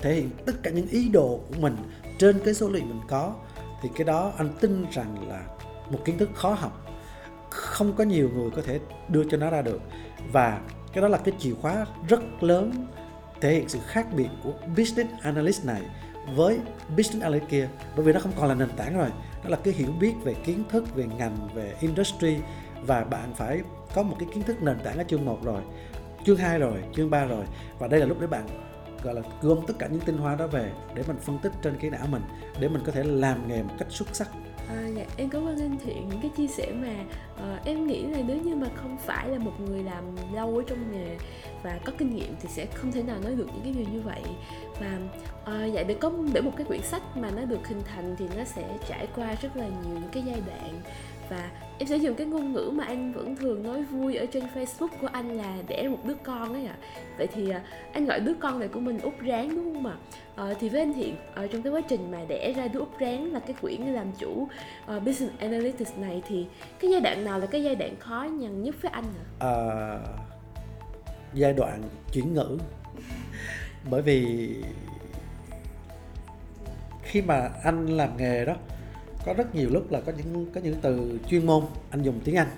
thể 0.00 0.14
hiện 0.14 0.30
tất 0.46 0.52
cả 0.62 0.70
những 0.70 0.88
ý 0.88 1.08
đồ 1.08 1.40
của 1.48 1.60
mình 1.60 1.76
trên 2.18 2.38
cái 2.44 2.54
số 2.54 2.68
liệu 2.68 2.84
mình 2.84 3.00
có 3.08 3.34
thì 3.82 3.88
cái 3.94 4.04
đó 4.04 4.32
anh 4.38 4.48
tin 4.60 4.86
rằng 4.90 5.28
là 5.28 5.44
một 5.90 5.98
kiến 6.04 6.18
thức 6.18 6.30
khó 6.34 6.50
học, 6.50 6.86
không 7.50 7.92
có 7.92 8.04
nhiều 8.04 8.30
người 8.34 8.50
có 8.50 8.62
thể 8.62 8.80
đưa 9.08 9.24
cho 9.30 9.36
nó 9.36 9.50
ra 9.50 9.62
được. 9.62 9.80
Và 10.32 10.60
cái 10.92 11.02
đó 11.02 11.08
là 11.08 11.18
cái 11.18 11.34
chìa 11.38 11.54
khóa 11.62 11.86
rất 12.08 12.42
lớn 12.42 12.86
thể 13.40 13.54
hiện 13.54 13.68
sự 13.68 13.78
khác 13.86 14.06
biệt 14.16 14.28
của 14.44 14.52
business 14.76 15.10
analyst 15.22 15.64
này 15.64 15.82
với 16.34 16.58
business 16.96 17.22
analyst 17.22 17.48
kia. 17.48 17.68
Bởi 17.96 18.04
vì 18.04 18.12
nó 18.12 18.20
không 18.20 18.32
còn 18.38 18.48
là 18.48 18.54
nền 18.54 18.68
tảng 18.76 18.98
rồi 18.98 19.10
đó 19.44 19.50
là 19.50 19.56
cái 19.64 19.74
hiểu 19.74 19.92
biết 20.00 20.12
về 20.24 20.34
kiến 20.34 20.64
thức, 20.68 20.94
về 20.94 21.06
ngành, 21.18 21.48
về 21.54 21.74
industry. 21.80 22.36
Và 22.86 23.04
bạn 23.04 23.34
phải 23.34 23.60
có 23.94 24.02
một 24.02 24.16
cái 24.18 24.28
kiến 24.34 24.42
thức 24.42 24.62
nền 24.62 24.78
tảng 24.84 24.98
ở 24.98 25.04
chương 25.08 25.24
1 25.24 25.38
rồi, 25.44 25.62
chương 26.24 26.36
2 26.36 26.58
rồi, 26.58 26.78
chương 26.94 27.10
3 27.10 27.24
rồi. 27.24 27.44
Và 27.78 27.88
đây 27.88 28.00
là 28.00 28.06
lúc 28.06 28.20
để 28.20 28.26
bạn 28.26 28.46
gọi 29.02 29.14
là 29.14 29.22
gom 29.42 29.58
tất 29.66 29.74
cả 29.78 29.86
những 29.86 30.00
tinh 30.00 30.16
hoa 30.16 30.34
đó 30.34 30.46
về 30.46 30.72
để 30.94 31.02
mình 31.06 31.16
phân 31.20 31.38
tích 31.38 31.52
trên 31.62 31.76
cái 31.80 31.90
não 31.90 32.06
mình 32.10 32.22
để 32.60 32.68
mình 32.68 32.82
có 32.86 32.92
thể 32.92 33.04
làm 33.04 33.48
nghề 33.48 33.62
một 33.62 33.74
cách 33.78 33.88
xuất 33.90 34.08
sắc. 34.16 34.28
À, 34.68 34.86
dạ, 34.96 35.04
em 35.16 35.30
cảm 35.30 35.46
ơn 35.46 35.60
anh 35.60 35.78
Thiện 35.84 36.08
những 36.08 36.20
cái 36.20 36.30
chia 36.36 36.46
sẻ 36.46 36.72
mà 36.72 36.94
uh, 37.34 37.64
em 37.64 37.86
nghĩ 37.86 38.06
là 38.06 38.18
nếu 38.26 38.36
như 38.36 38.56
mà 38.56 38.66
không 38.74 38.96
phải 38.98 39.28
là 39.28 39.38
một 39.38 39.60
người 39.60 39.82
làm 39.82 40.04
lâu 40.34 40.56
ở 40.56 40.62
trong 40.66 40.92
nghề 40.92 41.16
và 41.62 41.78
có 41.84 41.92
kinh 41.98 42.16
nghiệm 42.16 42.34
thì 42.40 42.48
sẽ 42.48 42.66
không 42.66 42.92
thể 42.92 43.02
nào 43.02 43.20
nói 43.20 43.34
được 43.34 43.46
những 43.46 43.62
cái 43.64 43.72
điều 43.72 43.86
như 43.92 44.00
vậy. 44.00 44.22
Và 44.80 44.98
uh, 45.42 45.74
dạ 45.74 45.82
để 45.82 45.94
có 46.00 46.12
để 46.32 46.40
một 46.40 46.52
cái 46.56 46.66
quyển 46.66 46.82
sách 46.82 47.16
mà 47.16 47.30
nó 47.30 47.44
được 47.44 47.68
hình 47.68 47.82
thành 47.84 48.16
thì 48.18 48.26
nó 48.36 48.44
sẽ 48.44 48.78
trải 48.88 49.06
qua 49.16 49.34
rất 49.42 49.56
là 49.56 49.64
nhiều 49.64 49.94
những 49.94 50.10
cái 50.12 50.22
giai 50.26 50.42
đoạn. 50.46 50.80
Và 51.30 51.50
em 51.78 51.88
sẽ 51.88 51.96
dùng 51.96 52.14
cái 52.14 52.26
ngôn 52.26 52.52
ngữ 52.52 52.70
mà 52.74 52.84
anh 52.84 53.12
vẫn 53.12 53.36
thường 53.36 53.62
nói 53.62 53.82
vui 53.82 54.16
ở 54.16 54.26
trên 54.26 54.44
Facebook 54.54 54.88
của 55.00 55.06
anh 55.12 55.36
là 55.36 55.56
đẻ 55.68 55.88
một 55.88 56.04
đứa 56.04 56.14
con 56.24 56.52
ấy 56.52 56.66
ạ 56.66 56.76
à. 56.80 56.88
vậy 57.18 57.26
thì 57.34 57.50
à, 57.50 57.62
anh 57.92 58.06
gọi 58.06 58.20
đứa 58.20 58.34
con 58.40 58.58
này 58.58 58.68
của 58.68 58.80
mình 58.80 59.00
út 59.00 59.14
ráng 59.20 59.54
đúng 59.56 59.74
không 59.74 59.86
ạ 59.86 59.96
à, 60.36 60.54
thì 60.60 60.68
với 60.68 60.80
anh 60.80 60.94
Thiện 60.94 61.16
ở 61.34 61.46
trong 61.46 61.62
cái 61.62 61.72
quá 61.72 61.80
trình 61.88 62.10
mà 62.10 62.18
đẻ 62.28 62.52
ra 62.52 62.68
đứa 62.68 62.80
út 62.80 62.98
ráng 62.98 63.32
là 63.32 63.40
cái 63.40 63.56
quyển 63.60 63.80
làm 63.80 64.12
chủ 64.18 64.48
uh, 64.96 65.02
business 65.04 65.38
analytics 65.38 65.96
này 65.96 66.22
thì 66.28 66.46
cái 66.80 66.90
giai 66.90 67.00
đoạn 67.00 67.24
nào 67.24 67.38
là 67.38 67.46
cái 67.46 67.62
giai 67.62 67.74
đoạn 67.74 67.96
khó 67.98 68.26
nhằn 68.32 68.62
nhất 68.62 68.74
với 68.82 68.90
anh 68.90 69.04
ạ 69.04 69.24
à? 69.38 69.48
à, 69.48 69.98
giai 71.34 71.52
đoạn 71.52 71.82
chuyển 72.12 72.34
ngữ 72.34 72.58
bởi 73.90 74.02
vì 74.02 74.54
khi 77.02 77.22
mà 77.22 77.50
anh 77.64 77.86
làm 77.86 78.16
nghề 78.16 78.44
đó 78.44 78.54
có 79.28 79.34
rất 79.34 79.54
nhiều 79.54 79.70
lúc 79.70 79.90
là 79.90 80.00
có 80.00 80.12
những 80.16 80.46
có 80.54 80.60
những 80.60 80.74
từ 80.82 81.18
chuyên 81.30 81.46
môn 81.46 81.64
anh 81.90 82.02
dùng 82.02 82.20
tiếng 82.24 82.36
Anh. 82.36 82.48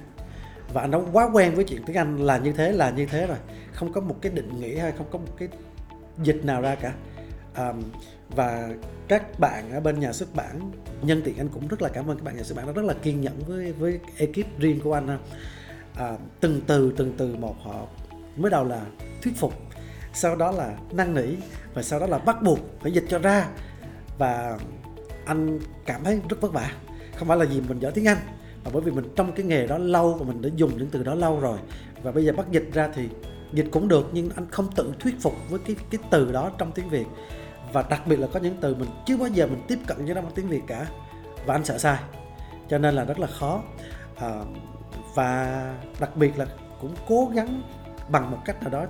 Và 0.72 0.80
anh 0.80 0.90
đã 0.90 0.98
quá 1.12 1.30
quen 1.32 1.54
với 1.54 1.64
chuyện 1.64 1.82
tiếng 1.86 1.96
Anh 1.96 2.16
là 2.16 2.38
như 2.38 2.52
thế 2.52 2.72
là 2.72 2.90
như 2.90 3.06
thế 3.06 3.26
rồi. 3.26 3.36
Không 3.72 3.92
có 3.92 4.00
một 4.00 4.16
cái 4.20 4.32
định 4.32 4.60
nghĩa 4.60 4.78
hay 4.78 4.92
không 4.92 5.06
có 5.10 5.18
một 5.18 5.36
cái 5.38 5.48
dịch 6.22 6.44
nào 6.44 6.60
ra 6.60 6.74
cả. 6.74 6.92
Um, 7.56 7.82
và 8.28 8.68
các 9.08 9.38
bạn 9.38 9.72
ở 9.72 9.80
bên 9.80 10.00
nhà 10.00 10.12
xuất 10.12 10.34
bản 10.34 10.72
nhân 11.02 11.22
tiện 11.24 11.38
anh 11.38 11.48
cũng 11.48 11.68
rất 11.68 11.82
là 11.82 11.88
cảm 11.88 12.10
ơn 12.10 12.16
các 12.16 12.24
bạn 12.24 12.36
nhà 12.36 12.42
xuất 12.42 12.56
bản 12.56 12.66
đã 12.66 12.72
rất 12.72 12.84
là 12.84 12.94
kiên 12.94 13.20
nhẫn 13.20 13.38
với 13.46 13.72
với 13.72 14.00
ekip 14.16 14.58
riêng 14.58 14.80
của 14.84 14.94
anh 14.94 15.18
à, 15.96 16.16
từng 16.40 16.60
từ 16.66 16.92
từng 16.96 17.14
từ 17.16 17.36
một 17.36 17.56
họ 17.62 17.86
mới 18.36 18.50
đầu 18.50 18.64
là 18.64 18.86
thuyết 19.22 19.36
phục 19.36 19.54
sau 20.12 20.36
đó 20.36 20.50
là 20.50 20.76
năn 20.92 21.14
nỉ 21.14 21.36
và 21.74 21.82
sau 21.82 22.00
đó 22.00 22.06
là 22.06 22.18
bắt 22.18 22.42
buộc 22.42 22.58
phải 22.80 22.92
dịch 22.92 23.04
cho 23.08 23.18
ra. 23.18 23.48
Và 24.18 24.58
anh 25.30 25.60
cảm 25.86 26.04
thấy 26.04 26.20
rất 26.28 26.40
vất 26.40 26.52
vả. 26.52 26.70
Không 27.16 27.28
phải 27.28 27.38
là 27.38 27.44
vì 27.44 27.60
mình 27.60 27.78
giỏi 27.78 27.92
tiếng 27.92 28.08
anh 28.08 28.18
mà 28.64 28.70
bởi 28.72 28.82
vì 28.82 28.92
mình 28.92 29.04
trong 29.16 29.32
cái 29.32 29.46
nghề 29.46 29.66
đó 29.66 29.78
lâu 29.78 30.14
và 30.14 30.24
mình 30.26 30.42
đã 30.42 30.48
dùng 30.56 30.78
những 30.78 30.90
từ 30.90 31.02
đó 31.02 31.14
lâu 31.14 31.40
rồi. 31.40 31.58
Và 32.02 32.12
bây 32.12 32.24
giờ 32.24 32.32
bắt 32.32 32.46
dịch 32.50 32.70
ra 32.72 32.88
thì 32.94 33.08
dịch 33.52 33.66
cũng 33.72 33.88
được 33.88 34.10
nhưng 34.12 34.30
anh 34.34 34.50
không 34.50 34.72
tự 34.76 34.92
thuyết 35.00 35.20
phục 35.20 35.34
với 35.50 35.60
cái 35.66 35.76
cái 35.90 36.00
từ 36.10 36.32
đó 36.32 36.50
trong 36.58 36.72
tiếng 36.72 36.88
việt. 36.88 37.06
Và 37.72 37.84
đặc 37.90 38.06
biệt 38.06 38.16
là 38.16 38.26
có 38.32 38.40
những 38.40 38.56
từ 38.60 38.74
mình 38.74 38.88
chưa 39.06 39.16
bao 39.16 39.28
giờ 39.28 39.46
mình 39.46 39.62
tiếp 39.68 39.78
cận 39.86 40.04
với 40.04 40.14
nó 40.14 40.20
bằng 40.20 40.32
tiếng 40.34 40.48
việt 40.48 40.62
cả. 40.66 40.86
Và 41.46 41.54
anh 41.54 41.64
sợ 41.64 41.78
sai 41.78 41.98
cho 42.68 42.78
nên 42.78 42.94
là 42.94 43.04
rất 43.04 43.18
là 43.18 43.26
khó. 43.26 43.62
À, 44.16 44.40
và 45.14 45.74
đặc 46.00 46.16
biệt 46.16 46.38
là 46.38 46.46
cũng 46.80 46.94
cố 47.08 47.30
gắng 47.34 47.62
bằng 48.08 48.30
một 48.30 48.38
cách 48.44 48.62
nào 48.62 48.70
đó 48.70 48.86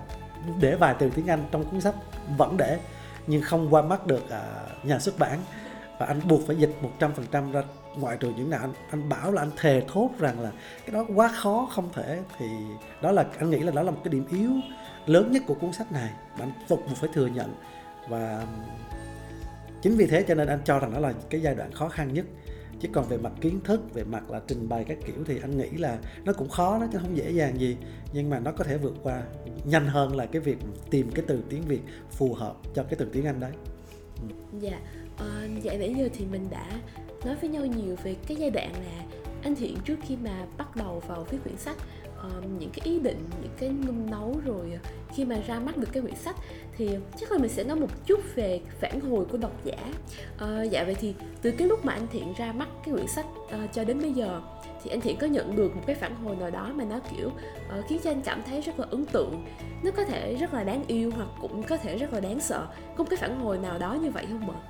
để 0.60 0.74
vài 0.74 0.94
từ 0.98 1.10
tiếng 1.10 1.26
anh 1.26 1.44
trong 1.50 1.64
cuốn 1.64 1.80
sách 1.80 1.94
vẫn 2.36 2.56
để 2.56 2.78
nhưng 3.26 3.42
không 3.42 3.74
qua 3.74 3.82
mắt 3.82 4.06
được 4.06 4.30
à, 4.30 4.42
nhà 4.82 4.98
xuất 4.98 5.18
bản 5.18 5.38
và 6.00 6.06
anh 6.06 6.20
buộc 6.28 6.46
phải 6.46 6.56
dịch 6.56 6.70
100% 7.00 7.52
ra 7.52 7.62
ngoại 7.96 8.16
trừ 8.20 8.32
những 8.36 8.50
nào. 8.50 8.60
Anh 8.60 8.72
anh 8.90 9.08
bảo 9.08 9.32
là 9.32 9.42
anh 9.42 9.50
thề 9.56 9.82
thốt 9.88 10.10
rằng 10.18 10.40
là 10.40 10.52
cái 10.86 10.94
đó 10.94 11.06
quá 11.14 11.28
khó, 11.28 11.68
không 11.72 11.88
thể. 11.92 12.20
Thì 12.38 12.46
đó 13.02 13.12
là, 13.12 13.26
anh 13.38 13.50
nghĩ 13.50 13.58
là 13.58 13.72
đó 13.72 13.82
là 13.82 13.90
một 13.90 14.00
cái 14.04 14.12
điểm 14.12 14.26
yếu 14.30 14.50
lớn 15.06 15.32
nhất 15.32 15.42
của 15.46 15.54
cuốn 15.54 15.72
sách 15.72 15.92
này. 15.92 16.10
Mà 16.38 16.44
anh 16.44 16.52
tục 16.68 16.80
phải 16.94 17.10
thừa 17.12 17.26
nhận. 17.26 17.54
Và 18.08 18.46
chính 19.82 19.96
vì 19.96 20.06
thế 20.06 20.24
cho 20.28 20.34
nên 20.34 20.48
anh 20.48 20.60
cho 20.64 20.78
rằng 20.78 20.92
đó 20.92 20.98
là 20.98 21.12
cái 21.30 21.42
giai 21.42 21.54
đoạn 21.54 21.72
khó 21.72 21.88
khăn 21.88 22.14
nhất. 22.14 22.24
Chứ 22.80 22.88
còn 22.92 23.08
về 23.08 23.18
mặt 23.18 23.32
kiến 23.40 23.60
thức, 23.64 23.94
về 23.94 24.04
mặt 24.04 24.30
là 24.30 24.40
trình 24.46 24.68
bày 24.68 24.84
các 24.84 24.98
kiểu 25.06 25.24
thì 25.26 25.38
anh 25.42 25.58
nghĩ 25.58 25.70
là 25.70 25.98
nó 26.24 26.32
cũng 26.32 26.48
khó 26.48 26.78
đó, 26.78 26.86
chứ 26.92 26.98
không 26.98 27.16
dễ 27.16 27.30
dàng 27.30 27.60
gì. 27.60 27.76
Nhưng 28.12 28.30
mà 28.30 28.38
nó 28.38 28.52
có 28.52 28.64
thể 28.64 28.76
vượt 28.76 28.94
qua 29.02 29.22
nhanh 29.64 29.86
hơn 29.86 30.16
là 30.16 30.26
cái 30.26 30.42
việc 30.42 30.58
tìm 30.90 31.10
cái 31.10 31.24
từ 31.28 31.42
tiếng 31.48 31.62
việt 31.62 31.82
phù 32.10 32.34
hợp 32.34 32.54
cho 32.74 32.82
cái 32.82 32.94
từ 32.98 33.08
tiếng 33.12 33.26
anh 33.26 33.40
đấy. 33.40 33.52
Dạ. 34.60 34.70
yeah 34.70 34.82
à, 35.20 35.48
dạ 35.62 35.72
nãy 35.72 35.94
giờ 35.98 36.08
thì 36.12 36.24
mình 36.32 36.46
đã 36.50 36.66
nói 37.24 37.36
với 37.40 37.50
nhau 37.50 37.66
nhiều 37.66 37.96
về 38.02 38.14
cái 38.26 38.36
giai 38.36 38.50
đoạn 38.50 38.72
là 38.72 39.04
anh 39.42 39.54
thiện 39.54 39.76
trước 39.84 39.96
khi 40.02 40.16
mà 40.24 40.46
bắt 40.58 40.76
đầu 40.76 41.02
vào 41.08 41.26
viết 41.30 41.38
quyển 41.44 41.56
sách 41.56 41.76
um, 42.22 42.58
những 42.58 42.70
cái 42.70 42.80
ý 42.84 42.98
định 42.98 43.18
những 43.42 43.52
cái 43.58 43.68
ngâm 43.68 44.10
nấu 44.10 44.40
rồi 44.44 44.78
khi 45.14 45.24
mà 45.24 45.36
ra 45.46 45.60
mắt 45.60 45.76
được 45.76 45.88
cái 45.92 46.02
quyển 46.02 46.16
sách 46.16 46.36
thì 46.76 46.88
chắc 47.20 47.32
là 47.32 47.38
mình 47.38 47.50
sẽ 47.50 47.64
nói 47.64 47.76
một 47.76 48.06
chút 48.06 48.20
về 48.34 48.60
phản 48.80 49.00
hồi 49.00 49.24
của 49.24 49.38
độc 49.38 49.64
giả. 49.64 49.78
Uh, 50.34 50.70
dạ 50.70 50.84
vậy 50.84 50.96
thì 51.00 51.14
từ 51.42 51.50
cái 51.50 51.68
lúc 51.68 51.84
mà 51.84 51.92
anh 51.92 52.06
thiện 52.12 52.32
ra 52.36 52.52
mắt 52.52 52.68
cái 52.84 52.94
quyển 52.94 53.06
sách 53.06 53.26
uh, 53.44 53.72
cho 53.72 53.84
đến 53.84 54.00
bây 54.00 54.12
giờ 54.12 54.40
thì 54.82 54.90
anh 54.90 55.00
thiện 55.00 55.16
có 55.16 55.26
nhận 55.26 55.56
được 55.56 55.76
một 55.76 55.82
cái 55.86 55.96
phản 55.96 56.14
hồi 56.14 56.36
nào 56.36 56.50
đó 56.50 56.72
mà 56.74 56.84
nó 56.84 57.00
kiểu 57.10 57.28
uh, 57.28 57.84
khiến 57.88 57.98
cho 58.04 58.10
anh 58.10 58.22
cảm 58.22 58.42
thấy 58.46 58.60
rất 58.60 58.80
là 58.80 58.86
ấn 58.90 59.06
tượng 59.06 59.44
nó 59.82 59.90
có 59.90 60.04
thể 60.04 60.34
rất 60.34 60.54
là 60.54 60.64
đáng 60.64 60.84
yêu 60.86 61.10
hoặc 61.16 61.28
cũng 61.40 61.62
có 61.62 61.76
thể 61.76 61.98
rất 61.98 62.12
là 62.12 62.20
đáng 62.20 62.40
sợ 62.40 62.66
có 62.96 63.04
một 63.04 63.10
cái 63.10 63.16
phản 63.16 63.40
hồi 63.40 63.58
nào 63.58 63.78
đó 63.78 63.94
như 64.02 64.10
vậy 64.10 64.26
không 64.28 64.50
ạ? 64.50 64.69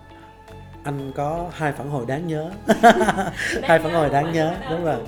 Anh 0.85 1.13
có 1.15 1.51
hai 1.53 1.73
phản 1.73 1.91
hồi 1.91 2.05
đáng 2.07 2.27
nhớ. 2.27 2.51
Hai 3.63 3.79
phản 3.79 3.93
hồi 3.93 4.11
đáng 4.11 4.33
nhớ 4.33 4.57
đúng 4.71 4.85
rồi. 4.85 5.01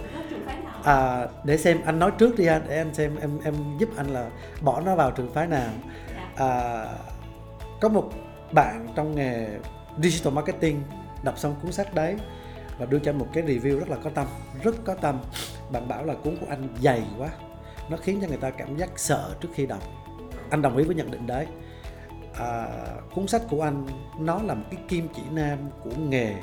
À, 0.84 1.26
để 1.44 1.58
xem 1.58 1.80
anh 1.84 1.98
nói 1.98 2.10
trước 2.18 2.38
đi 2.38 2.46
anh 2.46 2.62
để 2.68 2.76
anh 2.76 2.94
xem 2.94 3.16
em 3.20 3.38
em 3.44 3.54
giúp 3.78 3.88
anh 3.96 4.06
là 4.06 4.30
bỏ 4.60 4.80
nó 4.80 4.94
vào 4.94 5.10
trường 5.10 5.32
phái 5.32 5.46
nào. 5.46 5.70
Dạ. 6.38 6.46
à, 6.46 6.86
có 7.80 7.88
một 7.88 8.10
bạn 8.52 8.88
trong 8.94 9.14
nghề 9.14 9.48
digital 10.02 10.32
marketing 10.32 10.82
đọc 11.24 11.38
xong 11.38 11.54
cuốn 11.62 11.72
sách 11.72 11.94
đấy 11.94 12.16
và 12.78 12.86
đưa 12.86 12.98
cho 12.98 13.12
một 13.12 13.26
cái 13.32 13.44
review 13.44 13.78
rất 13.78 13.88
là 13.88 13.96
có 14.04 14.10
tâm 14.10 14.26
rất 14.62 14.74
có 14.84 14.94
tâm. 14.94 15.20
Bạn 15.70 15.88
bảo 15.88 16.04
là 16.04 16.14
cuốn 16.14 16.36
của 16.36 16.46
anh 16.48 16.68
dày 16.82 17.02
quá 17.18 17.28
nó 17.88 17.96
khiến 17.96 18.18
cho 18.20 18.28
người 18.28 18.36
ta 18.36 18.50
cảm 18.50 18.76
giác 18.76 18.90
sợ 18.96 19.30
trước 19.40 19.48
khi 19.54 19.66
đọc. 19.66 19.82
Anh 20.50 20.62
đồng 20.62 20.76
ý 20.76 20.84
với 20.84 20.94
nhận 20.94 21.10
định 21.10 21.26
đấy 21.26 21.46
à, 22.38 22.68
cuốn 23.14 23.28
sách 23.28 23.42
của 23.50 23.62
anh 23.62 23.86
nó 24.18 24.42
là 24.42 24.54
một 24.54 24.64
cái 24.70 24.80
kim 24.88 25.08
chỉ 25.16 25.22
nam 25.32 25.58
của 25.84 25.90
nghề 25.98 26.34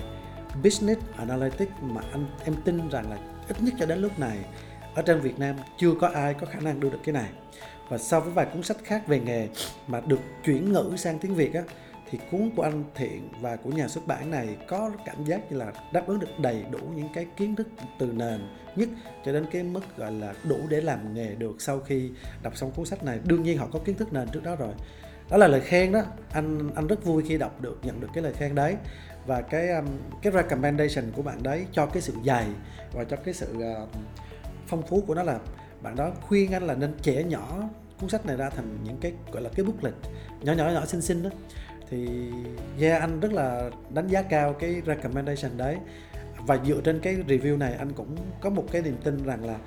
business 0.63 1.01
analytics 1.17 1.71
mà 1.81 2.01
anh 2.11 2.25
em 2.45 2.55
tin 2.65 2.89
rằng 2.89 3.09
là 3.09 3.17
ít 3.47 3.61
nhất 3.61 3.73
cho 3.79 3.85
đến 3.85 3.99
lúc 3.99 4.19
này 4.19 4.37
ở 4.95 5.01
trên 5.01 5.19
Việt 5.19 5.39
Nam 5.39 5.55
chưa 5.77 5.93
có 6.01 6.07
ai 6.07 6.33
có 6.33 6.47
khả 6.47 6.59
năng 6.59 6.79
đưa 6.79 6.89
được 6.89 6.99
cái 7.03 7.13
này. 7.13 7.29
Và 7.89 7.97
so 7.97 8.19
với 8.19 8.33
vài 8.33 8.45
cuốn 8.53 8.63
sách 8.63 8.77
khác 8.83 9.07
về 9.07 9.19
nghề 9.19 9.47
mà 9.87 10.01
được 10.07 10.19
chuyển 10.45 10.73
ngữ 10.73 10.93
sang 10.97 11.19
tiếng 11.19 11.35
Việt 11.35 11.53
á 11.53 11.61
thì 12.11 12.19
cuốn 12.31 12.51
của 12.55 12.63
anh 12.63 12.83
Thiện 12.95 13.29
và 13.41 13.55
của 13.55 13.69
nhà 13.69 13.87
xuất 13.87 14.07
bản 14.07 14.31
này 14.31 14.57
có 14.67 14.91
cảm 15.05 15.25
giác 15.25 15.51
như 15.51 15.57
là 15.57 15.73
đáp 15.93 16.07
ứng 16.07 16.19
được 16.19 16.39
đầy 16.39 16.65
đủ 16.71 16.79
những 16.95 17.09
cái 17.13 17.25
kiến 17.37 17.55
thức 17.55 17.67
từ 17.99 18.11
nền 18.15 18.39
nhất 18.75 18.89
cho 19.25 19.31
đến 19.31 19.45
cái 19.51 19.63
mức 19.63 19.97
gọi 19.97 20.11
là 20.11 20.33
đủ 20.43 20.57
để 20.69 20.81
làm 20.81 21.13
nghề 21.13 21.35
được 21.35 21.61
sau 21.61 21.79
khi 21.79 22.11
đọc 22.43 22.57
xong 22.57 22.71
cuốn 22.71 22.85
sách 22.85 23.03
này. 23.03 23.19
Đương 23.23 23.43
nhiên 23.43 23.57
họ 23.57 23.67
có 23.73 23.79
kiến 23.85 23.95
thức 23.95 24.13
nền 24.13 24.27
trước 24.33 24.43
đó 24.43 24.55
rồi 24.55 24.73
đó 25.31 25.37
là 25.37 25.47
lời 25.47 25.61
khen 25.61 25.91
đó. 25.91 26.01
Anh 26.31 26.71
anh 26.75 26.87
rất 26.87 27.05
vui 27.05 27.23
khi 27.27 27.37
đọc 27.37 27.61
được 27.61 27.79
nhận 27.83 27.99
được 27.99 28.07
cái 28.13 28.23
lời 28.23 28.33
khen 28.33 28.55
đấy. 28.55 28.75
Và 29.25 29.41
cái 29.41 29.69
um, 29.69 29.85
cái 30.21 30.33
recommendation 30.33 31.11
của 31.15 31.21
bạn 31.21 31.43
đấy 31.43 31.65
cho 31.71 31.85
cái 31.85 32.01
sự 32.01 32.13
dày 32.25 32.45
và 32.93 33.03
cho 33.03 33.17
cái 33.17 33.33
sự 33.33 33.53
uh, 33.57 33.89
phong 34.67 34.81
phú 34.81 35.03
của 35.07 35.15
nó 35.15 35.23
là 35.23 35.39
bạn 35.81 35.95
đó 35.95 36.11
khuyên 36.21 36.51
anh 36.51 36.63
là 36.63 36.75
nên 36.75 36.93
trẻ 37.01 37.23
nhỏ 37.23 37.69
cuốn 38.01 38.09
sách 38.09 38.25
này 38.25 38.37
ra 38.37 38.49
thành 38.49 38.77
những 38.83 38.97
cái 39.01 39.13
gọi 39.31 39.41
là 39.41 39.49
cái 39.55 39.65
booklet 39.65 39.93
nhỏ 40.41 40.53
nhỏ 40.53 40.69
nhỏ 40.69 40.85
xinh 40.85 41.01
xinh 41.01 41.23
đó. 41.23 41.29
Thì 41.89 42.29
yeah 42.81 43.01
anh 43.01 43.19
rất 43.19 43.33
là 43.33 43.69
đánh 43.89 44.07
giá 44.07 44.21
cao 44.21 44.53
cái 44.53 44.81
recommendation 44.85 45.57
đấy. 45.57 45.77
Và 46.47 46.57
dựa 46.65 46.81
trên 46.83 46.99
cái 46.99 47.15
review 47.27 47.57
này 47.57 47.73
anh 47.73 47.93
cũng 47.93 48.15
có 48.41 48.49
một 48.49 48.65
cái 48.71 48.81
niềm 48.81 48.97
tin 49.03 49.25
rằng 49.25 49.45
là 49.45 49.57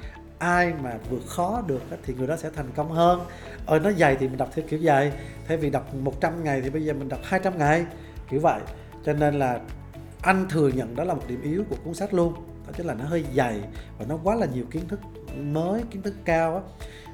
ai 0.43 0.73
mà 0.83 0.99
vượt 1.11 1.27
khó 1.27 1.63
được 1.67 1.83
thì 2.03 2.15
người 2.15 2.27
đó 2.27 2.37
sẽ 2.37 2.51
thành 2.51 2.71
công 2.77 2.93
hơn. 2.93 3.21
Ơi 3.67 3.81
nó 3.81 3.93
dày 3.93 4.17
thì 4.17 4.29
mình 4.29 4.39
đọc 4.39 4.49
theo 4.55 4.65
kiểu 4.69 4.81
dày, 4.81 5.13
thay 5.49 5.57
vì 5.57 5.71
đọc 5.71 5.95
100 5.95 6.45
ngày 6.45 6.61
thì 6.61 6.71
bây 6.71 6.85
giờ 6.85 6.93
mình 6.93 7.09
đọc 7.09 7.21
200 7.23 7.59
ngày 7.59 7.87
kiểu 8.29 8.41
vậy. 8.41 8.61
Cho 9.05 9.13
nên 9.13 9.39
là 9.39 9.61
anh 10.23 10.47
thừa 10.49 10.69
nhận 10.69 10.97
đó 10.97 11.05
là 11.05 11.15
một 11.15 11.23
điểm 11.29 11.43
yếu 11.43 11.65
của 11.71 11.77
cuốn 11.85 11.95
sách 11.95 12.15
luôn 12.15 12.35
đó 12.67 12.73
chính 12.77 12.87
là 12.87 12.95
nó 12.95 13.05
hơi 13.05 13.25
dày 13.35 13.61
và 13.99 14.05
nó 14.09 14.19
quá 14.25 14.35
là 14.35 14.47
nhiều 14.47 14.65
kiến 14.71 14.89
thức 14.89 15.01
mới 15.37 15.83
kiến 15.91 16.03
thức 16.03 16.15
cao 16.25 16.55
á. 16.55 16.63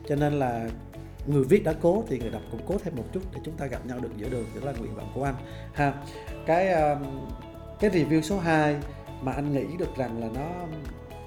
Cho 0.09 0.17
nên 0.17 0.39
là 0.39 0.69
người 1.27 1.45
viết 1.45 1.65
đã 1.65 1.75
cố 1.83 2.05
thì 2.09 2.19
người 2.19 2.31
đọc 2.31 2.43
cũng 2.51 2.61
cố 2.67 2.75
thêm 2.85 2.97
một 2.97 3.05
chút 3.13 3.23
để 3.35 3.41
chúng 3.45 3.57
ta 3.57 3.67
gặp 3.67 3.87
nhau 3.87 3.99
được 4.03 4.11
giữa 4.17 4.29
đường 4.29 4.45
đó 4.55 4.73
là 4.73 4.79
nguyện 4.79 4.95
vọng 4.95 5.11
của 5.15 5.25
anh 5.25 5.35
ha. 5.73 5.93
Cái 6.47 6.73
um, 6.73 6.99
cái 7.81 7.91
review 7.91 8.21
số 8.21 8.39
2 8.39 8.77
mà 9.23 9.33
anh 9.33 9.53
nghĩ 9.53 9.77
được 9.79 9.97
rằng 9.97 10.21
là 10.21 10.29
nó 10.35 10.49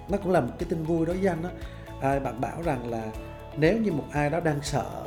nó 0.09 0.17
cũng 0.17 0.31
là 0.31 0.41
một 0.41 0.53
cái 0.59 0.69
tin 0.69 0.83
vui 0.83 1.05
đối 1.05 1.17
với 1.17 1.27
anh 1.27 1.41
đó 1.43 1.49
à, 2.01 2.19
bạn 2.19 2.41
bảo 2.41 2.61
rằng 2.63 2.89
là 2.89 3.03
nếu 3.57 3.77
như 3.77 3.91
một 3.91 4.05
ai 4.11 4.29
đó 4.29 4.39
đang 4.39 4.61
sợ 4.61 5.05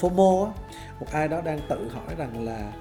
FOMO 0.00 0.44
á, 0.44 0.52
một 1.00 1.06
ai 1.12 1.28
đó 1.28 1.40
đang 1.40 1.58
tự 1.68 1.88
hỏi 1.88 2.14
rằng 2.18 2.44
là 2.44 2.72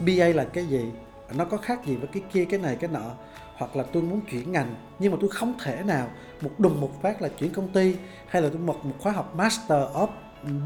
BA 0.00 0.26
là 0.26 0.44
cái 0.44 0.66
gì 0.66 0.90
nó 1.34 1.44
có 1.44 1.56
khác 1.56 1.84
gì 1.84 1.96
với 1.96 2.08
cái 2.12 2.22
kia 2.32 2.44
cái 2.44 2.60
này 2.60 2.76
cái 2.76 2.90
nọ 2.92 3.10
hoặc 3.56 3.76
là 3.76 3.84
tôi 3.92 4.02
muốn 4.02 4.20
chuyển 4.20 4.52
ngành 4.52 4.74
nhưng 4.98 5.12
mà 5.12 5.18
tôi 5.20 5.30
không 5.30 5.54
thể 5.62 5.82
nào 5.82 6.08
một 6.40 6.50
đùng 6.58 6.80
một 6.80 7.02
phát 7.02 7.22
là 7.22 7.28
chuyển 7.28 7.52
công 7.52 7.68
ty 7.68 7.96
hay 8.28 8.42
là 8.42 8.48
tôi 8.48 8.58
một 8.58 8.84
một 8.84 8.94
khóa 8.98 9.12
học 9.12 9.34
Master 9.34 9.82
of 9.94 10.08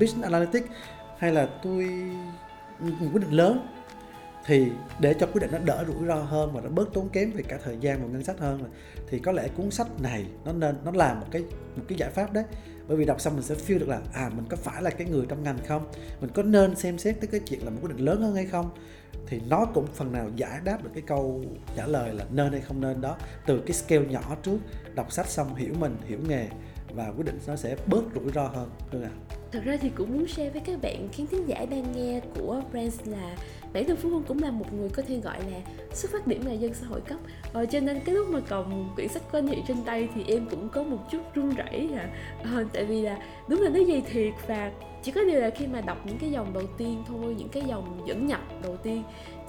Business 0.00 0.22
Analytics 0.22 0.68
hay 1.18 1.32
là 1.32 1.48
tôi 1.62 1.84
một 2.80 3.08
quyết 3.12 3.22
định 3.22 3.30
lớn 3.32 3.66
thì 4.46 4.70
để 5.00 5.14
cho 5.14 5.26
quyết 5.26 5.40
định 5.40 5.50
nó 5.52 5.58
đỡ 5.64 5.84
rủi 5.86 6.06
ro 6.06 6.14
hơn 6.14 6.52
và 6.52 6.60
nó 6.60 6.68
bớt 6.68 6.92
tốn 6.92 7.08
kém 7.08 7.32
về 7.32 7.42
cả 7.48 7.58
thời 7.64 7.76
gian 7.80 8.02
và 8.02 8.08
ngân 8.08 8.24
sách 8.24 8.38
hơn 8.38 8.64
thì 9.08 9.18
có 9.18 9.32
lẽ 9.32 9.48
cuốn 9.56 9.70
sách 9.70 10.00
này 10.00 10.26
nó 10.44 10.52
nên, 10.52 10.76
nó 10.84 10.90
làm 10.94 11.20
một 11.20 11.26
cái 11.30 11.42
một 11.76 11.82
cái 11.88 11.98
giải 11.98 12.10
pháp 12.10 12.32
đấy. 12.32 12.44
Bởi 12.88 12.96
vì 12.96 13.04
đọc 13.04 13.20
xong 13.20 13.34
mình 13.34 13.42
sẽ 13.42 13.54
feel 13.54 13.78
được 13.78 13.88
là 13.88 14.00
à 14.12 14.30
mình 14.36 14.44
có 14.48 14.56
phải 14.56 14.82
là 14.82 14.90
cái 14.90 15.06
người 15.06 15.26
trong 15.28 15.42
ngành 15.42 15.58
không? 15.68 15.86
Mình 16.20 16.30
có 16.34 16.42
nên 16.42 16.76
xem 16.76 16.98
xét 16.98 17.20
tới 17.20 17.28
cái 17.32 17.40
chuyện 17.40 17.60
là 17.64 17.70
một 17.70 17.78
quyết 17.82 17.90
định 17.96 18.04
lớn 18.04 18.22
hơn 18.22 18.34
hay 18.34 18.46
không? 18.46 18.70
Thì 19.26 19.40
nó 19.48 19.66
cũng 19.74 19.86
phần 19.94 20.12
nào 20.12 20.30
giải 20.36 20.60
đáp 20.64 20.84
được 20.84 20.90
cái 20.94 21.02
câu 21.06 21.44
trả 21.76 21.86
lời 21.86 22.14
là 22.14 22.24
nên 22.30 22.52
hay 22.52 22.60
không 22.60 22.80
nên 22.80 23.00
đó. 23.00 23.16
Từ 23.46 23.60
cái 23.66 23.72
scale 23.72 24.06
nhỏ 24.06 24.36
trước, 24.42 24.58
đọc 24.94 25.12
sách 25.12 25.26
xong 25.26 25.54
hiểu 25.54 25.74
mình, 25.78 25.96
hiểu 26.06 26.18
nghề 26.28 26.48
và 26.94 27.12
quyết 27.16 27.26
định 27.26 27.38
nó 27.46 27.56
sẽ 27.56 27.76
bớt 27.86 28.02
rủi 28.14 28.32
ro 28.32 28.46
hơn. 28.46 28.70
Hơn 28.92 29.02
ạ 29.02 29.10
à 29.28 29.39
thật 29.52 29.60
ra 29.64 29.76
thì 29.80 29.90
cũng 29.94 30.12
muốn 30.12 30.28
share 30.28 30.50
với 30.50 30.62
các 30.64 30.82
bạn 30.82 31.08
khán 31.12 31.26
thính 31.26 31.48
giả 31.48 31.66
đang 31.70 31.84
nghe 31.96 32.20
của 32.34 32.62
Brands 32.72 33.00
là 33.04 33.36
bản 33.72 33.84
thân 33.84 33.96
phú 33.96 34.08
hương 34.08 34.22
cũng 34.22 34.42
là 34.42 34.50
một 34.50 34.72
người 34.72 34.88
có 34.88 35.02
thể 35.08 35.16
gọi 35.16 35.38
là 35.38 35.58
xuất 35.92 36.12
phát 36.12 36.26
điểm 36.26 36.46
là 36.46 36.52
dân 36.52 36.74
xã 36.74 36.86
hội 36.86 37.00
cấp. 37.00 37.18
Ờ, 37.52 37.66
cho 37.66 37.80
nên 37.80 38.00
cái 38.04 38.14
lúc 38.14 38.28
mà 38.30 38.40
cầm 38.48 38.90
quyển 38.96 39.08
sách 39.08 39.22
của 39.32 39.38
anh 39.38 39.48
trên 39.68 39.76
tay 39.84 40.08
thì 40.14 40.24
em 40.28 40.46
cũng 40.50 40.68
có 40.68 40.82
một 40.82 41.10
chút 41.10 41.34
run 41.34 41.54
rẩy 41.54 41.88
à. 41.94 42.08
Ờ, 42.54 42.64
tại 42.72 42.84
vì 42.84 43.02
là 43.02 43.18
đúng 43.48 43.62
là 43.62 43.68
nó 43.68 43.80
dày 43.88 44.02
thiệt 44.10 44.32
và 44.46 44.72
chỉ 45.02 45.12
có 45.12 45.24
điều 45.24 45.40
là 45.40 45.50
khi 45.50 45.66
mà 45.66 45.80
đọc 45.80 46.06
những 46.06 46.18
cái 46.18 46.30
dòng 46.30 46.52
đầu 46.52 46.64
tiên 46.78 47.04
thôi 47.08 47.34
những 47.38 47.48
cái 47.48 47.62
dòng 47.66 48.02
dẫn 48.06 48.26
nhập 48.26 48.40
đầu 48.62 48.76
tiên 48.76 49.02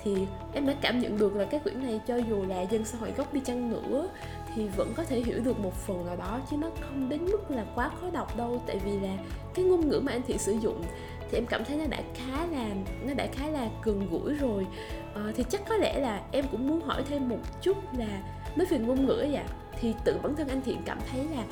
thì 0.04 0.16
em 0.54 0.68
đã 0.68 0.76
cảm 0.82 1.00
nhận 1.00 1.18
được 1.18 1.36
là 1.36 1.46
cái 1.46 1.60
quyển 1.60 1.84
này 1.84 2.00
cho 2.08 2.18
dù 2.18 2.46
là 2.46 2.62
dân 2.62 2.86
xã 2.86 2.98
hội 2.98 3.12
gốc 3.18 3.34
đi 3.34 3.42
chăng 3.46 3.70
nữa 3.70 4.10
thì 4.56 4.68
vẫn 4.68 4.94
có 4.96 5.04
thể 5.04 5.20
hiểu 5.20 5.40
được 5.44 5.60
một 5.60 5.74
phần 5.74 6.06
nào 6.06 6.16
đó 6.16 6.40
chứ 6.52 6.58
nó 6.58 6.70
không 6.82 7.10
đến 7.10 7.26
mức 7.26 7.52
là 7.52 7.66
quá 7.76 7.92
khó 8.02 8.10
đọc 8.10 8.38
đâu. 8.38 8.62
Tại 8.68 8.80
vì 8.86 9.00
là 9.00 9.18
cái 9.54 9.66
ngôn 9.66 9.90
ngữ 9.90 10.02
mà 10.04 10.12
anh 10.12 10.22
thị 10.28 10.38
sử 10.38 10.52
dụng 10.52 10.84
thì 11.32 11.38
em 11.38 11.46
cảm 11.46 11.66
thấy 11.66 11.78
nó 11.78 11.86
đã 11.90 12.02
khá 12.16 12.46
là 12.52 12.70
nó 13.06 13.14
đã 13.14 13.28
khá 13.34 13.48
là 13.48 13.70
gần 13.84 14.08
gũi 14.12 14.34
rồi. 14.34 14.68
À, 15.16 15.22
thì 15.36 15.44
chắc 15.50 15.62
có 15.70 15.76
lẽ 15.76 16.00
là 16.00 16.22
em 16.32 16.46
cũng 16.52 16.68
muốn 16.68 16.82
hỏi 16.82 17.04
thêm 17.10 17.30
một 17.30 17.40
chút 17.62 17.78
là 17.98 18.22
nói 18.56 18.66
về 18.70 18.78
ngôn 18.78 19.06
ngữ 19.06 19.28
vậy 19.32 19.44
thì 19.80 19.94
tự 20.06 20.20
bản 20.24 20.36
thân 20.36 20.48
anh 20.48 20.62
thiện 20.62 20.78
cảm 20.86 21.00
thấy 21.12 21.26
là 21.36 21.44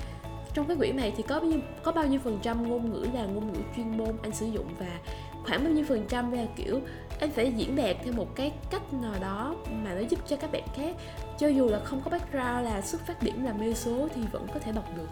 trong 0.54 0.68
cái 0.68 0.78
quyển 0.78 0.98
này 0.98 1.14
thì 1.18 1.24
có 1.24 1.40
bao 1.40 1.50
nhiêu 1.50 1.60
có 1.84 1.92
bao 1.92 2.08
nhiêu 2.08 2.20
phần 2.24 2.40
trăm 2.42 2.70
ngôn 2.70 2.92
ngữ 2.92 3.06
là 3.14 3.26
ngôn 3.26 3.54
ngữ 3.54 3.60
chuyên 3.76 3.98
môn 3.98 4.10
anh 4.24 4.32
sử 4.32 4.46
dụng 4.46 4.66
và 4.80 5.00
khoảng 5.46 5.64
bao 5.64 5.74
nhiêu 5.74 5.86
phần 5.88 6.06
trăm 6.10 6.32
là 6.32 6.46
kiểu 6.56 6.80
anh 7.20 7.32
phải 7.32 7.54
diễn 7.58 7.76
đạt 7.76 7.96
theo 8.04 8.14
một 8.14 8.36
cái 8.36 8.52
cách 8.72 8.94
nào 8.94 9.14
đó 9.22 9.56
mà 9.72 9.94
nó 9.94 10.02
giúp 10.10 10.20
cho 10.28 10.36
các 10.36 10.52
bạn 10.52 10.64
khác 10.76 10.96
cho 11.40 11.48
dù 11.48 11.68
là 11.68 11.80
không 11.80 12.02
có 12.06 12.12
background 12.12 12.66
là 12.66 12.82
xuất 12.82 13.02
phát 13.08 13.24
điểm 13.24 13.44
là 13.44 13.54
mê 13.54 13.74
số 13.74 14.08
thì 14.16 14.22
vẫn 14.32 14.48
có 14.54 14.60
thể 14.60 14.72
đọc 14.72 14.86
được 14.98 15.08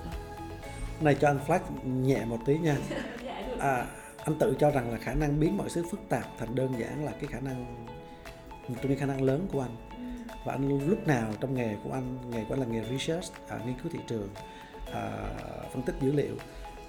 này 1.02 1.16
cho 1.16 1.28
anh 1.28 1.40
flash 1.48 1.60
nhẹ 1.84 2.26
một 2.26 2.40
tí 2.46 2.58
nha. 2.58 2.78
Dạ, 3.24 3.44
à, 3.60 3.88
anh 4.18 4.36
tự 4.40 4.56
cho 4.60 4.72
rằng 4.72 4.92
là 4.92 4.98
khả 4.98 5.14
năng 5.14 5.40
biến 5.40 5.58
mọi 5.58 5.70
thứ 5.74 5.84
phức 5.92 6.00
tạp 6.10 6.26
thành 6.38 6.56
đơn 6.56 6.74
giản 6.80 7.06
là 7.06 7.12
cái 7.12 7.28
khả 7.28 7.40
năng 7.40 7.86
một 8.68 8.76
trong 8.82 8.90
những 8.90 9.00
khả 9.00 9.06
năng 9.06 9.22
lớn 9.22 9.48
của 9.52 9.62
anh. 9.62 9.76
Và 10.46 10.54
anh 10.54 10.90
lúc 10.90 11.08
nào 11.08 11.34
trong 11.40 11.56
nghề 11.56 11.76
của 11.84 11.92
anh 11.92 12.32
nghề 12.32 12.44
của 12.44 12.54
anh 12.54 12.60
là 12.60 12.66
nghề 12.66 12.84
research 12.84 13.26
à, 13.48 13.60
nghiên 13.66 13.76
cứu 13.84 13.92
thị 13.94 14.00
trường 14.08 14.30
à, 14.94 15.12
phân 15.74 15.84
tích 15.84 15.96
dữ 16.02 16.12
liệu. 16.12 16.36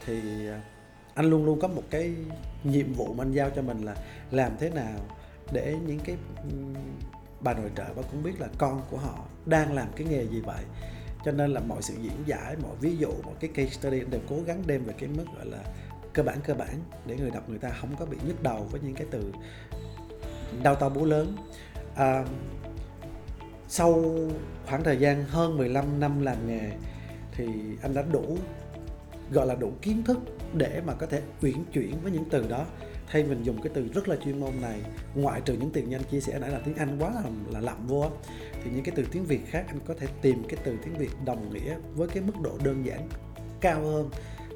Thì 0.07 0.49
à, 0.49 0.61
anh 1.15 1.31
luôn 1.31 1.45
luôn 1.45 1.61
có 1.61 1.69
một 1.69 1.83
cái 1.91 2.15
nhiệm 2.65 2.93
vụ 2.93 3.15
mà 3.15 3.25
anh 3.25 3.33
giao 3.33 3.51
cho 3.51 3.63
mình 3.63 3.83
là 3.83 3.97
làm 4.31 4.53
thế 4.59 4.71
nào 4.71 4.99
để 5.53 5.77
những 5.87 6.01
cái 6.05 6.17
bà 7.41 7.55
nội 7.55 7.71
trợ 7.77 7.85
bà 7.97 8.03
cũng 8.03 8.23
biết 8.23 8.41
là 8.41 8.49
con 8.59 8.83
của 8.91 8.97
họ 8.97 9.25
đang 9.47 9.73
làm 9.73 9.89
cái 9.97 10.07
nghề 10.11 10.27
gì 10.27 10.41
vậy. 10.41 10.65
Cho 11.25 11.33
nên 11.33 11.51
là 11.51 11.61
mọi 11.61 11.83
sự 11.83 11.95
diễn 12.03 12.13
giải 12.27 12.57
mọi 12.63 12.77
ví 12.81 12.97
dụ 12.97 13.09
mọi 13.25 13.35
cái 13.41 13.51
case 13.55 13.71
study 13.71 14.01
đều 14.01 14.21
cố 14.29 14.37
gắng 14.47 14.63
đem 14.67 14.85
về 14.85 14.95
cái 14.99 15.09
mức 15.09 15.25
gọi 15.37 15.47
là 15.47 15.59
cơ 16.13 16.23
bản 16.23 16.39
cơ 16.47 16.55
bản 16.55 16.75
để 17.07 17.17
người 17.17 17.31
đọc 17.31 17.49
người 17.49 17.59
ta 17.59 17.71
không 17.71 17.97
có 17.99 18.07
bị 18.07 18.17
nhức 18.27 18.43
đầu 18.43 18.67
với 18.71 18.81
những 18.85 18.95
cái 18.95 19.07
từ 19.11 19.33
đau 20.63 20.75
to 20.75 20.89
bố 20.89 21.05
lớn. 21.05 21.37
À, 21.95 22.25
sau 23.69 24.05
khoảng 24.67 24.85
thời 24.85 24.97
gian 24.97 25.25
hơn 25.25 25.57
15 25.57 26.01
năm 26.01 26.23
làm 26.23 26.47
nghề 26.47 26.71
thì 27.33 27.47
anh 27.83 27.95
đã 27.95 28.03
đủ 28.13 28.39
gọi 29.33 29.47
là 29.47 29.55
đủ 29.55 29.73
kiến 29.83 30.03
thức 30.05 30.19
để 30.53 30.83
mà 30.87 30.95
có 30.95 31.07
thể 31.07 31.23
uyển 31.43 31.65
chuyển 31.73 32.01
với 32.03 32.13
những 32.13 32.25
từ 32.31 32.49
đó 32.49 32.67
thay 33.11 33.25
mình 33.25 33.43
dùng 33.43 33.63
cái 33.63 33.73
từ 33.75 33.89
rất 33.95 34.09
là 34.09 34.17
chuyên 34.17 34.41
môn 34.41 34.61
này 34.61 34.81
ngoại 35.15 35.41
trừ 35.41 35.55
những 35.55 35.71
từ 35.71 35.83
như 35.83 35.97
anh 35.97 36.05
chia 36.05 36.21
sẻ 36.21 36.39
nãy 36.41 36.51
là 36.51 36.61
tiếng 36.65 36.75
anh 36.75 36.99
quá 36.99 37.11
là, 37.11 37.23
là 37.51 37.61
lậm 37.61 37.87
vô 37.87 38.11
thì 38.65 38.71
những 38.71 38.85
cái 38.85 38.93
từ 38.97 39.07
tiếng 39.13 39.25
việt 39.25 39.41
khác 39.47 39.65
anh 39.69 39.79
có 39.87 39.95
thể 39.99 40.07
tìm 40.23 40.43
cái 40.49 40.59
từ 40.65 40.77
tiếng 40.85 40.95
việt 40.95 41.11
đồng 41.25 41.53
nghĩa 41.53 41.77
với 41.95 42.09
cái 42.09 42.23
mức 42.23 42.41
độ 42.43 42.59
đơn 42.65 42.87
giản 42.87 43.09
cao 43.61 43.83
hơn. 43.83 44.11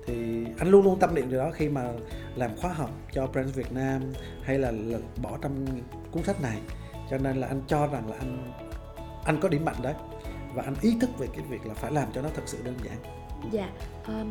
Thì 0.06 0.44
anh 0.58 0.68
luôn 0.68 0.84
luôn 0.84 0.98
tâm 0.98 1.14
niệm 1.14 1.30
điều 1.30 1.38
đó 1.38 1.50
khi 1.54 1.68
mà 1.68 1.92
làm 2.34 2.56
khóa 2.56 2.72
học 2.72 2.90
cho 3.12 3.26
Brands 3.26 3.54
Việt 3.54 3.72
Nam 3.72 4.02
hay 4.42 4.58
là, 4.58 4.70
là 4.70 4.98
bỏ 5.22 5.38
trong 5.42 5.66
cuốn 6.10 6.22
sách 6.22 6.42
này. 6.42 6.58
Cho 7.10 7.18
nên 7.18 7.36
là 7.36 7.46
anh 7.46 7.62
cho 7.68 7.86
rằng 7.86 8.10
là 8.10 8.16
anh 8.18 8.52
anh 9.24 9.40
có 9.40 9.48
điểm 9.48 9.64
mạnh 9.64 9.76
đấy 9.82 9.94
và 10.54 10.62
anh 10.62 10.74
ý 10.82 10.96
thức 11.00 11.10
về 11.18 11.26
cái 11.32 11.44
việc 11.48 11.66
là 11.66 11.74
phải 11.74 11.92
làm 11.92 12.08
cho 12.14 12.22
nó 12.22 12.28
thật 12.34 12.42
sự 12.46 12.58
đơn 12.64 12.74
giản. 12.84 12.96
Dạ 13.52 13.70
um, 14.06 14.30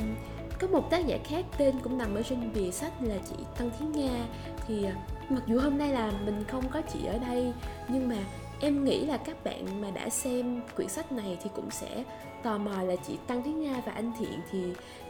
có 0.62 0.67
một 0.67 0.89
tác 0.89 1.08
giả 1.08 1.17
khác 1.24 1.45
tên 1.58 1.76
cũng 1.84 1.97
nằm 1.97 2.15
ở 2.15 2.24
trên 2.24 2.54
bìa 2.54 2.71
sách 2.71 2.93
là 3.02 3.15
chị 3.30 3.36
Tăng 3.58 3.69
Thiến 3.80 3.91
Nga 3.91 4.26
thì 4.67 4.86
à, 4.86 4.93
mặc 5.30 5.43
dù 5.47 5.60
hôm 5.60 5.78
nay 5.78 5.89
là 5.89 6.12
mình 6.26 6.43
không 6.47 6.63
có 6.69 6.82
chị 6.93 7.06
ở 7.06 7.17
đây 7.17 7.54
nhưng 7.88 8.10
mà 8.10 8.15
em 8.60 8.84
nghĩ 8.84 9.06
là 9.06 9.17
các 9.17 9.43
bạn 9.43 9.82
mà 9.82 9.91
đã 9.91 10.10
xem 10.10 10.62
quyển 10.76 10.89
sách 10.89 11.12
này 11.12 11.38
thì 11.43 11.50
cũng 11.56 11.71
sẽ 11.71 12.04
tò 12.43 12.58
mò 12.58 12.82
là 12.82 12.95
chị 13.08 13.17
Tăng 13.28 13.43
Thiến 13.43 13.62
Nga 13.62 13.82
và 13.86 13.91
anh 13.91 14.12
Thiện 14.19 14.39
thì 14.52 14.63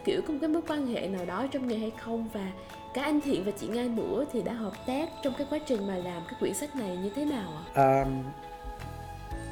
kiểu 0.05 0.21
có 0.27 0.33
một 0.33 0.39
cái 0.41 0.49
mối 0.49 0.61
quan 0.67 0.87
hệ 0.87 1.07
nào 1.07 1.25
đó 1.25 1.47
trong 1.51 1.67
nghề 1.67 1.77
hay 1.77 1.91
không 1.97 2.29
và 2.33 2.51
cả 2.93 3.03
anh 3.03 3.21
Thiện 3.21 3.43
và 3.43 3.51
chị 3.51 3.67
Nga 3.67 3.83
nữa 3.83 4.25
thì 4.33 4.41
đã 4.41 4.53
hợp 4.53 4.73
tác 4.87 5.09
trong 5.23 5.33
cái 5.37 5.47
quá 5.49 5.59
trình 5.65 5.87
mà 5.87 5.95
làm 5.95 6.21
cái 6.27 6.35
quyển 6.39 6.53
sách 6.53 6.75
này 6.75 6.97
như 6.97 7.09
thế 7.15 7.25
nào 7.25 7.51
ạ? 7.55 7.63
À, 7.73 8.05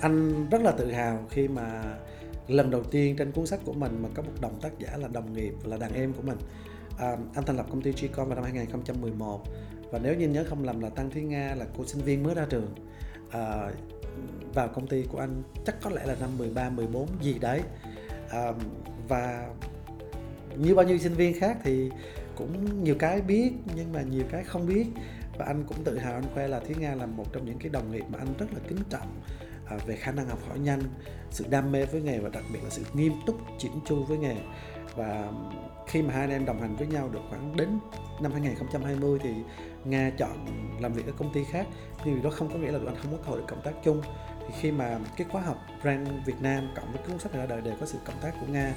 anh 0.02 0.50
rất 0.50 0.62
là 0.62 0.72
tự 0.72 0.92
hào 0.92 1.20
khi 1.30 1.48
mà 1.48 1.84
lần 2.50 2.72
đầu 2.72 2.84
tiên 2.84 3.16
trên 3.16 3.32
cuốn 3.32 3.46
sách 3.46 3.60
của 3.66 3.74
mình 3.74 4.00
mà 4.02 4.10
có 4.14 4.22
một 4.22 4.32
đồng 4.42 4.62
tác 4.62 4.80
giả 4.80 4.98
là 4.98 5.08
đồng 5.08 5.34
nghiệp 5.34 5.54
là 5.64 5.78
đàn 5.78 5.94
em 5.94 6.14
của 6.14 6.22
mình. 6.22 6.38
À, 6.98 7.18
anh 7.36 7.46
thành 7.46 7.58
lập 7.58 7.66
công 7.70 7.82
ty 7.82 7.92
Gcom 7.92 8.28
vào 8.28 8.36
năm 8.36 8.44
2011 8.44 9.44
và 9.92 10.00
nếu 10.04 10.16
như 10.16 10.28
nhớ 10.28 10.46
không 10.50 10.64
lầm 10.64 10.80
là 10.80 10.90
Tăng 10.90 11.10
Thúy 11.12 11.22
Nga 11.22 11.56
là 11.56 11.66
cô 11.78 11.86
sinh 11.86 12.02
viên 12.02 12.24
mới 12.24 12.36
ra 12.36 12.46
trường 12.50 12.76
à, 13.32 13.70
vào 14.54 14.68
công 14.68 14.88
ty 14.88 15.04
của 15.04 15.20
anh 15.20 15.44
chắc 15.66 15.82
có 15.82 15.90
lẽ 15.90 16.06
là 16.06 16.16
năm 16.20 16.30
13 16.38 16.70
14 16.70 17.08
gì 17.22 17.40
đấy. 17.40 17.62
À, 18.30 18.54
và 19.08 19.50
như 20.58 20.76
bao 20.76 20.86
nhiêu 20.86 20.98
sinh 20.98 21.14
viên 21.14 21.40
khác 21.40 21.58
thì 21.64 21.90
cũng 22.36 22.84
nhiều 22.84 22.96
cái 23.00 23.22
biết 23.22 23.52
nhưng 23.76 23.92
mà 23.94 24.02
nhiều 24.02 24.24
cái 24.32 24.44
không 24.44 24.68
biết. 24.68 24.86
Và 25.38 25.46
anh 25.46 25.64
cũng 25.68 25.84
tự 25.84 25.98
hào 25.98 26.14
anh 26.14 26.24
khoe 26.34 26.48
là 26.48 26.60
Thúy 26.60 26.76
Nga 26.80 26.96
là 26.96 27.06
một 27.06 27.34
trong 27.34 27.46
những 27.46 27.60
cái 27.60 27.70
đồng 27.70 27.92
nghiệp 27.92 28.04
mà 28.10 28.20
anh 28.20 28.28
rất 28.38 28.54
là 28.54 28.60
kính 28.68 28.80
trọng. 28.90 29.22
À, 29.70 29.78
về 29.86 29.96
khả 29.96 30.12
năng 30.12 30.28
học 30.28 30.40
hỏi 30.48 30.60
nhanh 30.60 30.82
sự 31.32 31.46
đam 31.50 31.72
mê 31.72 31.86
với 31.86 32.02
nghề 32.02 32.20
và 32.20 32.30
đặc 32.30 32.44
biệt 32.54 32.60
là 32.64 32.70
sự 32.70 32.84
nghiêm 32.94 33.14
túc 33.26 33.40
chỉn 33.58 33.72
chu 33.86 34.04
với 34.04 34.18
nghề. 34.18 34.36
Và 34.96 35.32
khi 35.88 36.02
mà 36.02 36.14
hai 36.14 36.22
anh 36.22 36.30
em 36.30 36.46
đồng 36.46 36.62
hành 36.62 36.76
với 36.76 36.88
nhau 36.88 37.10
được 37.10 37.20
khoảng 37.30 37.56
đến 37.58 37.80
năm 38.22 38.32
2020 38.32 39.20
thì 39.24 39.30
Nga 39.86 40.12
chọn 40.18 40.46
làm 40.80 40.94
việc 40.94 41.06
ở 41.06 41.12
công 41.18 41.34
ty 41.34 41.44
khác. 41.44 41.68
Nhưng 42.06 42.22
đó 42.22 42.30
không 42.30 42.50
có 42.50 42.56
nghĩa 42.56 42.72
là 42.72 42.80
tụi 42.80 42.88
anh 42.88 42.96
không 43.04 43.12
có 43.12 43.18
cơ 43.18 43.30
hội 43.30 43.40
được 43.40 43.46
cộng 43.48 43.62
tác 43.62 43.74
chung. 43.84 44.02
Thì 44.40 44.54
khi 44.60 44.72
mà 44.72 45.00
cái 45.18 45.28
khóa 45.32 45.42
học 45.42 45.58
brand 45.82 46.10
Việt 46.26 46.42
Nam 46.42 46.72
cộng 46.76 46.92
với 46.92 47.02
cuốn 47.08 47.20
sách 47.20 47.34
ra 47.34 47.46
đời 47.46 47.62
đều 47.62 47.74
có 47.80 47.86
sự 47.86 47.98
cộng 48.06 48.22
tác 48.22 48.34
của 48.42 48.48
Nga. 48.48 48.74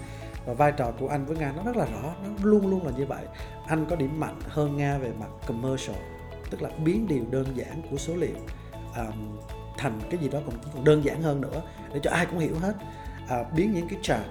Và 0.47 0.55
vai 0.55 0.73
trò 0.73 0.93
của 0.99 1.09
anh 1.09 1.27
với 1.27 1.37
Nga 1.37 1.53
nó 1.57 1.63
rất 1.63 1.77
là 1.77 1.85
rõ 1.85 2.15
nó 2.25 2.29
luôn 2.43 2.71
luôn 2.71 2.87
là 2.87 2.93
như 2.99 3.07
vậy. 3.07 3.25
Anh 3.67 3.87
có 3.91 3.97
điểm 3.97 4.21
mạnh 4.21 4.41
hơn 4.49 4.77
Nga 4.77 4.99
về 4.99 5.13
mặt 5.21 5.29
commercial 5.47 5.97
tức 6.51 6.63
là 6.63 6.71
biến 6.85 7.09
điều 7.09 7.25
đơn 7.31 7.47
giản 7.55 7.83
của 7.91 7.97
số 7.97 8.15
liệu. 8.17 8.37
Um, 8.97 9.39
thành 9.79 10.01
cái 10.11 10.21
gì 10.21 10.29
đó 10.29 10.39
còn 10.47 10.55
còn 10.75 10.85
đơn 10.85 11.05
giản 11.05 11.23
hơn 11.23 11.41
nữa 11.41 11.63
để 11.95 12.01
cho 12.03 12.11
ai 12.11 12.27
cũng 12.27 12.39
hiểu 12.39 12.59
hết. 12.61 12.75
À, 13.29 13.45
biến 13.57 13.73
những 13.75 13.89
cái 13.89 13.99
chart 14.03 14.23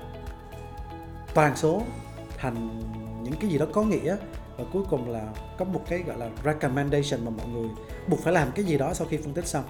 toàn 1.33 1.55
số 1.55 1.81
thành 2.37 2.81
những 3.23 3.33
cái 3.39 3.49
gì 3.49 3.57
đó 3.57 3.65
có 3.73 3.83
nghĩa 3.83 4.15
và 4.57 4.63
cuối 4.73 4.83
cùng 4.89 5.09
là 5.09 5.27
có 5.57 5.65
một 5.65 5.81
cái 5.87 5.99
gọi 5.99 6.17
là 6.17 6.29
recommendation 6.45 7.25
mà 7.25 7.31
mọi 7.37 7.47
người 7.47 7.69
buộc 8.07 8.19
phải 8.19 8.33
làm 8.33 8.51
cái 8.51 8.65
gì 8.65 8.77
đó 8.77 8.93
sau 8.93 9.07
khi 9.07 9.17
phân 9.17 9.33
tích 9.33 9.47
xong. 9.47 9.63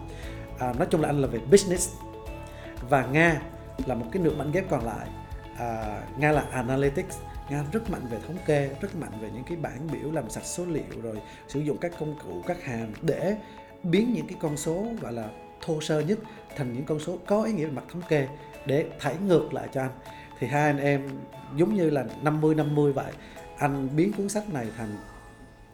À, 0.60 0.74
nói 0.74 0.88
chung 0.90 1.02
là 1.02 1.10
anh 1.10 1.22
là 1.22 1.28
về 1.28 1.40
business 1.52 1.96
và 2.90 3.06
nga 3.06 3.42
là 3.86 3.96
một 3.96 4.06
cái 4.12 4.24
nửa 4.24 4.36
mảnh 4.36 4.52
ghép 4.52 4.70
còn 4.70 4.86
lại. 4.86 5.08
À, 5.58 6.02
nga 6.18 6.32
là 6.32 6.42
analytics 6.52 7.18
nga 7.50 7.64
rất 7.72 7.90
mạnh 7.90 8.02
về 8.10 8.18
thống 8.28 8.38
kê 8.46 8.70
rất 8.82 8.96
mạnh 8.96 9.12
về 9.22 9.30
những 9.34 9.44
cái 9.44 9.58
bảng 9.58 9.88
biểu 9.92 10.12
làm 10.12 10.30
sạch 10.30 10.46
số 10.46 10.66
liệu 10.66 11.02
rồi 11.04 11.18
sử 11.48 11.60
dụng 11.60 11.78
các 11.78 11.92
công 12.00 12.16
cụ 12.24 12.42
các 12.48 12.64
hàm 12.64 12.94
để 13.02 13.36
biến 13.84 14.14
những 14.14 14.28
cái 14.28 14.38
con 14.42 14.58
số 14.58 14.86
gọi 15.02 15.14
là 15.14 15.30
thô 15.66 15.82
sơ 15.82 16.00
nhất 16.00 16.20
thành 16.56 16.74
những 16.74 16.86
con 16.86 17.00
số 17.00 17.18
có 17.28 17.44
ý 17.44 17.54
nghĩa 17.54 17.66
về 17.66 17.72
mặt 17.72 17.84
thống 17.92 18.02
kê 18.10 18.28
để 18.66 18.86
thảy 19.00 19.16
ngược 19.28 19.54
lại 19.54 19.68
cho 19.74 19.82
anh 19.82 19.92
thì 20.40 20.48
hai 20.48 20.62
anh 20.62 20.78
em 20.78 21.10
giống 21.56 21.76
như 21.76 21.90
là 21.90 22.06
50 22.22 22.56
50 22.56 22.94
vậy 22.94 23.14
anh 23.58 23.90
biến 23.96 24.14
cuốn 24.14 24.30
sách 24.30 24.54
này 24.54 24.68
thành 24.78 24.98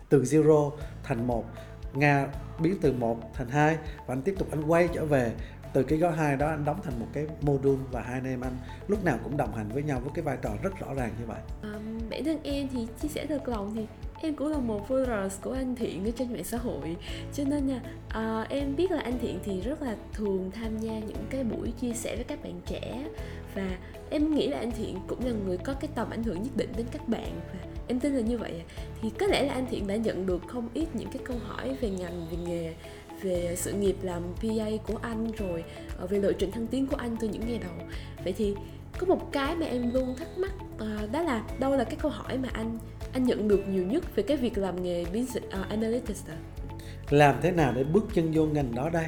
từ 0.09 0.21
zero 0.21 0.71
thành 1.03 1.27
một 1.27 1.45
Nga 1.93 2.27
biến 2.59 2.77
từ 2.81 2.93
một 2.93 3.33
thành 3.33 3.49
hai 3.49 3.77
và 4.05 4.13
anh 4.13 4.21
tiếp 4.21 4.35
tục 4.37 4.47
anh 4.51 4.63
quay 4.63 4.87
trở 4.93 5.05
về 5.05 5.31
từ 5.73 5.83
cái 5.83 5.99
gói 5.99 6.11
hai 6.11 6.35
đó 6.35 6.47
anh 6.47 6.65
đóng 6.65 6.79
thành 6.83 6.99
một 6.99 7.07
cái 7.13 7.25
module 7.41 7.83
và 7.91 8.01
hai 8.01 8.13
anh 8.13 8.25
em 8.25 8.41
anh 8.41 8.57
lúc 8.87 9.03
nào 9.03 9.19
cũng 9.23 9.37
đồng 9.37 9.55
hành 9.55 9.69
với 9.69 9.83
nhau 9.83 9.99
với 9.99 10.11
cái 10.13 10.23
vai 10.23 10.37
trò 10.41 10.49
rất 10.63 10.79
rõ 10.79 10.93
ràng 10.93 11.11
như 11.19 11.25
vậy. 11.25 11.39
À, 11.61 11.73
bản 12.09 12.23
thân 12.25 12.39
em 12.43 12.67
thì 12.67 12.87
chia 13.01 13.07
sẻ 13.07 13.25
thật 13.25 13.47
lòng 13.47 13.71
thì 13.75 13.85
em 14.21 14.35
cũng 14.35 14.47
là 14.47 14.57
một 14.57 14.89
followers 14.89 15.29
của 15.41 15.51
anh 15.51 15.75
Thiện 15.75 16.05
ở 16.05 16.11
trên 16.17 16.33
mạng 16.33 16.43
xã 16.43 16.57
hội. 16.57 16.95
Cho 17.33 17.43
nên 17.43 17.67
nha 17.67 17.81
à, 18.09 18.45
em 18.49 18.75
biết 18.75 18.91
là 18.91 18.99
anh 18.99 19.19
Thiện 19.19 19.39
thì 19.43 19.61
rất 19.61 19.81
là 19.81 19.95
thường 20.13 20.51
tham 20.51 20.79
gia 20.79 20.99
những 20.99 21.25
cái 21.29 21.43
buổi 21.43 21.71
chia 21.71 21.93
sẻ 21.93 22.15
với 22.15 22.23
các 22.23 22.43
bạn 22.43 22.61
trẻ. 22.65 23.05
Và 23.55 23.77
em 24.09 24.35
nghĩ 24.35 24.47
là 24.47 24.57
anh 24.57 24.71
Thiện 24.71 24.99
cũng 25.07 25.25
là 25.25 25.31
người 25.45 25.57
có 25.57 25.73
cái 25.73 25.89
tầm 25.95 26.09
ảnh 26.09 26.23
hưởng 26.23 26.43
nhất 26.43 26.57
định 26.57 26.69
đến 26.77 26.85
các 26.91 27.07
bạn. 27.07 27.39
Và 27.53 27.69
em 27.87 27.99
tin 27.99 28.13
là 28.13 28.21
như 28.21 28.37
vậy. 28.37 28.61
Thì 29.01 29.09
có 29.09 29.27
lẽ 29.27 29.43
là 29.43 29.53
anh 29.53 29.65
Thiện 29.69 29.87
đã 29.87 29.95
nhận 29.95 30.25
được 30.25 30.41
không 30.47 30.69
ít 30.73 30.87
những 30.93 31.09
cái 31.09 31.21
câu 31.25 31.37
hỏi 31.47 31.77
về 31.81 31.89
ngành 31.89 32.27
về 32.31 32.37
nghề 32.47 32.73
về 33.21 33.55
sự 33.57 33.73
nghiệp 33.73 33.95
làm 34.01 34.23
PA 34.41 34.69
của 34.87 34.99
anh 35.01 35.31
rồi 35.37 35.63
ờ, 35.97 36.07
về 36.07 36.19
lộ 36.19 36.31
trình 36.31 36.51
thăng 36.51 36.67
tiến 36.67 36.87
của 36.87 36.95
anh 36.95 37.15
từ 37.19 37.27
những 37.27 37.47
ngày 37.47 37.59
đầu. 37.59 37.87
Vậy 38.23 38.33
thì 38.37 38.55
có 38.99 39.07
một 39.07 39.31
cái 39.31 39.55
mà 39.55 39.65
em 39.65 39.93
luôn 39.93 40.15
thắc 40.15 40.37
mắc 40.37 40.51
ờ, 40.77 41.07
đó 41.11 41.21
là 41.21 41.43
đâu 41.59 41.75
là 41.75 41.83
cái 41.83 41.95
câu 41.95 42.11
hỏi 42.11 42.37
mà 42.37 42.49
anh 42.53 42.77
anh 43.13 43.23
nhận 43.23 43.47
được 43.47 43.69
nhiều 43.69 43.83
nhất 43.83 44.15
về 44.15 44.23
cái 44.23 44.37
việc 44.37 44.57
làm 44.57 44.83
nghề 44.83 45.05
business 45.05 45.37
uh, 45.37 45.69
analytics 45.69 46.27
à? 46.29 46.37
làm 47.09 47.35
thế 47.41 47.51
nào 47.51 47.73
để 47.75 47.83
bước 47.83 48.05
chân 48.13 48.31
vô 48.33 48.45
ngành 48.45 48.75
đó 48.75 48.89
đây? 48.89 49.05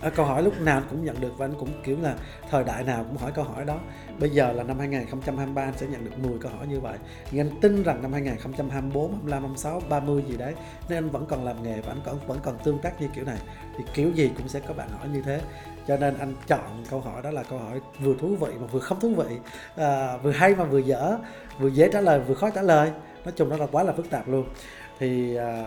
À, 0.00 0.10
câu 0.10 0.26
hỏi 0.26 0.42
lúc 0.42 0.60
nào 0.60 0.78
anh 0.78 0.86
cũng 0.90 1.04
nhận 1.04 1.20
được 1.20 1.38
và 1.38 1.46
anh 1.46 1.54
cũng 1.58 1.68
kiểu 1.84 1.96
là 2.02 2.16
thời 2.50 2.64
đại 2.64 2.84
nào 2.84 3.04
cũng 3.04 3.16
hỏi 3.16 3.32
câu 3.34 3.44
hỏi 3.44 3.64
đó. 3.64 3.80
Bây 4.20 4.30
giờ 4.30 4.52
là 4.52 4.62
năm 4.62 4.78
2023 4.78 5.62
anh 5.62 5.72
sẽ 5.76 5.86
nhận 5.86 6.04
được 6.04 6.18
10 6.18 6.38
câu 6.40 6.52
hỏi 6.52 6.66
như 6.66 6.80
vậy. 6.80 6.98
Nhưng 7.30 7.48
anh 7.48 7.60
tin 7.60 7.82
rằng 7.82 8.02
năm 8.02 8.12
2024 8.12 9.12
25 9.12 9.42
26 9.42 9.82
30 9.88 10.24
gì 10.28 10.36
đấy 10.36 10.54
nên 10.88 10.98
anh 10.98 11.10
vẫn 11.10 11.26
còn 11.28 11.44
làm 11.44 11.62
nghề 11.62 11.80
và 11.80 11.92
anh 11.92 12.00
còn 12.04 12.18
vẫn 12.26 12.38
còn 12.42 12.58
tương 12.64 12.78
tác 12.78 13.00
như 13.00 13.08
kiểu 13.14 13.24
này. 13.24 13.38
Thì 13.78 13.84
kiểu 13.94 14.10
gì 14.10 14.30
cũng 14.36 14.48
sẽ 14.48 14.60
có 14.60 14.74
bạn 14.74 14.88
hỏi 14.98 15.08
như 15.12 15.22
thế 15.22 15.40
cho 15.88 15.96
nên 15.96 16.18
anh 16.18 16.34
chọn 16.46 16.84
câu 16.90 17.00
hỏi 17.00 17.22
đó 17.22 17.30
là 17.30 17.42
câu 17.42 17.58
hỏi 17.58 17.80
vừa 18.00 18.14
thú 18.14 18.36
vị 18.36 18.48
mà 18.60 18.66
vừa 18.66 18.80
không 18.80 19.00
thú 19.00 19.14
vị 19.14 19.36
à, 19.76 20.16
vừa 20.16 20.30
hay 20.30 20.54
mà 20.54 20.64
vừa 20.64 20.78
dở 20.78 21.18
vừa 21.58 21.68
dễ 21.68 21.88
trả 21.92 22.00
lời 22.00 22.20
vừa 22.20 22.34
khó 22.34 22.50
trả 22.50 22.62
lời. 22.62 22.90
Nói 23.24 23.32
chung 23.36 23.48
nó 23.48 23.56
là 23.56 23.66
quá 23.66 23.82
là 23.82 23.92
phức 23.92 24.10
tạp 24.10 24.28
luôn. 24.28 24.48
Thì 24.98 25.36
à, 25.36 25.66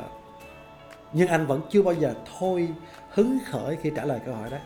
nhưng 1.13 1.27
anh 1.27 1.47
vẫn 1.47 1.61
chưa 1.69 1.81
bao 1.81 1.93
giờ 1.93 2.13
thôi 2.39 2.67
hứng 3.09 3.37
khởi 3.51 3.75
khi 3.81 3.91
trả 3.95 4.05
lời 4.05 4.19
câu 4.25 4.35
hỏi 4.35 4.49
đó. 4.49 4.57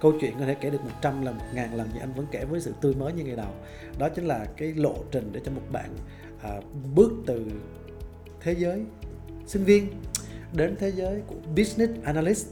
Câu 0.00 0.12
chuyện 0.20 0.34
có 0.38 0.46
thể 0.46 0.54
kể 0.54 0.70
được 0.70 0.84
100 0.84 1.22
lần, 1.22 1.38
1 1.38 1.44
ngàn 1.54 1.74
lần 1.74 1.88
nhưng 1.92 2.02
anh 2.02 2.12
vẫn 2.12 2.26
kể 2.30 2.44
với 2.44 2.60
sự 2.60 2.74
tươi 2.80 2.94
mới 2.94 3.12
như 3.12 3.24
ngày 3.24 3.36
đầu. 3.36 3.50
Đó 3.98 4.08
chính 4.08 4.26
là 4.26 4.46
cái 4.56 4.72
lộ 4.72 4.94
trình 5.10 5.30
để 5.32 5.40
cho 5.44 5.52
một 5.52 5.62
bạn 5.72 5.90
à, 6.42 6.50
bước 6.94 7.12
từ 7.26 7.44
thế 8.40 8.52
giới 8.52 8.82
sinh 9.46 9.64
viên 9.64 9.86
đến 10.52 10.76
thế 10.78 10.92
giới 10.92 11.22
của 11.26 11.36
business 11.56 11.92
analyst 12.04 12.46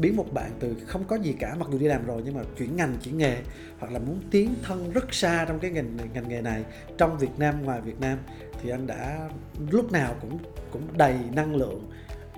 biến 0.00 0.16
một 0.16 0.26
bạn 0.32 0.50
từ 0.60 0.76
không 0.86 1.04
có 1.04 1.16
gì 1.16 1.32
cả 1.32 1.54
mặc 1.58 1.68
dù 1.72 1.78
đi 1.78 1.86
làm 1.86 2.06
rồi 2.06 2.22
nhưng 2.24 2.34
mà 2.34 2.42
chuyển 2.58 2.76
ngành 2.76 2.96
chuyển 3.02 3.18
nghề 3.18 3.36
hoặc 3.78 3.92
là 3.92 3.98
muốn 3.98 4.20
tiến 4.30 4.54
thân 4.62 4.92
rất 4.92 5.14
xa 5.14 5.44
trong 5.48 5.58
cái 5.58 5.70
ngành 5.70 5.96
ngành 6.14 6.28
nghề 6.28 6.42
này 6.42 6.64
trong 6.98 7.18
Việt 7.18 7.38
Nam 7.38 7.64
ngoài 7.64 7.80
Việt 7.80 8.00
Nam 8.00 8.18
thì 8.62 8.70
anh 8.70 8.86
đã 8.86 9.28
lúc 9.70 9.92
nào 9.92 10.14
cũng 10.20 10.38
cũng 10.72 10.82
đầy 10.96 11.14
năng 11.34 11.56
lượng 11.56 11.90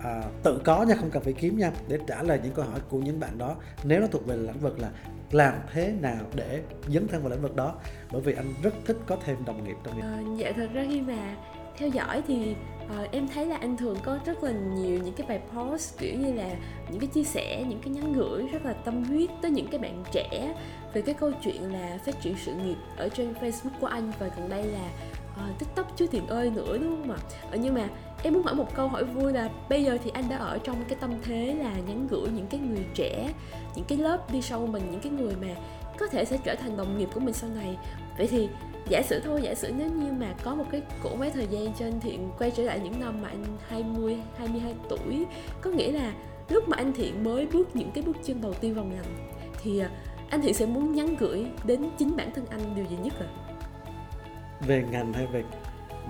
à, 0.02 0.22
tự 0.42 0.60
có 0.64 0.82
nha 0.82 0.94
không 0.94 1.10
cần 1.10 1.22
phải 1.22 1.32
kiếm 1.32 1.58
nha. 1.58 1.72
Để 1.88 1.98
trả 2.06 2.22
lời 2.22 2.40
những 2.42 2.52
câu 2.52 2.64
hỏi 2.64 2.80
của 2.88 2.98
những 2.98 3.20
bạn 3.20 3.38
đó 3.38 3.56
nếu 3.84 4.00
nó 4.00 4.06
thuộc 4.06 4.26
về 4.26 4.36
lĩnh 4.36 4.60
vực 4.60 4.78
là 4.78 4.90
làm 5.30 5.54
thế 5.72 5.94
nào 6.00 6.26
để 6.34 6.62
dấn 6.88 7.08
thân 7.08 7.22
vào 7.22 7.30
lĩnh 7.30 7.42
vực 7.42 7.56
đó 7.56 7.74
bởi 8.12 8.20
vì 8.22 8.34
anh 8.34 8.54
rất 8.62 8.74
thích 8.84 8.96
có 9.06 9.16
thêm 9.24 9.36
đồng 9.44 9.64
nghiệp 9.64 9.76
trong 9.84 9.96
nghiệp 9.96 10.02
à, 10.02 10.22
ờ, 10.26 10.34
dạ 10.38 10.52
thật 10.56 10.68
ra 10.74 10.84
khi 10.88 11.00
mà 11.00 11.36
theo 11.76 11.88
dõi 11.88 12.22
thì 12.26 12.54
uh, 12.84 13.10
em 13.12 13.28
thấy 13.28 13.46
là 13.46 13.56
anh 13.56 13.76
thường 13.76 13.96
có 14.02 14.18
rất 14.24 14.44
là 14.44 14.50
nhiều 14.50 15.00
những 15.04 15.14
cái 15.14 15.26
bài 15.26 15.40
post 15.54 15.98
kiểu 15.98 16.14
như 16.14 16.32
là 16.32 16.50
những 16.90 17.00
cái 17.00 17.06
chia 17.06 17.24
sẻ 17.24 17.64
những 17.68 17.80
cái 17.82 17.90
nhắn 17.90 18.12
gửi 18.12 18.46
rất 18.52 18.64
là 18.64 18.72
tâm 18.72 19.04
huyết 19.04 19.30
tới 19.42 19.50
những 19.50 19.66
cái 19.66 19.80
bạn 19.80 20.04
trẻ 20.12 20.54
về 20.92 21.02
cái 21.02 21.14
câu 21.14 21.32
chuyện 21.44 21.72
là 21.72 21.98
phát 22.06 22.20
triển 22.20 22.34
sự 22.36 22.54
nghiệp 22.54 22.76
ở 22.96 23.08
trên 23.08 23.32
Facebook 23.32 23.80
của 23.80 23.86
anh 23.86 24.12
và 24.18 24.30
gần 24.36 24.48
đây 24.48 24.64
là 24.64 24.88
uh, 25.34 25.58
TikTok 25.58 25.96
chú 25.96 26.06
tiền 26.10 26.26
ơi 26.26 26.50
nữa 26.50 26.78
đúng 26.78 27.02
không 27.02 27.10
ạ? 27.10 27.18
Ờ, 27.50 27.58
nhưng 27.60 27.74
mà 27.74 27.88
em 28.22 28.32
muốn 28.32 28.42
hỏi 28.42 28.54
một 28.54 28.74
câu 28.74 28.88
hỏi 28.88 29.04
vui 29.04 29.32
là 29.32 29.48
bây 29.68 29.84
giờ 29.84 29.98
thì 30.04 30.10
anh 30.14 30.24
đã 30.28 30.36
ở 30.36 30.58
trong 30.58 30.76
cái 30.88 30.98
tâm 31.00 31.10
thế 31.22 31.56
là 31.58 31.72
nhắn 31.86 32.06
gửi 32.10 32.28
những 32.34 32.46
cái 32.46 32.60
người 32.60 32.84
trẻ 32.94 33.32
những 33.74 33.84
cái 33.84 33.98
lớp 33.98 34.32
đi 34.32 34.42
sau 34.42 34.66
mình 34.66 34.82
những 34.90 35.00
cái 35.00 35.12
người 35.12 35.34
mà 35.40 35.54
có 35.98 36.06
thể 36.06 36.24
sẽ 36.24 36.38
trở 36.44 36.54
thành 36.54 36.76
đồng 36.76 36.98
nghiệp 36.98 37.08
của 37.14 37.20
mình 37.20 37.34
sau 37.34 37.50
này 37.50 37.76
vậy 38.18 38.26
thì 38.30 38.48
giả 38.88 39.02
sử 39.02 39.20
thôi 39.20 39.40
giả 39.42 39.54
sử 39.54 39.72
nếu 39.78 39.90
như 39.90 40.12
mà 40.12 40.34
có 40.42 40.54
một 40.54 40.64
cái 40.70 40.82
cỗ 41.02 41.16
máy 41.16 41.30
thời 41.30 41.46
gian 41.46 41.74
cho 41.78 41.86
anh 41.86 42.00
thiện 42.00 42.30
quay 42.38 42.50
trở 42.50 42.62
lại 42.62 42.80
những 42.84 43.00
năm 43.00 43.22
mà 43.22 43.28
anh 43.28 43.44
20 43.68 44.16
22 44.36 44.74
tuổi 44.88 45.26
có 45.60 45.70
nghĩa 45.70 45.92
là 45.92 46.12
lúc 46.48 46.68
mà 46.68 46.76
anh 46.76 46.92
thiện 46.92 47.24
mới 47.24 47.46
bước 47.46 47.76
những 47.76 47.90
cái 47.94 48.04
bước 48.04 48.16
chân 48.24 48.40
đầu 48.40 48.54
tiên 48.54 48.74
vào 48.74 48.84
ngành 48.84 49.30
thì 49.62 49.78
à, 49.78 49.90
anh 50.30 50.42
thiện 50.42 50.54
sẽ 50.54 50.66
muốn 50.66 50.94
nhắn 50.94 51.16
gửi 51.18 51.46
đến 51.64 51.90
chính 51.98 52.16
bản 52.16 52.30
thân 52.34 52.46
anh 52.46 52.74
điều 52.74 52.84
gì 52.84 52.96
nhất 53.02 53.14
à 53.20 53.28
về 54.66 54.84
ngành 54.90 55.12
hay 55.12 55.26
về 55.26 55.44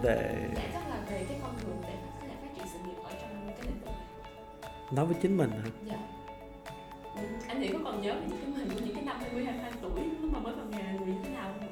để 0.02 0.48
chắc 0.72 0.88
là 0.88 0.96
về 1.10 1.24
cái 1.28 1.38
con 1.42 1.54
đường 1.64 1.76
để 1.82 1.94
có 2.20 2.26
thể 2.26 2.34
phát 2.42 2.48
triển 2.56 2.66
sự 2.72 2.78
nghiệp 2.86 3.02
ở 3.04 3.10
trong 3.20 3.46
cái 3.46 3.66
lĩnh 3.66 3.80
vực 3.80 3.86
này. 3.86 4.82
Nói 4.92 5.06
với 5.06 5.16
chính 5.22 5.36
mình 5.36 5.50
hả? 5.50 5.70
Dạ. 5.86 5.98
Anh 7.48 7.60
thiện 7.60 7.72
có 7.72 7.78
còn 7.84 8.02
nhớ 8.02 8.14
về 8.14 8.26
những 8.28 8.40
cái 8.40 8.50
mình 8.56 8.68
của 8.74 8.80
những 8.86 8.94
cái 8.94 9.04
năm 9.04 9.16
20 9.20 9.44
22 9.44 9.72
tuổi 9.82 10.00
lúc 10.20 10.32
mà 10.32 10.38
mới 10.38 10.54
vào 10.54 10.66
nghề 10.70 10.98
người 10.98 11.06
như 11.06 11.20
thế 11.24 11.30
nào 11.34 11.54
không 11.60 11.71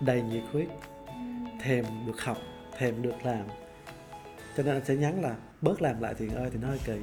đầy 0.00 0.22
nhiệt 0.22 0.42
huyết 0.52 0.68
thèm 1.60 1.84
được 2.06 2.20
học 2.20 2.38
thèm 2.78 3.02
được 3.02 3.24
làm. 3.24 3.46
Cho 4.56 4.62
nên 4.62 4.74
anh 4.74 4.84
sẽ 4.84 4.96
nhắn 4.96 5.22
là 5.22 5.36
bớt 5.60 5.82
làm 5.82 6.00
lại 6.00 6.14
thiện 6.14 6.34
ơi 6.34 6.50
thì 6.52 6.58
nó 6.62 6.68
hơi 6.68 6.80
kỳ 6.84 6.98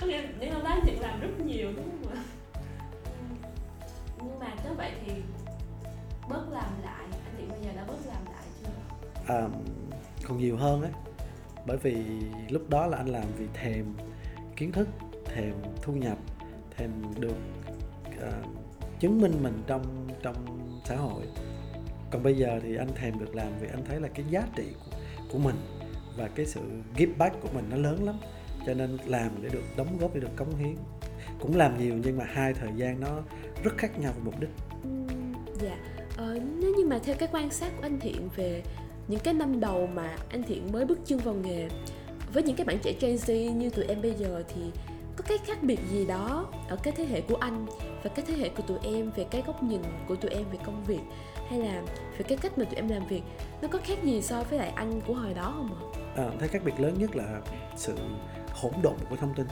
có 0.00 0.06
nghĩa 0.06 0.22
nếu 0.38 0.62
nói 0.62 0.80
thiện 0.82 1.00
làm 1.00 1.20
rất 1.20 1.44
nhiều 1.46 1.72
đúng 1.76 1.90
không 1.90 2.12
ạ? 2.12 2.22
Nhưng 4.18 4.38
mà 4.38 4.54
nếu 4.64 4.74
vậy 4.74 4.92
thì 5.06 5.12
bớt 6.28 6.44
làm 6.50 6.82
lại. 6.82 7.02
Anh 7.02 7.34
thiện 7.38 7.48
bây 7.48 7.60
giờ 7.60 7.70
đã 7.76 7.84
bớt 7.84 8.06
làm 8.06 8.24
lại 8.24 8.44
chưa? 8.60 8.68
À, 9.34 9.48
còn 10.28 10.38
nhiều 10.38 10.56
hơn 10.56 10.82
ấy. 10.82 10.90
Bởi 11.66 11.76
vì 11.76 12.04
lúc 12.48 12.70
đó 12.70 12.86
là 12.86 12.96
anh 12.96 13.08
làm 13.08 13.24
vì 13.38 13.46
thèm 13.54 13.84
kiến 14.56 14.72
thức 14.72 14.88
thèm 15.24 15.54
thu 15.82 15.92
nhập 15.92 16.18
thèm 16.76 16.90
được 17.18 17.36
uh, 18.16 18.46
chứng 19.02 19.20
minh 19.20 19.42
mình 19.42 19.62
trong 19.66 20.08
trong 20.22 20.34
xã 20.84 20.96
hội. 20.96 21.22
Còn 22.10 22.22
bây 22.22 22.36
giờ 22.36 22.60
thì 22.62 22.76
anh 22.76 22.88
thèm 22.94 23.18
được 23.18 23.34
làm 23.34 23.52
vì 23.60 23.68
anh 23.68 23.84
thấy 23.84 24.00
là 24.00 24.08
cái 24.08 24.24
giá 24.30 24.42
trị 24.56 24.64
của, 24.84 24.96
của 25.32 25.38
mình 25.38 25.54
và 26.16 26.28
cái 26.28 26.46
sự 26.46 26.60
give 26.96 27.12
back 27.18 27.42
của 27.42 27.48
mình 27.54 27.64
nó 27.70 27.76
lớn 27.76 28.04
lắm. 28.04 28.14
Cho 28.66 28.74
nên 28.74 28.96
làm 29.06 29.30
để 29.42 29.48
được 29.48 29.62
đóng 29.76 29.98
góp 30.00 30.14
để 30.14 30.20
được 30.20 30.36
cống 30.36 30.56
hiến. 30.56 30.74
Cũng 31.40 31.56
làm 31.56 31.78
nhiều 31.78 31.94
nhưng 32.04 32.18
mà 32.18 32.24
hai 32.24 32.54
thời 32.54 32.70
gian 32.76 33.00
nó 33.00 33.22
rất 33.62 33.72
khác 33.78 34.00
nhau 34.00 34.12
về 34.16 34.22
mục 34.24 34.40
đích. 34.40 34.50
Dạ. 35.60 35.76
Ờ, 36.16 36.38
nếu 36.58 36.74
như 36.74 36.86
mà 36.86 36.98
theo 37.04 37.16
cái 37.18 37.28
quan 37.32 37.50
sát 37.50 37.72
của 37.76 37.82
anh 37.82 38.00
thiện 38.00 38.28
về 38.36 38.62
những 39.08 39.20
cái 39.20 39.34
năm 39.34 39.60
đầu 39.60 39.86
mà 39.86 40.16
anh 40.28 40.42
Thiện 40.42 40.72
mới 40.72 40.84
bước 40.84 40.98
chân 41.04 41.18
vào 41.18 41.34
nghề 41.34 41.68
với 42.32 42.42
những 42.42 42.56
cái 42.56 42.64
bạn 42.64 42.78
trẻ 42.82 42.92
Gen 43.00 43.16
Z 43.16 43.56
như 43.56 43.70
tụi 43.70 43.84
em 43.84 44.02
bây 44.02 44.14
giờ 44.14 44.42
thì 44.54 44.62
có 45.22 45.28
cái 45.28 45.38
khác 45.46 45.62
biệt 45.62 45.78
gì 45.90 46.06
đó 46.06 46.46
ở 46.68 46.76
cái 46.82 46.92
thế 46.96 47.04
hệ 47.04 47.20
của 47.20 47.36
anh 47.36 47.66
và 48.02 48.10
cái 48.14 48.24
thế 48.28 48.34
hệ 48.34 48.48
của 48.48 48.62
tụi 48.62 48.78
em 48.82 49.10
về 49.16 49.26
cái 49.30 49.42
góc 49.46 49.62
nhìn 49.62 49.82
của 50.08 50.16
tụi 50.16 50.30
em 50.30 50.44
về 50.52 50.58
công 50.64 50.84
việc? 50.84 51.00
Hay 51.50 51.58
là 51.58 51.82
về 52.18 52.24
cái 52.28 52.38
cách 52.38 52.58
mà 52.58 52.64
tụi 52.64 52.74
em 52.74 52.88
làm 52.88 53.06
việc 53.06 53.22
nó 53.62 53.68
có 53.68 53.78
khác 53.84 53.98
gì 54.02 54.22
so 54.22 54.42
với 54.42 54.58
lại 54.58 54.72
anh 54.74 55.00
của 55.06 55.14
hồi 55.14 55.34
đó 55.34 55.54
không 55.56 55.74
ạ? 55.74 55.80
À, 56.16 56.30
thấy 56.38 56.48
khác 56.48 56.62
biệt 56.64 56.80
lớn 56.80 56.94
nhất 56.98 57.16
là 57.16 57.40
sự 57.76 57.96
hỗn 58.52 58.72
độn 58.82 58.96
của 59.10 59.16
thông 59.16 59.34
tin. 59.34 59.46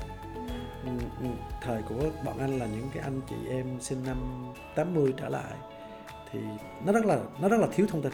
Ừ, 0.84 0.90
ừ, 1.20 1.26
thời 1.62 1.82
của 1.82 2.10
bọn 2.24 2.38
anh 2.38 2.58
là 2.58 2.66
những 2.66 2.90
cái 2.94 3.02
anh 3.02 3.20
chị 3.30 3.36
em 3.48 3.80
sinh 3.80 4.02
năm 4.06 4.44
80 4.74 5.14
trở 5.16 5.28
lại 5.28 5.54
thì 6.32 6.40
nó 6.84 6.92
rất 6.92 7.04
là 7.04 7.18
nó 7.40 7.48
rất 7.48 7.60
là 7.60 7.66
thiếu 7.72 7.86
thông 7.90 8.02
tin 8.02 8.12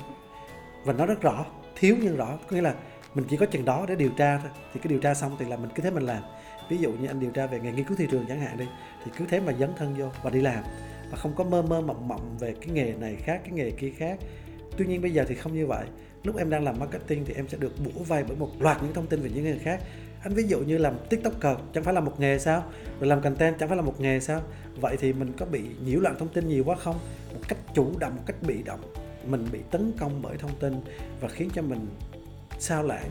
và 0.84 0.92
nó 0.92 1.06
rất 1.06 1.20
rõ 1.20 1.44
thiếu 1.76 1.96
nhưng 2.02 2.16
rõ. 2.16 2.26
Có 2.26 2.56
nghĩa 2.56 2.62
là 2.62 2.74
mình 3.16 3.24
chỉ 3.28 3.36
có 3.36 3.46
chừng 3.46 3.64
đó 3.64 3.84
để 3.88 3.94
điều 3.94 4.10
tra 4.10 4.38
thôi. 4.38 4.50
Thì 4.72 4.80
cái 4.80 4.88
điều 4.88 4.98
tra 4.98 5.14
xong 5.14 5.36
thì 5.38 5.44
là 5.44 5.56
mình 5.56 5.70
cứ 5.74 5.82
thế 5.82 5.90
mình 5.90 6.06
làm. 6.06 6.22
Ví 6.68 6.76
dụ 6.78 6.92
như 6.92 7.06
anh 7.06 7.20
điều 7.20 7.30
tra 7.30 7.46
về 7.46 7.60
nghề 7.60 7.72
nghiên 7.72 7.84
cứu 7.84 7.96
thị 7.96 8.06
trường 8.10 8.26
chẳng 8.28 8.40
hạn 8.40 8.58
đi, 8.58 8.66
thì 9.04 9.10
cứ 9.18 9.24
thế 9.28 9.40
mà 9.40 9.52
dấn 9.52 9.70
thân 9.76 9.94
vô 9.98 10.10
và 10.22 10.30
đi 10.30 10.40
làm. 10.40 10.64
Và 11.10 11.16
không 11.16 11.34
có 11.36 11.44
mơ 11.44 11.62
mơ 11.62 11.80
mộng 11.80 12.08
mộng 12.08 12.36
về 12.38 12.54
cái 12.60 12.68
nghề 12.72 12.92
này 12.92 13.16
khác, 13.16 13.40
cái 13.44 13.52
nghề 13.52 13.70
kia 13.70 13.90
khác. 13.96 14.18
Tuy 14.76 14.86
nhiên 14.86 15.02
bây 15.02 15.10
giờ 15.10 15.24
thì 15.28 15.34
không 15.34 15.54
như 15.54 15.66
vậy. 15.66 15.86
Lúc 16.24 16.36
em 16.36 16.50
đang 16.50 16.64
làm 16.64 16.78
marketing 16.78 17.24
thì 17.24 17.34
em 17.34 17.48
sẽ 17.48 17.58
được 17.58 17.72
bủa 17.84 18.02
vây 18.02 18.24
bởi 18.28 18.36
một 18.36 18.50
loạt 18.58 18.82
những 18.82 18.92
thông 18.92 19.06
tin 19.06 19.20
về 19.22 19.30
những 19.34 19.44
nghề 19.44 19.58
khác. 19.58 19.80
Anh 20.22 20.34
ví 20.34 20.42
dụ 20.42 20.58
như 20.58 20.78
làm 20.78 20.94
tiktoker, 21.10 21.56
chẳng 21.74 21.84
phải 21.84 21.94
là 21.94 22.00
một 22.00 22.20
nghề 22.20 22.38
sao? 22.38 22.62
Rồi 23.00 23.08
làm 23.08 23.22
content, 23.22 23.58
chẳng 23.58 23.68
phải 23.68 23.76
là 23.76 23.82
một 23.82 24.00
nghề 24.00 24.20
sao? 24.20 24.42
Vậy 24.80 24.96
thì 25.00 25.12
mình 25.12 25.32
có 25.38 25.46
bị 25.46 25.62
nhiễu 25.84 26.00
loạn 26.00 26.16
thông 26.18 26.28
tin 26.28 26.48
nhiều 26.48 26.64
quá 26.66 26.76
không? 26.76 26.96
Một 27.34 27.40
cách 27.48 27.58
chủ 27.74 27.92
động, 27.98 28.16
một 28.16 28.22
cách 28.26 28.36
bị 28.46 28.62
động. 28.62 28.80
Mình 29.26 29.46
bị 29.52 29.58
tấn 29.70 29.92
công 29.98 30.22
bởi 30.22 30.36
thông 30.36 30.50
tin 30.60 30.74
và 31.20 31.28
khiến 31.28 31.50
cho 31.54 31.62
mình 31.62 31.86
sao 32.58 32.82
lãng 32.82 33.10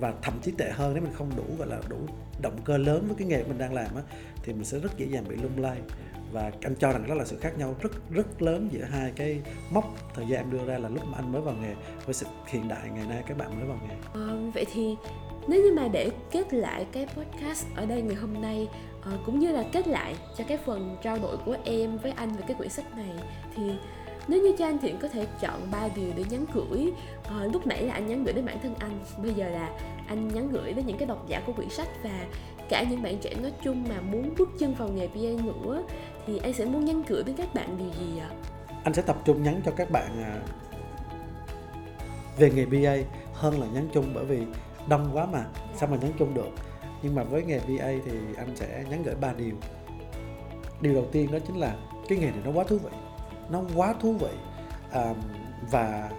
và 0.00 0.14
thậm 0.22 0.34
chí 0.42 0.52
tệ 0.58 0.70
hơn 0.70 0.94
nếu 0.94 1.02
mình 1.02 1.12
không 1.12 1.30
đủ 1.36 1.44
gọi 1.58 1.68
là 1.68 1.80
đủ 1.88 1.98
động 2.42 2.56
cơ 2.64 2.76
lớn 2.76 3.04
với 3.06 3.16
cái 3.18 3.28
nghề 3.28 3.44
mình 3.44 3.58
đang 3.58 3.74
làm 3.74 3.94
á 3.96 4.02
thì 4.42 4.52
mình 4.52 4.64
sẽ 4.64 4.78
rất 4.78 4.98
dễ 4.98 5.06
dàng 5.06 5.24
bị 5.28 5.36
lung 5.36 5.62
lay. 5.62 5.78
Và 6.32 6.50
anh 6.62 6.74
cho 6.74 6.92
rằng 6.92 7.08
đó 7.08 7.14
là 7.14 7.24
sự 7.24 7.38
khác 7.40 7.58
nhau 7.58 7.74
rất 7.80 7.92
rất 8.10 8.42
lớn 8.42 8.68
giữa 8.72 8.84
hai 8.84 9.12
cái 9.16 9.40
mốc 9.70 9.84
thời 10.14 10.26
gian 10.28 10.40
em 10.40 10.50
đưa 10.50 10.66
ra 10.66 10.78
là 10.78 10.88
lúc 10.88 11.02
mà 11.06 11.18
anh 11.18 11.32
mới 11.32 11.42
vào 11.42 11.54
nghề 11.62 11.74
với 12.04 12.14
sự 12.14 12.26
hiện 12.46 12.68
đại 12.68 12.90
ngày 12.94 13.06
nay 13.08 13.22
các 13.26 13.38
bạn 13.38 13.58
mới 13.58 13.68
vào 13.68 13.78
nghề. 13.88 13.94
À, 14.20 14.50
vậy 14.54 14.66
thì 14.72 14.96
nếu 15.48 15.62
như 15.62 15.72
mà 15.76 15.88
để 15.88 16.10
kết 16.30 16.54
lại 16.54 16.86
cái 16.92 17.06
podcast 17.06 17.66
ở 17.76 17.86
đây 17.86 18.02
ngày 18.02 18.14
hôm 18.14 18.42
nay 18.42 18.68
à, 19.02 19.12
cũng 19.26 19.38
như 19.38 19.52
là 19.52 19.64
kết 19.72 19.88
lại 19.88 20.14
cho 20.38 20.44
cái 20.48 20.58
phần 20.66 20.96
trao 21.02 21.18
đổi 21.18 21.36
của 21.36 21.56
em 21.64 21.98
với 21.98 22.12
anh 22.12 22.32
về 22.32 22.42
cái 22.48 22.56
quyển 22.56 22.70
sách 22.70 22.96
này 22.96 23.10
thì 23.56 23.62
nếu 24.28 24.42
như 24.42 24.54
cho 24.58 24.66
anh 24.66 24.78
thiện 24.78 24.98
có 24.98 25.08
thể 25.08 25.26
chọn 25.40 25.60
ba 25.70 25.88
điều 25.96 26.10
để 26.16 26.24
nhắn 26.30 26.44
gửi 26.54 26.92
uh, 27.20 27.52
lúc 27.52 27.66
nãy 27.66 27.82
là 27.82 27.94
anh 27.94 28.06
nhắn 28.06 28.24
gửi 28.24 28.32
đến 28.34 28.46
bản 28.46 28.58
thân 28.62 28.74
anh 28.78 29.00
bây 29.22 29.34
giờ 29.34 29.48
là 29.48 29.70
anh 30.06 30.28
nhắn 30.28 30.48
gửi 30.48 30.72
đến 30.72 30.86
những 30.86 30.98
cái 30.98 31.08
độc 31.08 31.28
giả 31.28 31.42
của 31.46 31.52
quyển 31.52 31.68
sách 31.68 31.88
và 32.02 32.26
cả 32.68 32.82
những 32.82 33.02
bạn 33.02 33.18
trẻ 33.18 33.34
nói 33.42 33.52
chung 33.64 33.84
mà 33.88 34.00
muốn 34.00 34.34
bước 34.38 34.48
chân 34.58 34.74
vào 34.74 34.88
nghề 34.88 35.08
PA 35.08 35.44
nữa 35.44 35.82
thì 36.26 36.38
anh 36.38 36.52
sẽ 36.52 36.64
muốn 36.64 36.84
nhắn 36.84 37.02
gửi 37.08 37.22
đến 37.22 37.36
các 37.36 37.54
bạn 37.54 37.78
điều 37.78 37.88
gì 37.88 38.20
ạ? 38.20 38.30
Anh 38.84 38.94
sẽ 38.94 39.02
tập 39.02 39.16
trung 39.24 39.42
nhắn 39.42 39.60
cho 39.64 39.72
các 39.76 39.90
bạn 39.90 40.22
à, 40.22 40.40
về 42.38 42.50
nghề 42.50 42.64
PA 42.64 42.96
hơn 43.34 43.60
là 43.60 43.66
nhắn 43.74 43.88
chung 43.94 44.04
bởi 44.14 44.24
vì 44.24 44.42
đông 44.88 45.10
quá 45.12 45.26
mà 45.26 45.44
sao 45.74 45.88
mà 45.88 45.96
nhắn 45.96 46.12
chung 46.18 46.34
được? 46.34 46.50
Nhưng 47.02 47.14
mà 47.14 47.22
với 47.22 47.44
nghề 47.44 47.58
PA 47.58 47.92
thì 48.04 48.12
anh 48.36 48.56
sẽ 48.56 48.84
nhắn 48.90 49.02
gửi 49.02 49.14
ba 49.14 49.32
điều. 49.32 49.54
Điều 50.80 50.94
đầu 50.94 51.06
tiên 51.12 51.32
đó 51.32 51.38
chính 51.46 51.56
là 51.56 51.76
cái 52.08 52.18
nghề 52.18 52.30
này 52.30 52.40
nó 52.44 52.50
quá 52.50 52.64
thú 52.64 52.78
vị 52.78 52.90
nó 53.52 53.62
quá 53.74 53.94
thú 54.00 54.12
vị. 54.12 54.36
À, 54.90 55.14
và 55.70 56.10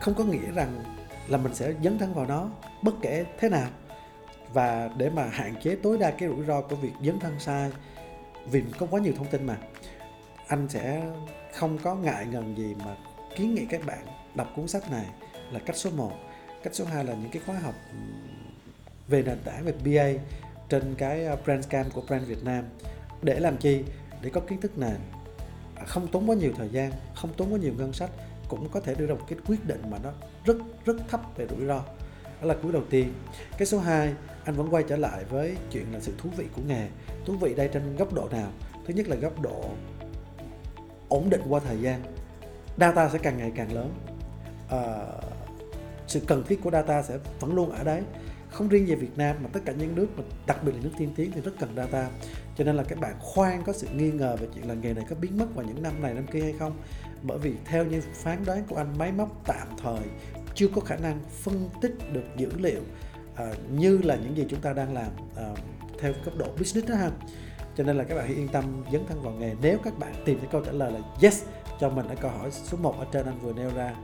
không 0.00 0.14
có 0.14 0.24
nghĩa 0.24 0.52
rằng 0.54 0.84
là 1.28 1.38
mình 1.38 1.54
sẽ 1.54 1.72
dấn 1.82 1.98
thân 1.98 2.14
vào 2.14 2.26
nó 2.26 2.50
bất 2.82 2.94
kể 3.02 3.24
thế 3.38 3.48
nào. 3.48 3.68
Và 4.52 4.90
để 4.96 5.10
mà 5.10 5.24
hạn 5.24 5.54
chế 5.62 5.76
tối 5.82 5.98
đa 5.98 6.10
cái 6.10 6.28
rủi 6.28 6.44
ro 6.44 6.60
của 6.60 6.76
việc 6.76 6.92
dấn 7.02 7.18
thân 7.18 7.34
sai 7.38 7.70
vì 8.50 8.62
có 8.78 8.86
quá 8.90 9.00
nhiều 9.00 9.12
thông 9.16 9.26
tin 9.26 9.46
mà 9.46 9.56
anh 10.46 10.68
sẽ 10.68 11.02
không 11.54 11.78
có 11.78 11.94
ngại 11.94 12.26
ngần 12.26 12.56
gì 12.56 12.74
mà 12.84 12.96
kiến 13.36 13.54
nghị 13.54 13.66
các 13.66 13.86
bạn 13.86 14.06
đọc 14.34 14.52
cuốn 14.56 14.68
sách 14.68 14.90
này 14.90 15.06
là 15.52 15.60
cách 15.66 15.76
số 15.76 15.90
1 15.90 16.12
cách 16.62 16.74
số 16.74 16.84
2 16.84 17.04
là 17.04 17.14
những 17.14 17.30
cái 17.30 17.42
khóa 17.46 17.58
học 17.58 17.74
về 19.08 19.22
nền 19.22 19.38
tảng 19.44 19.64
về 19.64 19.72
BA 19.72 20.22
trên 20.68 20.94
cái 20.98 21.24
ờ, 21.24 21.36
brand 21.44 21.68
cam 21.68 21.90
của 21.90 22.00
brand 22.00 22.26
Việt 22.26 22.44
Nam. 22.44 22.64
Để 23.22 23.40
làm 23.40 23.56
chi? 23.56 23.84
Để 24.22 24.30
có 24.30 24.40
kiến 24.40 24.60
thức 24.60 24.78
nền 24.78 24.96
không 25.86 26.08
tốn 26.08 26.30
quá 26.30 26.36
nhiều 26.36 26.52
thời 26.56 26.68
gian 26.68 26.92
không 27.14 27.32
tốn 27.36 27.52
quá 27.52 27.58
nhiều 27.58 27.72
ngân 27.78 27.92
sách 27.92 28.10
cũng 28.48 28.68
có 28.68 28.80
thể 28.80 28.94
đưa 28.94 29.06
ra 29.06 29.14
một 29.14 29.24
cái 29.28 29.38
quyết 29.46 29.66
định 29.66 29.82
mà 29.90 29.98
nó 30.02 30.12
rất 30.44 30.56
rất 30.84 30.96
thấp 31.08 31.20
về 31.36 31.46
rủi 31.50 31.66
ro. 31.66 31.82
Đó 32.40 32.48
là 32.48 32.54
cuối 32.62 32.72
đầu 32.72 32.82
tiên. 32.90 33.12
Cái 33.58 33.66
số 33.66 33.78
2 33.78 34.14
anh 34.44 34.54
vẫn 34.54 34.68
quay 34.74 34.84
trở 34.88 34.96
lại 34.96 35.24
với 35.24 35.56
chuyện 35.70 35.92
là 35.92 36.00
sự 36.00 36.12
thú 36.18 36.30
vị 36.36 36.44
của 36.56 36.62
nghề. 36.68 36.88
Thú 37.24 37.34
vị 37.40 37.54
đây 37.54 37.68
trên 37.72 37.96
góc 37.96 38.12
độ 38.12 38.28
nào? 38.28 38.48
Thứ 38.86 38.94
nhất 38.94 39.08
là 39.08 39.16
góc 39.16 39.40
độ 39.40 39.64
ổn 41.08 41.30
định 41.30 41.42
qua 41.48 41.60
thời 41.60 41.78
gian. 41.78 42.02
Data 42.76 43.08
sẽ 43.08 43.18
càng 43.18 43.38
ngày 43.38 43.52
càng 43.56 43.72
lớn. 43.72 43.94
À, 44.70 45.06
sự 46.06 46.20
cần 46.26 46.44
thiết 46.44 46.62
của 46.62 46.70
data 46.70 47.02
sẽ 47.02 47.18
vẫn 47.40 47.54
luôn 47.54 47.70
ở 47.70 47.84
đấy. 47.84 48.02
Không 48.50 48.68
riêng 48.68 48.86
về 48.86 48.94
Việt 48.94 49.18
Nam 49.18 49.36
mà 49.42 49.48
tất 49.52 49.60
cả 49.64 49.72
những 49.72 49.94
nước 49.94 50.06
mà 50.16 50.22
đặc 50.46 50.64
biệt 50.64 50.72
là 50.72 50.78
nước 50.82 50.90
tiên 50.98 51.12
tiến 51.16 51.32
thì 51.34 51.40
rất 51.40 51.52
cần 51.60 51.70
data 51.76 52.08
cho 52.56 52.64
nên 52.64 52.76
là 52.76 52.82
các 52.82 53.00
bạn 53.00 53.14
khoan 53.20 53.62
có 53.62 53.72
sự 53.72 53.86
nghi 53.94 54.10
ngờ 54.10 54.36
về 54.40 54.46
chuyện 54.54 54.68
là 54.68 54.74
nghề 54.74 54.94
này 54.94 55.04
có 55.10 55.16
biến 55.20 55.38
mất 55.38 55.46
vào 55.54 55.66
những 55.66 55.82
năm 55.82 56.02
này 56.02 56.14
năm 56.14 56.26
kia 56.26 56.40
hay 56.40 56.52
không. 56.58 56.72
Bởi 57.22 57.38
vì 57.38 57.54
theo 57.64 57.84
như 57.84 58.00
phán 58.14 58.44
đoán 58.44 58.64
của 58.68 58.76
anh 58.76 58.98
máy 58.98 59.12
móc 59.12 59.42
tạm 59.46 59.68
thời 59.82 60.00
chưa 60.54 60.68
có 60.74 60.80
khả 60.80 60.96
năng 60.96 61.20
phân 61.30 61.68
tích 61.80 62.12
được 62.12 62.24
dữ 62.36 62.48
liệu 62.56 62.80
uh, 63.32 63.70
như 63.70 63.98
là 63.98 64.16
những 64.16 64.36
gì 64.36 64.46
chúng 64.48 64.60
ta 64.60 64.72
đang 64.72 64.94
làm 64.94 65.10
uh, 65.52 65.58
theo 66.00 66.12
cấp 66.24 66.34
độ 66.36 66.46
business 66.58 66.88
đó 66.88 66.94
ha. 66.94 67.10
Cho 67.76 67.84
nên 67.84 67.96
là 67.96 68.04
các 68.04 68.14
bạn 68.14 68.26
hãy 68.26 68.36
yên 68.36 68.48
tâm 68.48 68.84
dấn 68.92 69.06
thân 69.08 69.22
vào 69.22 69.32
nghề. 69.32 69.54
Nếu 69.62 69.78
các 69.84 69.98
bạn 69.98 70.14
tìm 70.24 70.38
thấy 70.38 70.48
câu 70.52 70.60
trả 70.64 70.72
lời 70.72 70.92
là 70.92 71.00
yes 71.22 71.44
cho 71.80 71.90
mình 71.90 72.08
ở 72.08 72.14
câu 72.20 72.30
hỏi 72.30 72.50
số 72.50 72.76
1 72.76 72.98
ở 72.98 73.06
trên 73.12 73.26
anh 73.26 73.38
vừa 73.38 73.52
nêu 73.52 73.70
ra. 73.74 73.94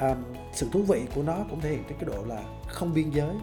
Um, 0.00 0.16
sự 0.52 0.68
thú 0.72 0.82
vị 0.82 1.02
của 1.14 1.22
nó 1.22 1.44
cũng 1.50 1.60
thể 1.60 1.70
hiện 1.70 1.84
trên 1.88 1.98
cái 1.98 2.10
độ 2.16 2.24
là 2.24 2.42
không 2.68 2.94
biên 2.94 3.10
giới. 3.10 3.34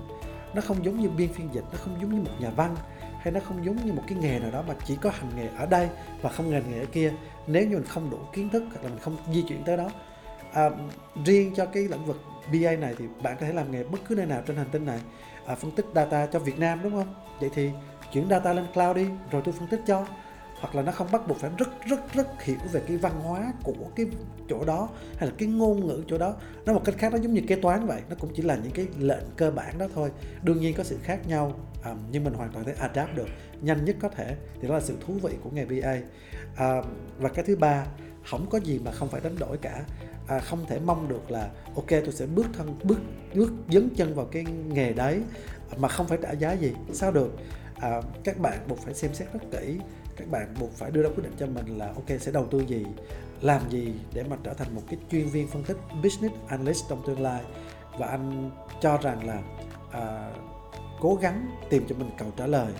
Nó 0.54 0.62
không 0.62 0.86
giống 0.86 1.00
như 1.00 1.10
biên 1.10 1.34
phiên 1.34 1.50
dịch 1.54 1.64
nó 1.72 1.78
không 1.78 1.98
giống 2.02 2.16
như 2.16 2.22
một 2.22 2.32
nhà 2.40 2.50
văn 2.50 2.76
hay 3.22 3.32
nó 3.32 3.40
không 3.40 3.66
giống 3.66 3.86
như 3.86 3.94
một 3.94 4.04
cái 4.08 4.18
nghề 4.22 4.40
nào 4.40 4.52
đó 4.52 4.64
mà 4.68 4.74
chỉ 4.86 4.96
có 5.02 5.10
hành 5.10 5.30
nghề 5.36 5.48
ở 5.58 5.66
đây 5.66 5.90
và 6.22 6.30
không 6.30 6.50
nghề 6.50 6.62
nghề 6.62 6.80
ở 6.80 6.86
kia? 6.86 7.14
Nếu 7.48 7.68
như 7.68 7.76
mình 7.76 7.86
không 7.86 8.10
đủ 8.10 8.18
kiến 8.34 8.50
thức 8.50 8.64
hoặc 8.74 8.84
là 8.84 8.90
mình 8.90 9.00
không 9.00 9.18
di 9.34 9.42
chuyển 9.42 9.64
tới 9.64 9.78
đó 9.78 9.90
à, 10.54 10.70
riêng 11.26 11.54
cho 11.56 11.66
cái 11.66 11.84
lĩnh 11.84 12.06
vực 12.06 12.22
BA 12.48 12.76
này 12.76 12.96
thì 12.98 13.06
bạn 13.24 13.38
có 13.40 13.46
thể 13.46 13.54
làm 13.54 13.72
nghề 13.72 13.84
bất 13.84 14.00
cứ 14.08 14.16
nơi 14.16 14.26
nào 14.26 14.42
trên 14.48 14.58
hành 14.58 14.70
tinh 14.72 14.86
này. 14.86 15.00
À, 15.46 15.56
phân 15.56 15.72
tích 15.72 15.86
data 15.96 16.26
cho 16.26 16.40
Việt 16.40 16.60
Nam 16.60 16.80
đúng 16.84 16.92
không? 16.92 17.14
Vậy 17.40 17.50
thì 17.54 17.70
chuyển 18.14 18.30
data 18.30 18.54
lên 18.54 18.66
cloud 18.74 18.96
đi 18.96 19.08
rồi 19.32 19.42
tôi 19.46 19.54
phân 19.60 19.68
tích 19.68 19.82
cho 19.88 20.06
hoặc 20.62 20.76
là 20.76 20.82
nó 20.82 20.92
không 20.92 21.08
bắt 21.12 21.28
buộc 21.28 21.38
phải 21.38 21.52
rất 21.58 21.70
rất 21.86 22.14
rất 22.14 22.44
hiểu 22.44 22.58
về 22.72 22.82
cái 22.88 22.98
văn 22.98 23.22
hóa 23.22 23.54
của 23.64 23.74
cái 23.96 24.06
chỗ 24.50 24.66
đó 24.66 24.90
hay 25.18 25.30
là 25.30 25.36
cái 25.38 25.48
ngôn 25.48 25.88
ngữ 25.88 26.04
chỗ 26.08 26.18
đó. 26.18 26.36
Nó 26.66 26.74
một 26.74 26.82
cách 26.86 26.96
khác 26.98 27.12
nó 27.12 27.18
giống 27.18 27.34
như 27.34 27.42
kế 27.48 27.56
toán 27.56 27.88
vậy 27.88 28.02
nó 28.10 28.16
cũng 28.20 28.32
chỉ 28.36 28.44
là 28.44 28.56
những 28.56 28.72
cái 28.72 28.88
lệnh 29.00 29.24
cơ 29.38 29.52
bản 29.52 29.78
đó 29.78 29.88
thôi. 29.96 30.12
Đương 30.44 30.60
nhiên 30.60 30.74
có 30.78 30.84
sự 30.84 30.98
khác 31.04 31.28
nhau 31.28 31.54
um, 31.86 31.98
nhưng 32.12 32.24
mình 32.24 32.34
hoàn 32.34 32.52
toàn 32.52 32.66
thể 32.66 32.74
adapt 32.80 33.16
được 33.16 33.28
nhanh 33.62 33.86
nhất 33.86 33.96
có 34.00 34.10
thể. 34.10 34.36
Thì 34.62 34.68
đó 34.68 34.74
là 34.74 34.82
sự 34.82 34.96
thú 35.06 35.14
vị 35.14 35.32
của 35.44 35.50
nghề 35.50 35.66
BA 35.66 35.94
um, 35.94 36.02
à, 36.56 36.82
và 37.18 37.30
cái 37.30 37.46
thứ 37.46 37.56
ba 37.56 37.86
không 38.24 38.46
có 38.50 38.58
gì 38.58 38.80
mà 38.86 38.92
không 38.92 39.10
phải 39.10 39.22
đánh 39.22 39.40
đổi 39.40 39.58
cả. 39.58 39.84
À, 40.28 40.40
không 40.40 40.66
thể 40.68 40.80
mong 40.86 41.08
được 41.08 41.32
là 41.32 41.50
ok 41.76 41.90
tôi 41.90 42.12
sẽ 42.12 42.26
bước 42.26 42.48
thân 42.54 42.80
bước 42.84 43.00
bước 43.36 43.54
dấn 43.70 43.90
chân 43.96 44.16
vào 44.16 44.26
cái 44.26 44.44
nghề 44.68 44.94
đấy 44.94 45.22
mà 45.78 45.88
không 45.88 46.08
phải 46.08 46.18
trả 46.22 46.32
giá 46.32 46.52
gì. 46.52 46.74
Sao 46.94 47.12
được? 47.12 47.38
À, 47.82 48.02
các 48.24 48.38
bạn 48.38 48.60
buộc 48.68 48.80
phải 48.80 48.94
xem 48.94 49.14
xét 49.14 49.34
rất 49.34 49.40
kỹ 49.52 49.80
các 50.22 50.32
bạn 50.32 50.54
buộc 50.60 50.72
phải 50.72 50.92
đưa 50.92 51.04
ra 51.04 51.10
quyết 51.10 51.24
định 51.24 51.34
cho 51.40 51.48
mình 51.48 51.78
là 51.78 51.88
ok 51.88 52.20
sẽ 52.20 52.32
đầu 52.32 52.48
tư 52.52 52.60
gì 52.60 52.86
làm 53.42 53.70
gì 53.70 53.94
để 54.14 54.24
mà 54.24 54.38
trở 54.44 54.54
thành 54.54 54.76
một 54.76 54.82
cái 54.90 55.00
chuyên 55.12 55.28
viên 55.28 55.48
phân 55.48 55.64
tích 55.64 55.78
business 56.04 56.36
analyst 56.48 56.90
trong 56.90 57.04
tương 57.08 57.20
lai? 57.20 57.42
Và 57.98 58.08
anh 58.08 58.52
cho 58.82 58.98
rằng 58.98 59.28
là 59.28 59.42
à, 59.92 60.32
cố 61.00 61.16
gắng 61.22 61.50
tìm 61.70 61.84
cho 61.90 61.96
mình 61.96 62.10
câu 62.18 62.32
trả 62.38 62.48
lời 62.48 62.74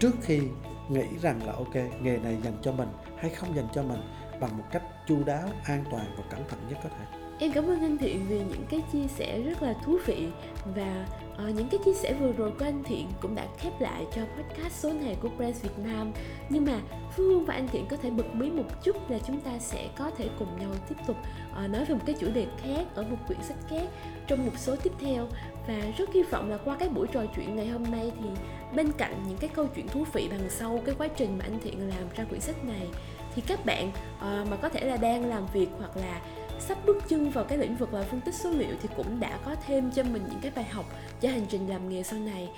trước 0.00 0.14
khi 0.22 0.40
nghĩ 0.88 1.04
rằng 1.22 1.46
là 1.46 1.52
ok 1.52 1.74
nghề 2.02 2.18
này 2.18 2.36
dành 2.44 2.56
cho 2.62 2.72
mình 2.72 2.88
hay 3.16 3.30
không 3.30 3.56
dành 3.56 3.68
cho 3.74 3.82
mình 3.82 4.00
bằng 4.40 4.58
một 4.58 4.64
cách 4.72 4.82
chu 5.08 5.24
đáo 5.24 5.48
an 5.64 5.84
toàn 5.90 6.06
và 6.16 6.24
cẩn 6.30 6.48
thận 6.48 6.60
nhất 6.68 6.78
có 6.82 6.88
thể. 6.88 7.18
Em 7.38 7.52
cảm 7.52 7.64
ơn 7.64 7.80
anh 7.80 7.98
thiện 7.98 8.26
vì 8.28 8.38
những 8.38 8.66
cái 8.70 8.82
chia 8.92 9.06
sẻ 9.16 9.40
rất 9.40 9.62
là 9.62 9.74
thú 9.84 9.98
vị 10.06 10.28
và 10.74 11.06
uh, 11.34 11.54
những 11.56 11.68
cái 11.68 11.80
chia 11.84 11.94
sẻ 11.94 12.14
vừa 12.20 12.32
rồi 12.32 12.50
của 12.58 12.64
anh 12.64 12.82
thiện 12.84 13.06
cũng 13.20 13.34
đã 13.34 13.46
khép 13.58 13.80
lại 13.80 14.06
cho 14.14 14.22
podcast 14.22 14.74
số 14.74 14.92
này 14.92 15.16
của 15.22 15.28
Press 15.36 15.62
Việt 15.62 15.78
Nam. 15.84 16.12
Nhưng 16.48 16.64
mà 16.64 16.80
phương 17.16 17.44
và 17.44 17.54
anh 17.54 17.68
thiện 17.68 17.86
có 17.86 17.96
thể 17.96 18.10
bật 18.10 18.34
mí 18.34 18.50
một 18.50 18.84
chút 18.84 19.10
là 19.10 19.18
chúng 19.26 19.40
ta 19.40 19.50
sẽ 19.58 19.88
có 19.98 20.10
thể 20.18 20.28
cùng 20.38 20.48
nhau 20.60 20.70
tiếp 20.88 20.94
tục 21.06 21.16
uh, 21.64 21.70
nói 21.70 21.84
về 21.84 21.94
một 21.94 22.02
cái 22.06 22.16
chủ 22.20 22.26
đề 22.34 22.46
khác 22.62 22.86
ở 22.94 23.02
một 23.02 23.16
quyển 23.26 23.42
sách 23.42 23.58
khác 23.70 23.88
trong 24.26 24.46
một 24.46 24.52
số 24.56 24.76
tiếp 24.76 24.92
theo. 25.00 25.28
Và 25.66 25.80
rất 25.98 26.12
hy 26.12 26.22
vọng 26.22 26.50
là 26.50 26.58
qua 26.64 26.76
cái 26.78 26.88
buổi 26.88 27.06
trò 27.12 27.24
chuyện 27.36 27.56
ngày 27.56 27.68
hôm 27.68 27.82
nay 27.90 28.12
thì 28.18 28.28
bên 28.76 28.92
cạnh 28.98 29.22
những 29.28 29.38
cái 29.38 29.50
câu 29.54 29.66
chuyện 29.66 29.88
thú 29.88 30.04
vị 30.12 30.28
đằng 30.30 30.50
sau 30.50 30.82
cái 30.86 30.94
quá 30.98 31.08
trình 31.08 31.38
mà 31.38 31.44
anh 31.44 31.58
thiện 31.64 31.88
làm 31.88 32.04
ra 32.16 32.24
quyển 32.24 32.40
sách 32.40 32.64
này 32.64 32.88
thì 33.34 33.42
các 33.46 33.66
bạn 33.66 33.88
uh, 33.88 34.48
mà 34.50 34.56
có 34.62 34.68
thể 34.68 34.80
là 34.80 34.96
đang 34.96 35.28
làm 35.28 35.46
việc 35.52 35.68
hoặc 35.78 35.96
là 35.96 36.20
sắp 36.58 36.78
bước 36.86 37.08
chân 37.08 37.30
vào 37.30 37.44
cái 37.44 37.58
lĩnh 37.58 37.76
vực 37.76 37.94
là 37.94 38.02
phân 38.02 38.20
tích 38.20 38.34
số 38.34 38.50
liệu 38.50 38.74
thì 38.82 38.88
cũng 38.96 39.20
đã 39.20 39.38
có 39.44 39.56
thêm 39.66 39.90
cho 39.90 40.02
mình 40.02 40.22
những 40.30 40.40
cái 40.40 40.52
bài 40.56 40.64
học 40.64 40.84
cho 41.20 41.28
hành 41.28 41.46
trình 41.48 41.68
làm 41.68 41.88
nghề 41.88 42.02
sau 42.02 42.18
này. 42.18 42.48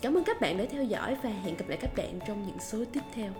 Cảm 0.00 0.16
ơn 0.16 0.24
các 0.24 0.40
bạn 0.40 0.58
đã 0.58 0.64
theo 0.70 0.84
dõi 0.84 1.16
và 1.22 1.30
hẹn 1.30 1.56
gặp 1.56 1.68
lại 1.68 1.78
các 1.82 1.96
bạn 1.96 2.18
trong 2.26 2.46
những 2.46 2.58
số 2.60 2.84
tiếp 2.92 3.02
theo. 3.14 3.30